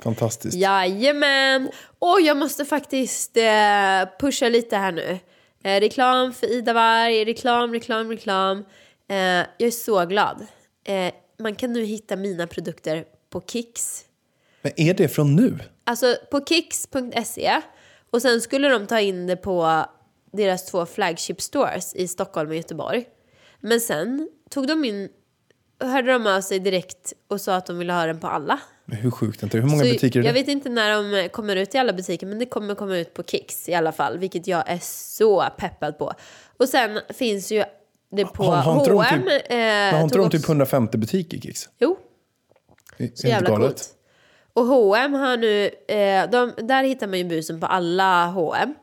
Fantastiskt. 0.00 0.56
Jajamän! 0.56 1.70
Och 1.98 2.20
jag 2.20 2.36
måste 2.36 2.64
faktiskt 2.64 3.36
eh, 3.36 3.42
pusha 4.20 4.48
lite 4.48 4.76
här 4.76 4.92
nu. 4.92 5.18
Eh, 5.64 5.80
reklam 5.80 6.32
för 6.32 6.52
Ida 6.52 6.72
Varg, 6.72 7.24
reklam, 7.24 7.72
reklam, 7.72 8.10
reklam. 8.10 8.64
Eh, 9.08 9.16
jag 9.16 9.46
är 9.58 9.70
så 9.70 10.04
glad. 10.06 10.46
Eh, 10.84 11.12
man 11.38 11.54
kan 11.54 11.72
nu 11.72 11.84
hitta 11.84 12.16
mina 12.16 12.46
produkter 12.46 13.04
på 13.30 13.40
Kicks. 13.46 14.04
Men 14.62 14.72
är 14.76 14.94
det 14.94 15.08
från 15.08 15.36
nu? 15.36 15.58
Alltså 15.86 16.16
på 16.30 16.44
kicks.se 16.44 17.60
och 18.10 18.22
sen 18.22 18.40
skulle 18.40 18.68
de 18.68 18.86
ta 18.86 19.00
in 19.00 19.26
det 19.26 19.36
på 19.36 19.84
deras 20.32 20.66
två 20.66 20.86
flagship 20.86 21.40
stores 21.42 21.94
i 21.94 22.08
Stockholm 22.08 22.48
och 22.50 22.56
Göteborg. 22.56 23.04
Men 23.60 23.80
sen 23.80 24.28
tog 24.50 24.66
de 24.66 24.84
in, 24.84 25.08
hörde 25.80 26.12
de 26.12 26.26
av 26.26 26.40
sig 26.40 26.58
direkt 26.58 27.12
och 27.28 27.40
sa 27.40 27.54
att 27.54 27.66
de 27.66 27.78
ville 27.78 27.92
ha 27.92 28.06
den 28.06 28.20
på 28.20 28.26
alla. 28.26 28.60
Men 28.84 28.98
hur 28.98 29.10
sjukt 29.10 29.42
är 29.42 29.46
inte? 29.46 29.58
Hur 29.58 29.66
många 29.66 29.82
Så 29.84 29.88
butiker 29.90 30.18
är 30.18 30.22
det? 30.22 30.28
jag 30.28 30.34
vet 30.34 30.48
inte 30.48 30.68
när 30.68 30.90
de 31.22 31.28
kommer 31.28 31.56
ut 31.56 31.74
i 31.74 31.78
alla 31.78 31.92
butiker 31.92 32.26
men 32.26 32.38
det 32.38 32.46
kommer 32.46 32.74
komma 32.74 32.96
ut 32.96 33.14
på 33.14 33.22
Kicks 33.22 33.68
i 33.68 33.74
alla 33.74 33.92
fall. 33.92 34.18
Vilket 34.18 34.46
jag 34.46 34.68
är 34.70 34.78
så 34.82 35.44
peppad 35.58 35.98
på. 35.98 36.12
Och 36.56 36.68
sen 36.68 37.00
finns 37.08 37.52
ju 37.52 37.64
det 38.10 38.24
på 38.24 38.42
Har- 38.44 38.56
har 38.56 38.74
H&M. 38.92 39.22
typ- 39.22 39.42
eh, 39.52 39.56
har 39.98 40.02
inte 40.02 40.18
de 40.18 40.30
typ 40.30 40.40
också- 40.40 40.52
150 40.52 40.98
butiker, 40.98 41.38
Kicks? 41.40 41.68
Jo, 41.78 41.96
så 43.14 43.26
jävla 43.28 43.48
galet. 43.50 43.66
coolt. 43.68 43.88
Och 44.56 44.66
H&M 44.66 45.14
har 45.14 45.36
nu, 45.36 45.64
eh, 45.88 46.30
de, 46.30 46.52
där 46.66 46.84
hittar 46.84 47.06
man 47.06 47.18
ju 47.18 47.24
busen 47.24 47.60
på 47.60 47.66
alla 47.66 48.26
H&M. 48.26 48.74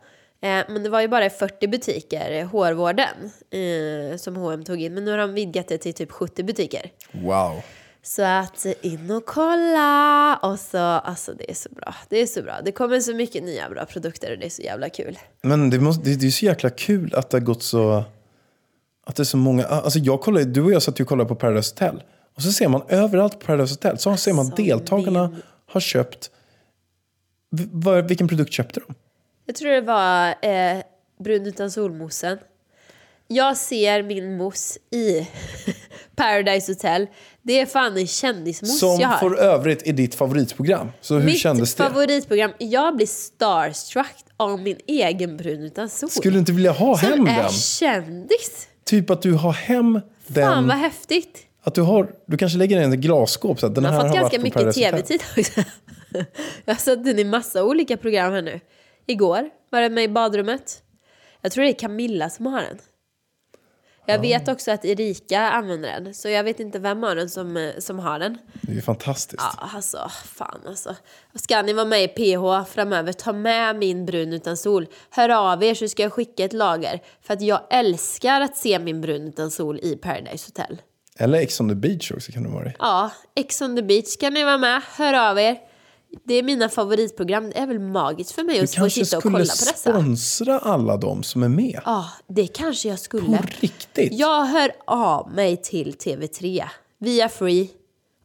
Eh, 0.42 0.66
men 0.70 0.84
det 0.84 0.90
var 0.90 1.02
ju 1.02 1.08
bara 1.08 1.30
40 1.30 1.68
butiker, 1.68 2.44
hårvården, 2.44 3.32
eh, 3.52 4.18
som 4.18 4.36
H&M 4.36 4.64
tog 4.64 4.82
in. 4.82 4.94
Men 4.94 5.06
nu 5.06 5.12
har 5.12 5.18
de 5.18 5.34
vidgat 5.34 5.68
det 5.68 5.78
till 5.78 5.94
typ 5.94 6.12
70 6.12 6.44
butiker. 6.44 6.92
Wow. 7.12 7.62
Så 8.04 8.24
att 8.24 8.66
eh, 8.66 8.74
in 8.82 9.12
och 9.12 9.26
kolla! 9.26 10.40
Och 10.42 10.60
så, 10.60 10.78
alltså 10.78 11.34
det 11.34 11.52
är 11.52 11.56
så 11.56 11.70
bra. 11.70 11.96
Det 12.10 12.22
är 12.22 12.26
så 12.26 12.42
bra. 12.42 12.62
Det 12.66 12.72
kommer 12.72 13.00
så 13.00 13.14
mycket 13.14 13.44
nya 13.44 13.70
bra 13.70 13.86
produkter 13.86 14.32
och 14.32 14.38
det 14.40 14.46
är 14.46 14.50
så 14.50 14.62
jävla 14.62 14.90
kul. 14.90 15.20
Men 15.42 15.70
det, 15.70 15.80
måste, 15.80 16.10
det, 16.10 16.16
det 16.16 16.28
är 16.28 16.32
så 16.32 16.46
jäkla 16.46 16.70
kul 16.70 17.16
att 17.16 17.30
det 17.30 17.38
har 17.38 17.46
gått 17.46 17.64
så... 17.64 18.04
Att 19.06 19.16
det 19.16 19.24
är 19.24 19.26
så 19.26 19.38
många... 19.38 19.66
Alltså 19.66 20.00
jag 20.00 20.22
kollade, 20.22 20.46
du 20.46 20.64
och 20.64 20.72
jag 20.72 20.82
satt 20.82 21.00
ju 21.00 21.04
och 21.04 21.08
kollade 21.08 21.28
på 21.28 21.36
Paradise 21.36 21.74
Hotel. 21.74 22.04
Och 22.36 22.42
så 22.42 22.52
ser 22.52 22.68
man 22.68 22.82
överallt 22.88 23.40
på 23.40 23.46
Paradise 23.46 23.74
Hotel 23.74 23.98
så 23.98 24.18
ser 24.18 24.34
man 24.34 24.46
Alltså, 24.46 24.64
deltagarna 24.64 25.36
har 25.74 25.82
köpt... 25.82 26.32
V- 27.52 27.68
vad- 27.72 28.08
vilken 28.08 28.28
produkt 28.28 28.54
köpte 28.54 28.80
de? 28.80 28.96
Jag 29.46 29.56
tror 29.56 29.72
det 29.72 29.82
var 29.82 30.28
eh, 30.42 30.84
brun 31.20 31.46
utan 31.46 31.72
solmossen. 31.72 32.38
Jag 33.28 33.58
ser 33.58 34.04
min 34.04 34.38
mousse 34.38 34.80
i 34.92 35.28
Paradise 36.16 36.72
Hotel. 36.72 37.08
Det 37.42 37.60
är 37.60 37.66
fan 37.66 37.98
en 37.98 38.08
kändismousse 38.08 38.78
Som 38.80 39.00
jag 39.00 39.08
har. 39.08 39.18
för 39.30 39.36
övrigt 39.36 39.88
är 39.88 39.94
ditt 39.94 40.16
favoritprogram. 40.16 40.92
Så 41.02 41.16
hur 41.16 41.26
Mitt 41.26 41.40
kändes 41.40 41.76
det? 41.76 41.84
favoritprogram. 41.84 42.52
Jag 42.58 42.96
blir 42.96 43.08
starstruck 43.08 44.16
av 44.38 44.62
min 44.62 44.78
egen 44.88 45.38
brun 45.38 45.64
utan 45.64 45.90
sol. 45.90 46.10
Skulle 46.10 46.36
du 46.36 46.40
inte 46.40 46.52
vilja 46.52 46.72
ha 46.72 46.98
som 46.98 47.10
hem 47.10 47.28
är 47.28 47.42
den? 47.44 47.50
kändis. 47.52 48.68
Typ 48.86 49.10
att 49.10 49.22
du 49.22 49.34
har 49.34 49.52
hem 49.54 49.94
den. 50.28 50.46
Fan 50.52 50.68
vad 50.68 50.78
häftigt. 50.78 51.40
Att 51.66 51.76
du 51.76 51.82
har, 51.82 52.16
du 52.26 52.38
kanske 52.38 52.58
lägger 52.58 52.80
den 52.80 52.92
i 52.92 52.96
ett 52.96 53.02
glasskåp 53.02 53.60
så 53.60 53.68
den 53.68 53.84
Jag 53.84 53.92
har 53.92 54.02
fått 54.02 54.10
har 54.10 54.16
ganska 54.16 54.40
mycket 54.40 54.74
tv-tid 54.74 55.22
också. 55.38 55.62
Jag 56.66 56.76
har 56.76 56.96
den 56.96 57.20
i 57.20 57.24
massa 57.24 57.64
olika 57.64 57.98
program 57.98 58.34
här 58.34 58.42
nu. 58.42 58.60
Igår 59.06 59.50
var 59.70 59.82
den 59.82 59.94
med 59.94 60.04
i 60.04 60.08
badrummet. 60.08 60.84
Jag 61.42 61.52
tror 61.52 61.64
det 61.64 61.70
är 61.70 61.80
Camilla 61.80 62.30
som 62.30 62.46
har 62.46 62.62
den. 62.62 62.78
Jag 64.06 64.20
vet 64.20 64.48
också 64.48 64.72
att 64.72 64.86
Erika 64.86 65.40
använder 65.40 66.00
den, 66.00 66.14
så 66.14 66.30
jag 66.30 66.44
vet 66.44 66.60
inte 66.60 66.80
vem 66.80 67.04
av 67.04 67.16
den 67.16 67.30
som, 67.30 67.58
eh, 67.58 67.72
som 67.80 68.00
har 68.00 68.20
den. 68.20 68.38
Det 68.62 68.72
är 68.72 68.76
ju 68.76 68.82
fantastiskt. 68.82 69.44
Ja, 69.44 69.70
alltså, 69.76 70.12
fan 70.26 70.62
alltså. 70.68 70.96
Ska 71.36 71.62
ni 71.62 71.74
vara 71.74 71.86
med 71.86 72.04
i 72.04 72.08
PH 72.08 72.70
framöver, 72.70 73.14
ta 73.14 73.34
med 73.34 73.76
min 73.76 74.06
brun 74.06 74.34
utan 74.34 74.58
sol. 74.58 74.88
Hör 75.10 75.30
av 75.30 75.64
er 75.64 75.74
så 75.74 75.88
ska 75.88 76.04
jag 76.04 76.14
skicka 76.14 76.46
ett 76.46 76.54
lager. 76.54 77.02
För 77.22 77.34
att 77.34 77.42
jag 77.42 77.62
älskar 77.70 78.42
att 78.42 78.58
se 78.58 78.80
min 78.80 79.02
brun 79.02 79.28
utan 79.28 79.52
sol 79.52 79.80
i 79.80 79.96
Paradise 79.96 80.48
Hotel. 80.48 80.82
Eller 81.20 81.38
Ex 81.40 81.60
on 81.62 81.70
the 81.70 81.76
beach 81.76 82.12
också 82.12 82.32
kan 82.32 82.44
det 82.44 82.50
vara. 82.50 82.72
Ja, 82.80 83.12
Ex 83.36 83.62
on 83.62 83.76
the 83.76 83.82
beach 83.84 84.18
kan 84.20 84.34
ni 84.34 84.44
vara 84.44 84.58
med. 84.58 84.82
Hör 84.98 85.30
av 85.32 85.40
er. 85.40 85.58
Det 86.24 86.34
är 86.34 86.44
mina 86.44 86.70
favoritprogram. 86.70 87.50
Det 87.50 87.58
är 87.60 87.68
väl 87.68 87.80
magiskt 87.80 88.32
för 88.32 88.44
mig 88.44 88.58
Du 88.58 88.64
att 88.64 88.70
få 88.70 88.76
kanske 88.76 89.06
sitta 89.06 89.18
och 89.18 89.22
skulle 89.22 89.34
kolla 89.34 89.44
på 89.44 89.50
dessa. 89.50 89.92
sponsra 89.92 90.60
alla 90.60 90.98
de 90.98 91.24
som 91.24 91.44
är 91.44 91.50
med. 91.50 91.80
Ja, 91.86 92.06
det 92.28 92.48
kanske 92.48 92.90
jag 92.90 93.00
skulle. 93.00 93.26
På 93.38 93.44
riktigt. 93.60 94.14
Jag 94.14 94.46
hör 94.46 94.72
av 94.88 95.32
mig 95.32 95.58
till 95.58 95.94
TV3 95.94 96.64
via 97.00 97.30
Free 97.30 97.70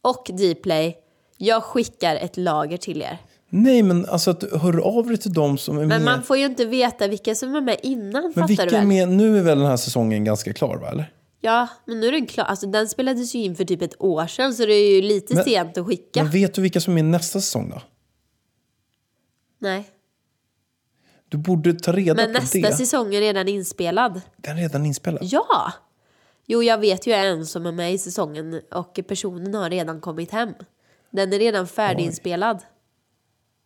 och 0.02 0.30
Dplay. 0.32 0.96
Jag 1.36 1.62
skickar 1.64 2.16
ett 2.16 2.36
lager 2.36 2.76
till 2.76 3.02
er. 3.02 3.18
Nej 3.50 3.82
men 3.82 4.06
alltså 4.06 4.30
att 4.30 4.40
du 4.40 4.58
hör 4.58 4.80
av 4.98 5.06
dig 5.06 5.16
till 5.16 5.32
de 5.32 5.58
som 5.58 5.76
är 5.76 5.80
Men 5.80 5.88
med. 5.88 6.02
man 6.02 6.22
får 6.22 6.36
ju 6.36 6.44
inte 6.44 6.64
veta 6.64 7.08
vilka 7.08 7.34
som 7.34 7.54
är 7.54 7.60
med 7.60 7.76
innan, 7.82 8.32
men 8.36 8.46
vilka 8.46 8.64
du 8.66 8.76
är 8.76 8.84
med? 8.84 9.08
Nu 9.08 9.38
är 9.38 9.42
väl 9.42 9.58
den 9.58 9.66
här 9.66 9.76
säsongen 9.76 10.24
ganska 10.24 10.52
klar 10.52 10.76
va? 10.76 10.88
Eller? 10.90 11.12
Ja, 11.40 11.68
men 11.84 12.00
nu 12.00 12.06
är 12.08 12.12
den 12.12 12.26
klar. 12.26 12.44
Alltså 12.44 12.66
den 12.66 12.88
spelades 12.88 13.34
ju 13.34 13.38
in 13.38 13.56
för 13.56 13.64
typ 13.64 13.82
ett 13.82 14.02
år 14.02 14.26
sedan 14.26 14.54
så 14.54 14.66
det 14.66 14.74
är 14.74 14.94
ju 14.96 15.02
lite 15.02 15.34
Men- 15.34 15.44
sent 15.44 15.78
att 15.78 15.86
skicka. 15.86 16.22
Men 16.22 16.32
vet 16.32 16.54
du 16.54 16.62
vilka 16.62 16.80
som 16.80 16.98
är 16.98 17.02
nästa 17.02 17.40
säsong 17.40 17.70
då? 17.70 17.82
Nej. 19.58 19.90
Du 21.28 21.38
borde 21.38 21.72
ta 21.74 21.92
reda 21.92 22.14
Men 22.14 22.34
på 22.34 22.40
nästa 22.40 22.58
det. 22.58 22.72
säsong 22.72 23.14
är 23.14 23.20
redan 23.20 23.48
inspelad. 23.48 24.20
Den 24.36 24.56
är 24.56 24.60
redan 24.62 24.86
inspelad. 24.86 25.22
Ja! 25.24 25.72
Jo, 26.46 26.62
jag 26.62 26.78
vet 26.78 27.06
ju 27.06 27.12
en 27.12 27.46
som 27.46 27.66
är 27.66 27.72
med 27.72 27.92
i 27.92 27.98
säsongen 27.98 28.60
och 28.70 29.00
personen 29.08 29.54
har 29.54 29.70
redan 29.70 30.00
kommit 30.00 30.30
hem. 30.30 30.54
Den 31.10 31.32
är 31.32 31.38
redan 31.38 31.66
färdiginspelad. 31.66 32.62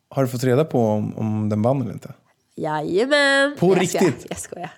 Har 0.09 0.23
du 0.23 0.29
fått 0.29 0.45
reda 0.45 0.65
på 0.65 0.81
om, 0.87 1.19
om 1.19 1.49
den 1.49 1.63
vann 1.63 1.83
eller 1.83 1.93
inte? 1.93 2.15
Jajamän! 2.55 3.57
På 3.59 3.67
jag 3.67 3.83
riktigt? 3.83 4.01
Skojar, 4.01 4.27
jag 4.29 4.39
skojar. 4.39 4.71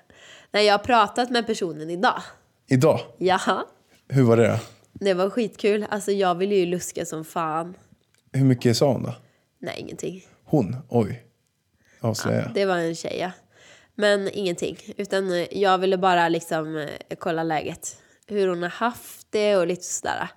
Nej, 0.51 0.67
jag 0.67 0.75
har 0.75 0.85
pratat 0.85 1.31
med 1.31 1.47
personen 1.47 1.91
idag. 1.91 2.23
Idag? 2.67 3.01
Jaha. 3.19 3.65
Hur 4.09 4.23
var 4.23 4.37
det 4.37 4.49
då? 4.49 4.59
Det 4.93 5.15
var 5.15 5.31
skitkul. 5.31 5.87
Alltså 5.91 6.13
jag 6.13 6.35
ville 6.35 6.55
ju 6.55 6.67
luska 6.67 7.05
som 7.05 7.25
fan. 7.25 7.75
Hur 8.33 8.45
mycket 8.45 8.77
sa 8.77 8.93
hon 8.93 9.03
då? 9.03 9.15
Nej, 9.59 9.77
ingenting. 9.81 10.25
Hon? 10.45 10.77
Oj. 10.89 11.25
Avslöja. 12.01 12.41
Ja, 12.43 12.51
det 12.55 12.65
var 12.65 12.77
en 12.77 12.95
tjej, 12.95 13.17
ja. 13.21 13.31
Men 13.95 14.29
ingenting. 14.33 14.79
Utan 14.97 15.33
eh, 15.33 15.47
jag 15.59 15.79
ville 15.79 15.99
bara 15.99 16.29
liksom 16.29 16.77
eh, 16.77 17.17
kolla 17.19 17.43
läget. 17.43 17.97
Hur 18.27 18.49
hon 18.49 18.63
har 18.63 18.71
haft 18.71 19.27
det 19.31 19.57
och 19.57 19.67
lite 19.67 19.83
sådär. 19.83 20.29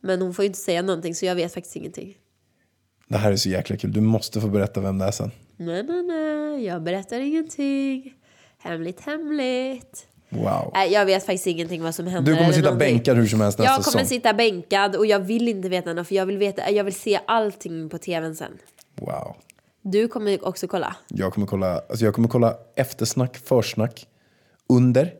Men 0.00 0.22
hon 0.22 0.34
får 0.34 0.42
ju 0.42 0.46
inte 0.46 0.58
säga 0.58 0.82
någonting 0.82 1.14
så 1.14 1.26
jag 1.26 1.34
vet 1.34 1.54
faktiskt 1.54 1.76
ingenting. 1.76 2.16
Det 3.08 3.16
här 3.16 3.32
är 3.32 3.36
så 3.36 3.48
jäkla 3.48 3.76
kul. 3.76 3.92
Du 3.92 4.00
måste 4.00 4.40
få 4.40 4.48
berätta 4.48 4.80
vem 4.80 4.98
det 4.98 5.04
är 5.04 5.10
sen. 5.10 5.30
Nej, 5.56 5.82
nej, 5.82 6.02
nej. 6.02 6.64
Jag 6.64 6.82
berättar 6.82 7.20
ingenting. 7.20 8.14
Hemligt, 8.58 9.00
hemligt. 9.00 10.06
Wow. 10.28 10.72
Jag 10.90 11.06
vet 11.06 11.26
faktiskt 11.26 11.46
ingenting 11.46 11.82
vad 11.82 11.94
som 11.94 12.06
händer. 12.06 12.32
Du 12.32 12.38
kommer 12.38 12.52
sitta 12.52 12.64
någonting. 12.64 12.94
bänkad 12.94 13.16
hur 13.16 13.26
som 13.26 13.40
helst 13.40 13.58
nästa 13.58 13.72
Jag 13.72 13.84
kommer 13.84 13.98
säsong. 13.98 14.06
sitta 14.06 14.34
bänkad 14.34 14.96
och 14.96 15.06
jag 15.06 15.18
vill 15.18 15.48
inte 15.48 15.68
veta 15.68 15.92
något 15.92 16.08
för 16.08 16.14
jag 16.14 16.26
vill, 16.26 16.38
veta, 16.38 16.70
jag 16.70 16.84
vill 16.84 16.94
se 16.94 17.20
allting 17.26 17.88
på 17.88 17.98
tvn 17.98 18.36
sen. 18.36 18.58
Wow. 18.94 19.36
Du 19.82 20.08
kommer 20.08 20.46
också 20.46 20.68
kolla. 20.68 20.96
Jag 21.08 21.32
kommer 21.34 21.46
kolla, 21.46 21.80
alltså 21.88 22.04
jag 22.04 22.14
kommer 22.14 22.28
kolla 22.28 22.56
eftersnack, 22.76 23.36
försnack, 23.36 24.06
under. 24.68 25.12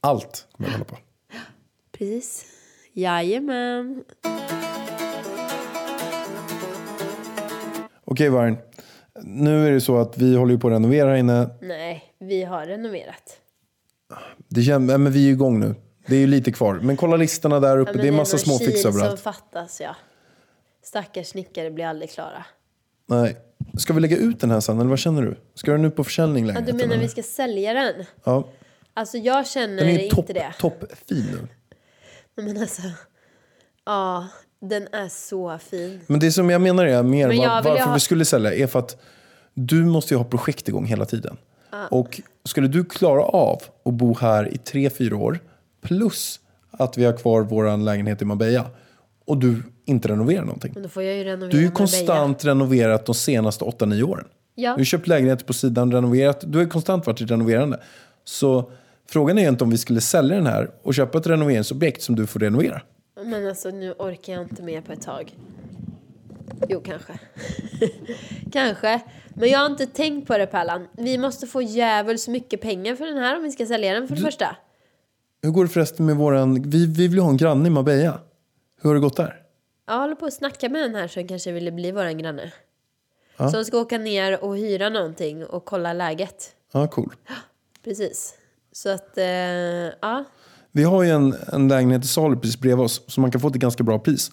Allt 0.00 0.46
kommer 0.52 0.70
jag 0.70 0.74
kolla 0.78 0.84
på. 0.84 0.96
Precis. 1.98 2.44
Jajamän. 2.92 4.04
Okej 8.04 8.28
Vargen. 8.28 8.56
Nu 9.22 9.66
är 9.66 9.70
det 9.72 9.80
så 9.80 9.98
att 9.98 10.18
vi 10.18 10.36
håller 10.36 10.56
på 10.56 10.68
att 10.68 10.72
renovera 10.74 11.08
här 11.08 11.16
inne. 11.16 11.48
Nej, 11.60 12.04
vi 12.18 12.44
har 12.44 12.66
renoverat. 12.66 13.38
Det 14.48 14.62
känns, 14.62 14.88
men 14.88 15.12
vi 15.12 15.28
är 15.28 15.32
igång 15.32 15.60
nu. 15.60 15.74
Det 16.06 16.16
är 16.16 16.20
ju 16.20 16.26
lite 16.26 16.52
kvar. 16.52 16.74
Men 16.82 16.96
kolla 16.96 17.16
listorna 17.16 17.60
där 17.60 17.78
uppe. 17.78 17.92
Ja, 17.94 18.02
det 18.02 18.08
är 18.08 18.12
massa 18.12 18.36
någon 18.36 18.40
småfix 18.58 18.84
överallt. 18.84 19.10
som 19.20 19.32
fattas 19.32 19.80
ja. 19.80 19.96
Stackars 20.84 21.26
snickare 21.26 21.70
blir 21.70 21.86
aldrig 21.86 22.10
klara. 22.10 22.44
Nej. 23.08 23.36
Ska 23.78 23.92
vi 23.92 24.00
lägga 24.00 24.16
ut 24.16 24.40
den 24.40 24.50
här 24.50 24.60
sen 24.60 24.80
eller 24.80 24.90
vad 24.90 24.98
känner 24.98 25.22
du? 25.22 25.36
Ska 25.54 25.72
den 25.72 25.84
ut 25.84 25.96
på 25.96 26.04
försäljning 26.04 26.46
Ja, 26.46 26.52
längre? 26.54 26.72
du 26.72 26.78
menar 26.78 26.96
vi 26.96 27.08
ska 27.08 27.22
sälja 27.22 27.72
den? 27.72 28.04
Ja. 28.24 28.48
Alltså 28.94 29.18
jag 29.18 29.46
känner 29.46 29.76
Den 29.76 29.88
är 29.88 29.98
inte 29.98 30.16
topp, 30.16 30.26
det. 30.28 30.52
toppfin 30.58 31.26
nu. 31.32 31.48
Men 32.44 32.60
alltså, 32.62 32.82
ja, 33.86 34.28
den 34.60 34.88
är 34.92 35.08
så 35.08 35.58
fin. 35.58 36.00
Men 36.06 36.20
det 36.20 36.32
som 36.32 36.50
jag 36.50 36.60
menar 36.60 36.86
är 36.86 37.02
mer 37.02 37.28
Men 37.28 37.38
var, 37.38 37.62
varför 37.62 37.84
ha- 37.84 37.94
vi 37.94 38.00
skulle 38.00 38.24
sälja 38.24 38.54
är 38.54 38.66
för 38.66 38.78
att 38.78 39.02
du 39.54 39.84
måste 39.84 40.14
ju 40.14 40.18
ha 40.18 40.24
projekt 40.24 40.68
igång 40.68 40.84
hela 40.86 41.04
tiden. 41.06 41.36
Och 41.90 42.20
skulle 42.44 42.68
du 42.68 42.84
klara 42.84 43.22
av 43.22 43.62
att 43.84 43.94
bo 43.94 44.16
här 44.18 44.54
i 44.54 44.58
tre, 44.58 44.90
fyra 44.90 45.16
år 45.16 45.38
plus 45.82 46.40
att 46.70 46.98
vi 46.98 47.04
har 47.04 47.12
kvar 47.16 47.42
vår 47.42 47.76
lägenhet 47.76 48.22
i 48.22 48.24
Marbella 48.24 48.66
och 49.24 49.38
du 49.38 49.62
inte 49.84 50.08
renoverar 50.08 50.44
någonting. 50.44 50.70
Men 50.74 50.82
då 50.82 50.88
får 50.88 51.02
jag 51.02 51.16
ju 51.16 51.24
renovera 51.24 51.50
Du 51.50 51.56
har 51.56 51.62
ju 51.62 51.68
Marbella. 51.68 51.76
konstant 51.78 52.44
renoverat 52.44 53.06
de 53.06 53.14
senaste 53.14 53.64
8-9 53.64 54.02
åren. 54.02 54.24
Ja. 54.54 54.70
Du 54.70 54.80
har 54.80 54.84
köpt 54.84 55.06
lägenheter 55.06 55.44
på 55.44 55.52
sidan, 55.52 55.92
renoverat. 55.92 56.44
Du 56.46 56.58
har 56.58 56.64
ju 56.64 56.70
konstant 56.70 57.06
varit 57.06 57.20
i 57.20 57.24
renoverande. 57.24 57.80
Så 58.24 58.70
frågan 59.10 59.38
är 59.38 59.42
ju 59.42 59.48
inte 59.48 59.64
om 59.64 59.70
vi 59.70 59.78
skulle 59.78 60.00
sälja 60.00 60.36
den 60.36 60.46
här 60.46 60.70
och 60.82 60.94
köpa 60.94 61.18
ett 61.18 61.26
renoveringsobjekt 61.26 62.02
som 62.02 62.16
du 62.16 62.26
får 62.26 62.40
renovera. 62.40 62.82
Men 63.24 63.48
alltså 63.48 63.68
nu 63.70 63.92
orkar 63.92 64.32
jag 64.32 64.42
inte 64.42 64.62
mer 64.62 64.80
på 64.80 64.92
ett 64.92 65.02
tag. 65.02 65.32
Jo, 66.68 66.80
kanske. 66.84 67.18
kanske. 68.52 69.00
Men 69.34 69.48
jag 69.48 69.58
har 69.58 69.66
inte 69.66 69.86
tänkt 69.86 70.26
på 70.26 70.38
det 70.38 70.46
Pärlan. 70.46 70.88
Vi 70.92 71.18
måste 71.18 71.46
få 71.46 71.62
djävulskt 71.62 72.28
mycket 72.28 72.60
pengar 72.60 72.94
för 72.94 73.06
den 73.06 73.18
här 73.18 73.36
om 73.36 73.42
vi 73.42 73.52
ska 73.52 73.66
sälja 73.66 73.92
den 73.92 74.08
för 74.08 74.16
det 74.16 74.22
första. 74.22 74.56
Hur 75.42 75.50
går 75.50 75.64
det 75.64 75.70
förresten 75.70 76.06
med 76.06 76.16
våran... 76.16 76.70
Vi, 76.70 76.86
vi 76.86 77.08
vill 77.08 77.14
ju 77.14 77.20
ha 77.20 77.30
en 77.30 77.36
granne 77.36 77.66
i 77.66 77.70
Marbella. 77.70 78.20
Hur 78.82 78.90
har 78.90 78.94
det 78.94 79.00
gått 79.00 79.16
där? 79.16 79.42
Jag 79.86 79.98
håller 79.98 80.14
på 80.14 80.26
att 80.26 80.34
snacka 80.34 80.68
med 80.68 80.82
den 80.82 80.94
här 80.94 81.08
som 81.08 81.28
kanske 81.28 81.52
ville 81.52 81.72
bli 81.72 81.92
våran 81.92 82.18
granne. 82.18 82.52
Som 83.50 83.64
ska 83.64 83.78
åka 83.78 83.98
ner 83.98 84.44
och 84.44 84.56
hyra 84.56 84.88
någonting 84.88 85.46
och 85.46 85.64
kolla 85.64 85.92
läget. 85.92 86.54
Ja, 86.72 86.86
cool. 86.86 87.12
Precis. 87.84 88.34
Så 88.72 88.88
att, 88.88 89.18
eh, 89.18 89.24
ja. 89.24 90.24
Vi 90.72 90.82
har 90.82 91.02
ju 91.02 91.10
en, 91.10 91.34
en 91.52 91.68
lägenhet 91.68 92.04
i 92.04 92.08
salu 92.08 92.36
precis 92.36 92.60
bredvid 92.60 92.84
oss 92.84 93.02
som 93.06 93.20
man 93.20 93.30
kan 93.30 93.40
få 93.40 93.50
till 93.50 93.60
ganska 93.60 93.84
bra 93.84 93.98
pris. 93.98 94.30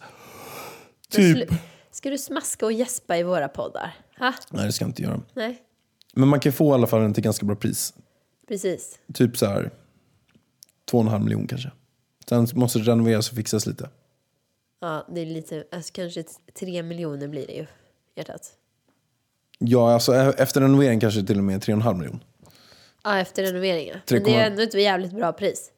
Typ... 1.10 1.50
Ska 1.92 2.10
du 2.10 2.18
smaska 2.18 2.66
och 2.66 2.72
gäspa 2.72 3.18
i 3.18 3.24
våra 3.24 3.48
poddar? 3.48 3.96
Ha? 4.18 4.34
Nej, 4.52 4.66
det 4.66 4.72
ska 4.72 4.84
jag 4.86 4.90
inte 4.90 5.02
göra. 5.04 5.22
Nej, 5.34 5.62
Men 6.14 6.28
man 6.28 6.40
kan 6.40 6.54
få 6.54 6.72
i 6.72 6.74
alla 6.74 6.88
fall 6.88 7.02
den 7.02 7.14
till 7.14 7.24
ganska 7.24 7.46
bra 7.46 7.56
pris. 7.56 7.94
precis. 8.48 9.00
Typ 9.14 9.38
så 9.38 9.46
här... 9.46 9.72
Två 10.92 10.98
och 10.98 11.04
en 11.04 11.10
halv 11.10 11.24
miljon 11.24 11.48
kanske. 11.48 11.72
Sen 12.30 12.48
måste 12.54 12.80
det 12.80 12.92
renoveras 12.92 13.30
och 13.30 13.36
fixas 13.38 13.66
lite. 13.66 13.90
Ja, 14.82 15.08
det 15.10 15.22
är 15.22 15.26
lite, 15.26 15.64
alltså 15.72 15.94
kanske 15.94 16.24
tre 16.60 16.84
miljoner 16.84 17.28
blir 17.28 17.48
det 17.48 17.54
ju, 17.54 17.66
hjärtat. 18.16 18.52
Ja, 19.60 19.94
alltså 19.94 20.14
e- 20.16 20.34
efter 20.38 20.62
renovering 20.62 21.00
kanske 21.00 21.24
till 21.24 21.38
och 21.38 21.44
med 21.44 21.62
tre 21.62 21.74
och 21.74 21.78
en 21.78 21.82
halv 21.82 21.98
miljon. 21.98 22.24
Ja, 23.04 23.18
efter 23.20 23.44
renoveringen. 23.44 23.98
Men 24.12 24.24
det 24.24 24.36
är 24.36 24.48
ändå 24.52 24.62
ett 24.62 24.74
jävligt 24.74 25.12
bra 25.12 25.34
pris. 25.34 25.72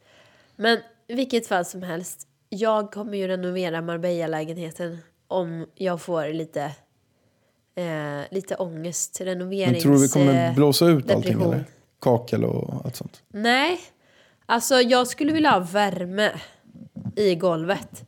Men 0.56 0.80
vilket 1.08 1.48
fall 1.48 1.66
som 1.66 1.84
helst, 1.84 2.28
jag 2.50 2.92
kommer 2.92 3.18
ju 3.18 3.28
renovera 3.28 3.82
Marbella-lägenheten 3.82 4.98
om 5.32 5.66
jag 5.76 6.02
får 6.02 6.34
lite, 6.34 6.62
eh, 7.76 8.22
lite 8.32 8.56
ångest. 8.56 9.22
Renoverings... 9.22 9.72
Men 9.72 9.82
tror 9.82 9.94
du 9.94 10.00
vi 10.00 10.08
kommer 10.08 10.54
blåsa 10.54 10.86
ut 10.86 11.12
allting 11.12 11.22
depression. 11.22 11.54
eller? 11.54 11.66
Kakel 12.02 12.46
och 12.46 12.86
allt 12.86 12.96
sånt. 12.96 13.22
Nej, 13.28 13.80
alltså 14.46 14.76
jag 14.76 15.08
skulle 15.08 15.34
vilja 15.34 15.52
ha 15.52 15.60
värme 15.60 16.32
i 17.16 17.36
golvet. 17.36 18.04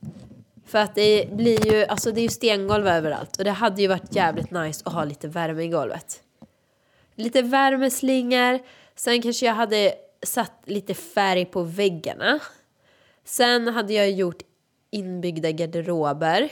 För 0.66 0.78
att 0.78 0.94
det 0.94 1.28
blir 1.32 1.72
ju, 1.72 1.84
alltså 1.84 2.12
det 2.12 2.20
är 2.20 2.22
ju 2.22 2.28
stengolv 2.28 2.88
överallt 2.88 3.36
och 3.36 3.44
det 3.44 3.50
hade 3.50 3.82
ju 3.82 3.88
varit 3.88 4.16
jävligt 4.16 4.50
nice 4.50 4.82
att 4.84 4.92
ha 4.92 5.04
lite 5.04 5.28
värme 5.28 5.62
i 5.62 5.68
golvet. 5.68 6.20
Lite 7.14 7.42
värmeslingor, 7.42 8.58
sen 8.94 9.22
kanske 9.22 9.46
jag 9.46 9.54
hade 9.54 9.94
satt 10.22 10.62
lite 10.64 10.94
färg 10.94 11.44
på 11.44 11.62
väggarna. 11.62 12.40
Sen 13.24 13.68
hade 13.68 13.92
jag 13.92 14.10
gjort 14.10 14.42
inbyggda 14.90 15.50
garderober. 15.50 16.48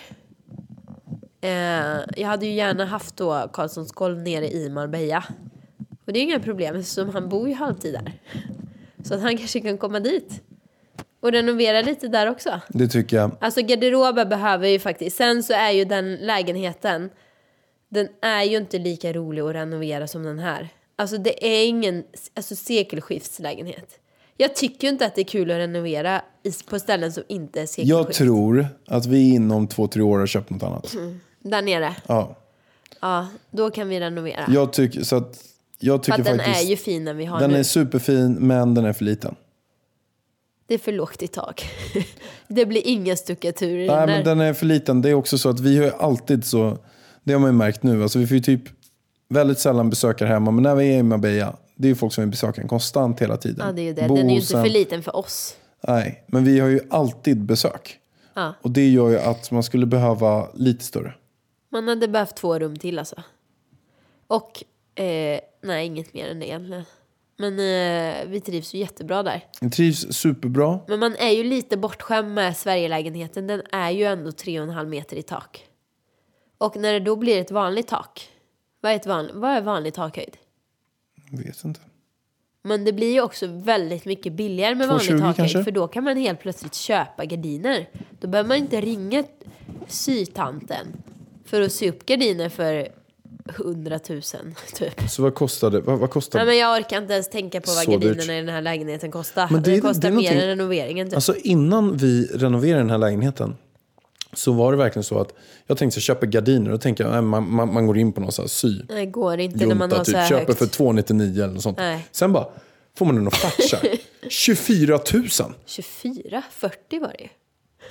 Eh, 1.42 2.00
jag 2.16 2.28
hade 2.28 2.46
ju 2.46 2.52
gärna 2.52 2.84
haft 2.84 3.16
då 3.16 3.48
Karlssons 3.52 3.92
golv 3.92 4.18
nere 4.18 4.50
i 4.50 4.70
Marbella. 4.70 5.24
Och 6.06 6.12
det 6.12 6.18
är 6.18 6.22
inga 6.22 6.40
problem 6.40 6.76
eftersom 6.76 7.08
han 7.08 7.28
bor 7.28 7.48
ju 7.48 7.54
halvtid 7.54 7.94
där. 7.94 8.12
Så 9.04 9.14
att 9.14 9.20
han 9.20 9.36
kanske 9.38 9.60
kan 9.60 9.78
komma 9.78 10.00
dit. 10.00 10.42
Och 11.20 11.32
renovera 11.32 11.80
lite 11.82 12.08
där 12.08 12.30
också. 12.30 12.60
Det 12.68 12.88
tycker 12.88 13.16
jag. 13.16 13.36
Alltså 13.40 13.60
garderober 13.62 14.24
behöver 14.24 14.68
ju 14.68 14.78
faktiskt. 14.78 15.16
Sen 15.16 15.42
så 15.42 15.52
är 15.52 15.70
ju 15.70 15.84
den 15.84 16.16
lägenheten. 16.16 17.10
Den 17.88 18.08
är 18.22 18.42
ju 18.42 18.56
inte 18.56 18.78
lika 18.78 19.12
rolig 19.12 19.42
att 19.42 19.54
renovera 19.54 20.06
som 20.06 20.22
den 20.22 20.38
här. 20.38 20.68
Alltså 20.96 21.18
det 21.18 21.46
är 21.46 21.66
ingen 21.66 22.04
alltså, 22.34 22.56
sekelskiftslägenhet. 22.56 23.98
Jag 24.36 24.56
tycker 24.56 24.86
ju 24.86 24.92
inte 24.92 25.06
att 25.06 25.14
det 25.14 25.20
är 25.20 25.24
kul 25.24 25.50
att 25.50 25.56
renovera 25.56 26.22
på 26.70 26.78
ställen 26.78 27.12
som 27.12 27.22
inte 27.28 27.60
är 27.60 27.66
sekelskift. 27.66 27.88
Jag 27.88 28.12
tror 28.12 28.66
att 28.86 29.06
vi 29.06 29.34
inom 29.34 29.68
två, 29.68 29.88
tre 29.88 30.02
år 30.02 30.18
har 30.18 30.26
köpt 30.26 30.50
något 30.50 30.62
annat. 30.62 30.94
Där 31.42 31.62
nere. 31.62 31.96
Ja. 32.06 32.36
Ja, 33.00 33.28
då 33.50 33.70
kan 33.70 33.88
vi 33.88 34.00
renovera. 34.00 34.44
Jag 34.48 34.72
tycker, 34.72 35.02
så 35.02 35.16
att, 35.16 35.44
jag 35.78 36.04
för 36.04 36.12
tycker 36.12 36.20
att 36.20 36.26
den 36.26 36.38
faktiskt... 36.38 36.64
är 36.64 36.70
ju 36.70 36.76
fin 36.76 37.04
när 37.04 37.14
vi 37.14 37.24
har 37.24 37.40
den 37.40 37.50
nu. 37.50 37.58
är 37.58 37.62
superfin, 37.62 38.32
men 38.32 38.74
den 38.74 38.84
är 38.84 38.92
för 38.92 39.04
liten. 39.04 39.34
Det 40.66 40.74
är 40.74 40.78
för 40.78 40.92
lågt 40.92 41.22
i 41.22 41.28
tak. 41.28 41.70
det 42.48 42.66
blir 42.66 42.82
ingen 42.84 43.16
stuckatur 43.16 43.78
i 43.78 43.86
Nej, 43.86 43.96
den 43.96 44.06
men 44.06 44.24
den 44.24 44.40
är 44.40 44.52
för 44.52 44.66
liten. 44.66 45.02
Det 45.02 45.10
är 45.10 45.14
också 45.14 45.38
så 45.38 45.48
att 45.48 45.60
vi 45.60 45.76
har 45.78 45.84
ju 45.84 45.92
alltid 45.98 46.44
så... 46.44 46.78
Det 47.24 47.32
har 47.32 47.40
man 47.40 47.48
ju 47.48 47.56
märkt 47.56 47.82
nu. 47.82 48.02
Alltså 48.02 48.18
vi 48.18 48.26
får 48.26 48.36
ju 48.36 48.42
typ 48.42 48.62
väldigt 49.28 49.58
sällan 49.58 49.90
besökare 49.90 50.28
hemma. 50.28 50.50
Men 50.50 50.62
när 50.62 50.74
vi 50.74 50.94
är 50.94 50.98
i 50.98 51.02
Marbella, 51.02 51.56
det 51.74 51.86
är 51.86 51.88
ju 51.88 51.94
folk 51.94 52.12
som 52.12 52.22
vill 52.22 52.30
besöka 52.30 52.62
en 52.62 52.68
konstant 52.68 53.20
hela 53.20 53.36
tiden. 53.36 53.66
Ja, 53.66 53.72
det 53.72 53.80
är 53.80 53.84
ju 53.84 53.92
det. 53.94 54.00
Den 54.00 54.10
är 54.10 54.16
ju 54.16 54.22
inte 54.22 54.40
Bosen. 54.40 54.64
för 54.64 54.70
liten 54.70 55.02
för 55.02 55.16
oss. 55.16 55.56
Nej, 55.88 56.24
men 56.26 56.44
vi 56.44 56.60
har 56.60 56.68
ju 56.68 56.80
alltid 56.90 57.42
besök. 57.42 57.98
Ja. 58.34 58.54
Och 58.62 58.70
det 58.70 58.88
gör 58.88 59.08
ju 59.08 59.18
att 59.18 59.50
man 59.50 59.62
skulle 59.62 59.86
behöva 59.86 60.46
lite 60.54 60.84
större. 60.84 61.14
Man 61.72 61.88
hade 61.88 62.08
behövt 62.08 62.36
två 62.36 62.58
rum 62.58 62.76
till 62.76 62.98
alltså. 62.98 63.22
Och, 64.26 64.64
eh, 65.02 65.40
nej 65.62 65.86
inget 65.86 66.14
mer 66.14 66.28
än 66.28 66.40
det 66.40 66.46
egentligen. 66.46 66.84
Men 67.36 67.52
eh, 67.52 68.28
vi 68.28 68.40
trivs 68.40 68.74
ju 68.74 68.78
jättebra 68.78 69.22
där. 69.22 69.44
Den 69.60 69.70
trivs 69.70 70.12
superbra. 70.12 70.80
Men 70.88 71.00
man 71.00 71.16
är 71.16 71.30
ju 71.30 71.44
lite 71.44 71.76
bortskämd 71.76 72.34
med 72.34 72.56
Sverigelägenheten. 72.56 73.46
Den 73.46 73.62
är 73.72 73.90
ju 73.90 74.04
ändå 74.04 74.30
3,5 74.30 74.86
meter 74.86 75.16
i 75.16 75.22
tak. 75.22 75.66
Och 76.58 76.76
när 76.76 76.92
det 76.92 77.00
då 77.00 77.16
blir 77.16 77.40
ett 77.40 77.50
vanligt 77.50 77.88
tak. 77.88 78.28
Vad 78.80 78.92
är, 78.92 78.96
ett 78.96 79.06
van, 79.06 79.30
vad 79.34 79.50
är 79.50 79.60
vanlig 79.60 79.94
takhöjd? 79.94 80.36
Vet 81.30 81.64
inte. 81.64 81.80
Men 82.62 82.84
det 82.84 82.92
blir 82.92 83.12
ju 83.12 83.20
också 83.20 83.46
väldigt 83.46 84.04
mycket 84.04 84.32
billigare 84.32 84.74
med 84.74 84.88
vanlig 84.88 85.10
2,20 85.10 85.18
takhöjd. 85.18 85.36
kanske? 85.36 85.64
För 85.64 85.70
då 85.70 85.88
kan 85.88 86.04
man 86.04 86.16
helt 86.16 86.40
plötsligt 86.40 86.74
köpa 86.74 87.24
gardiner. 87.24 87.88
Då 88.20 88.28
behöver 88.28 88.48
man 88.48 88.56
inte 88.56 88.80
ringa 88.80 89.24
sytanten 89.86 90.86
för 91.46 91.60
att 91.60 91.72
sy 91.72 91.88
upp 91.88 92.06
gardiner 92.06 92.48
för 92.48 92.88
100 93.58 94.00
000 94.08 94.20
typ. 94.74 95.10
Så 95.10 95.22
vad 95.22 95.34
kostade 95.34 95.80
vad, 95.80 95.98
vad 95.98 96.10
kostade 96.10 96.44
Nej 96.44 96.54
men 96.54 96.60
jag 96.60 96.78
orkar 96.80 96.98
inte 96.98 97.12
ens 97.12 97.30
tänka 97.30 97.60
på 97.60 97.70
vad 97.70 97.84
Så 97.84 97.90
gardinerna 97.90 98.14
dyrt. 98.22 98.30
i 98.30 98.34
den 98.34 98.48
här 98.48 98.62
lägenheten 98.62 99.10
kostar. 99.10 99.48
Men 99.50 99.62
det 99.62 99.70
det, 99.70 99.80
kostar 99.80 100.02
det 100.02 100.10
mer 100.10 100.22
någonting- 100.22 100.40
än 100.42 100.46
renoveringen 100.48 101.06
typ. 101.08 101.14
Alltså 101.14 101.34
innan 101.36 101.96
vi 101.96 102.26
renoverade 102.34 102.80
den 102.80 102.90
här 102.90 102.98
lägenheten 102.98 103.56
så 104.32 104.52
var 104.52 104.72
det 104.72 104.78
verkligen 104.78 105.04
så 105.04 105.18
att 105.20 105.34
jag 105.66 105.78
tänkte 105.78 106.00
så 106.00 106.12
här, 106.12 106.16
köpa 106.16 106.26
gardiner 106.26 106.70
och 106.72 106.80
tänker 106.80 107.04
jag, 107.04 107.24
man, 107.24 107.50
man, 107.52 107.72
man 107.74 107.86
går 107.86 107.98
in 107.98 108.12
på 108.12 108.20
någon 108.20 108.32
sån 108.32 108.42
här 108.42 108.48
sy. 108.48 108.80
Nej, 108.88 109.06
går 109.06 109.38
inte 109.40 109.66
när 109.66 109.74
man 109.74 109.80
Junta 109.90 109.96
har 109.96 110.04
så 110.04 110.08
typ, 110.10 110.16
här 110.16 110.28
köper 110.28 110.46
högt. 110.46 110.58
för 110.58 110.66
299 110.66 111.42
eller 111.44 111.54
något 111.54 111.62
sånt. 111.62 111.78
Nej. 111.78 112.06
Sen 112.12 112.32
bara 112.32 112.46
får 112.98 113.06
man 113.06 113.16
en 113.16 113.26
offert 113.26 113.68
så 113.70 113.76
här, 113.76 113.98
24 114.28 115.00
000. 115.14 115.24
24? 115.66 116.42
40 116.50 116.98
var 116.98 117.08
det 117.18 117.22
ju. 117.22 117.28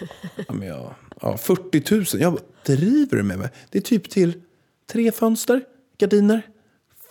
Ja, 0.47 0.53
men 0.53 0.67
jag, 0.67 0.93
ja, 1.21 1.37
40 1.37 1.95
000. 1.95 2.05
Jag 2.13 2.33
bara, 2.33 2.41
driver 2.65 3.17
du 3.17 3.23
med 3.23 3.39
mig? 3.39 3.49
Det 3.69 3.77
är 3.77 3.81
typ 3.81 4.09
till 4.09 4.33
tre 4.91 5.11
fönster, 5.11 5.61
gardiner, 5.97 6.41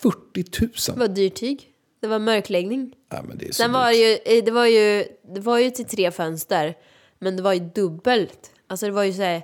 40 0.02 0.44
000. 0.88 0.98
Vad 0.98 1.14
dyrt 1.14 1.34
tyg. 1.34 1.66
Det 2.00 2.06
var 2.06 2.18
mörkläggning. 2.18 2.94
Nej, 3.12 3.20
men 3.28 3.38
det 3.38 3.44
är 3.48 3.52
så 3.52 3.54
Sen 3.54 3.72
var 3.72 3.86
det 3.86 3.96
ju, 3.96 4.38
eh, 4.38 4.44
det 4.44 4.50
var 4.50 4.66
ju, 4.66 5.04
det 5.34 5.40
var 5.40 5.58
ju 5.58 5.70
till 5.70 5.84
tre 5.84 6.10
fönster. 6.10 6.74
Men 7.18 7.36
det 7.36 7.42
var 7.42 7.52
ju 7.52 7.60
dubbelt. 7.60 8.50
Alltså 8.66 8.86
det 8.86 8.92
var 8.92 9.04
ju 9.04 9.12
så 9.12 9.22
här 9.22 9.42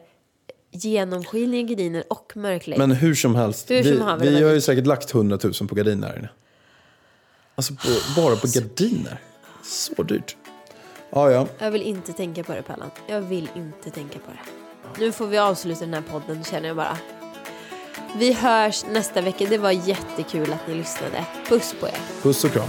genomskinliga 0.71 1.63
gardiner 1.63 2.05
och 2.09 2.33
mörkläggning. 2.37 2.89
Men 2.89 2.97
hur 2.97 3.15
som 3.15 3.35
helst, 3.35 3.71
Hur 3.71 3.83
som 3.83 3.93
vi, 3.93 3.99
vi 3.99 4.01
det 4.01 4.07
var 4.35 4.43
har 4.43 4.49
ju 4.49 4.55
dyrt. 4.55 4.65
säkert 4.65 4.87
lagt 4.87 5.15
100 5.15 5.39
000 5.45 5.53
på 5.69 5.75
gardiner 5.75 6.09
här 6.09 6.19
inne. 6.19 6.29
Alltså 7.55 7.75
på, 7.75 8.21
bara 8.21 8.37
på 8.37 8.47
gardiner. 8.55 9.21
Så 9.65 10.03
dyrt. 10.03 10.37
Ja, 11.11 11.31
ja. 11.31 11.47
Jag 11.59 11.71
vill 11.71 11.83
inte 11.83 12.13
tänka 12.13 12.45
på 12.45 12.55
det 12.55 12.63
Pallan. 12.63 12.91
Jag 13.07 13.21
vill 13.21 13.51
inte 13.57 13.91
tänka 13.91 14.19
på 14.19 14.31
det. 14.33 15.01
Nu 15.01 15.13
får 15.13 15.27
vi 15.27 15.39
avsluta 15.39 15.81
den 15.81 15.95
här 15.95 16.03
podden 16.03 16.45
känner 16.45 16.69
jag 16.69 16.77
bara. 16.77 16.99
Vi 18.19 18.33
hörs 18.33 18.85
nästa 18.87 19.21
vecka. 19.21 19.47
Det 19.49 19.59
var 19.59 19.71
jättekul 19.71 20.53
att 20.53 20.69
ni 20.69 20.75
lyssnade. 20.75 21.25
Puss 21.49 21.75
på 21.81 21.89
er. 21.89 21.99
Puss 22.23 22.45
och 22.45 22.53
kram. 22.53 22.69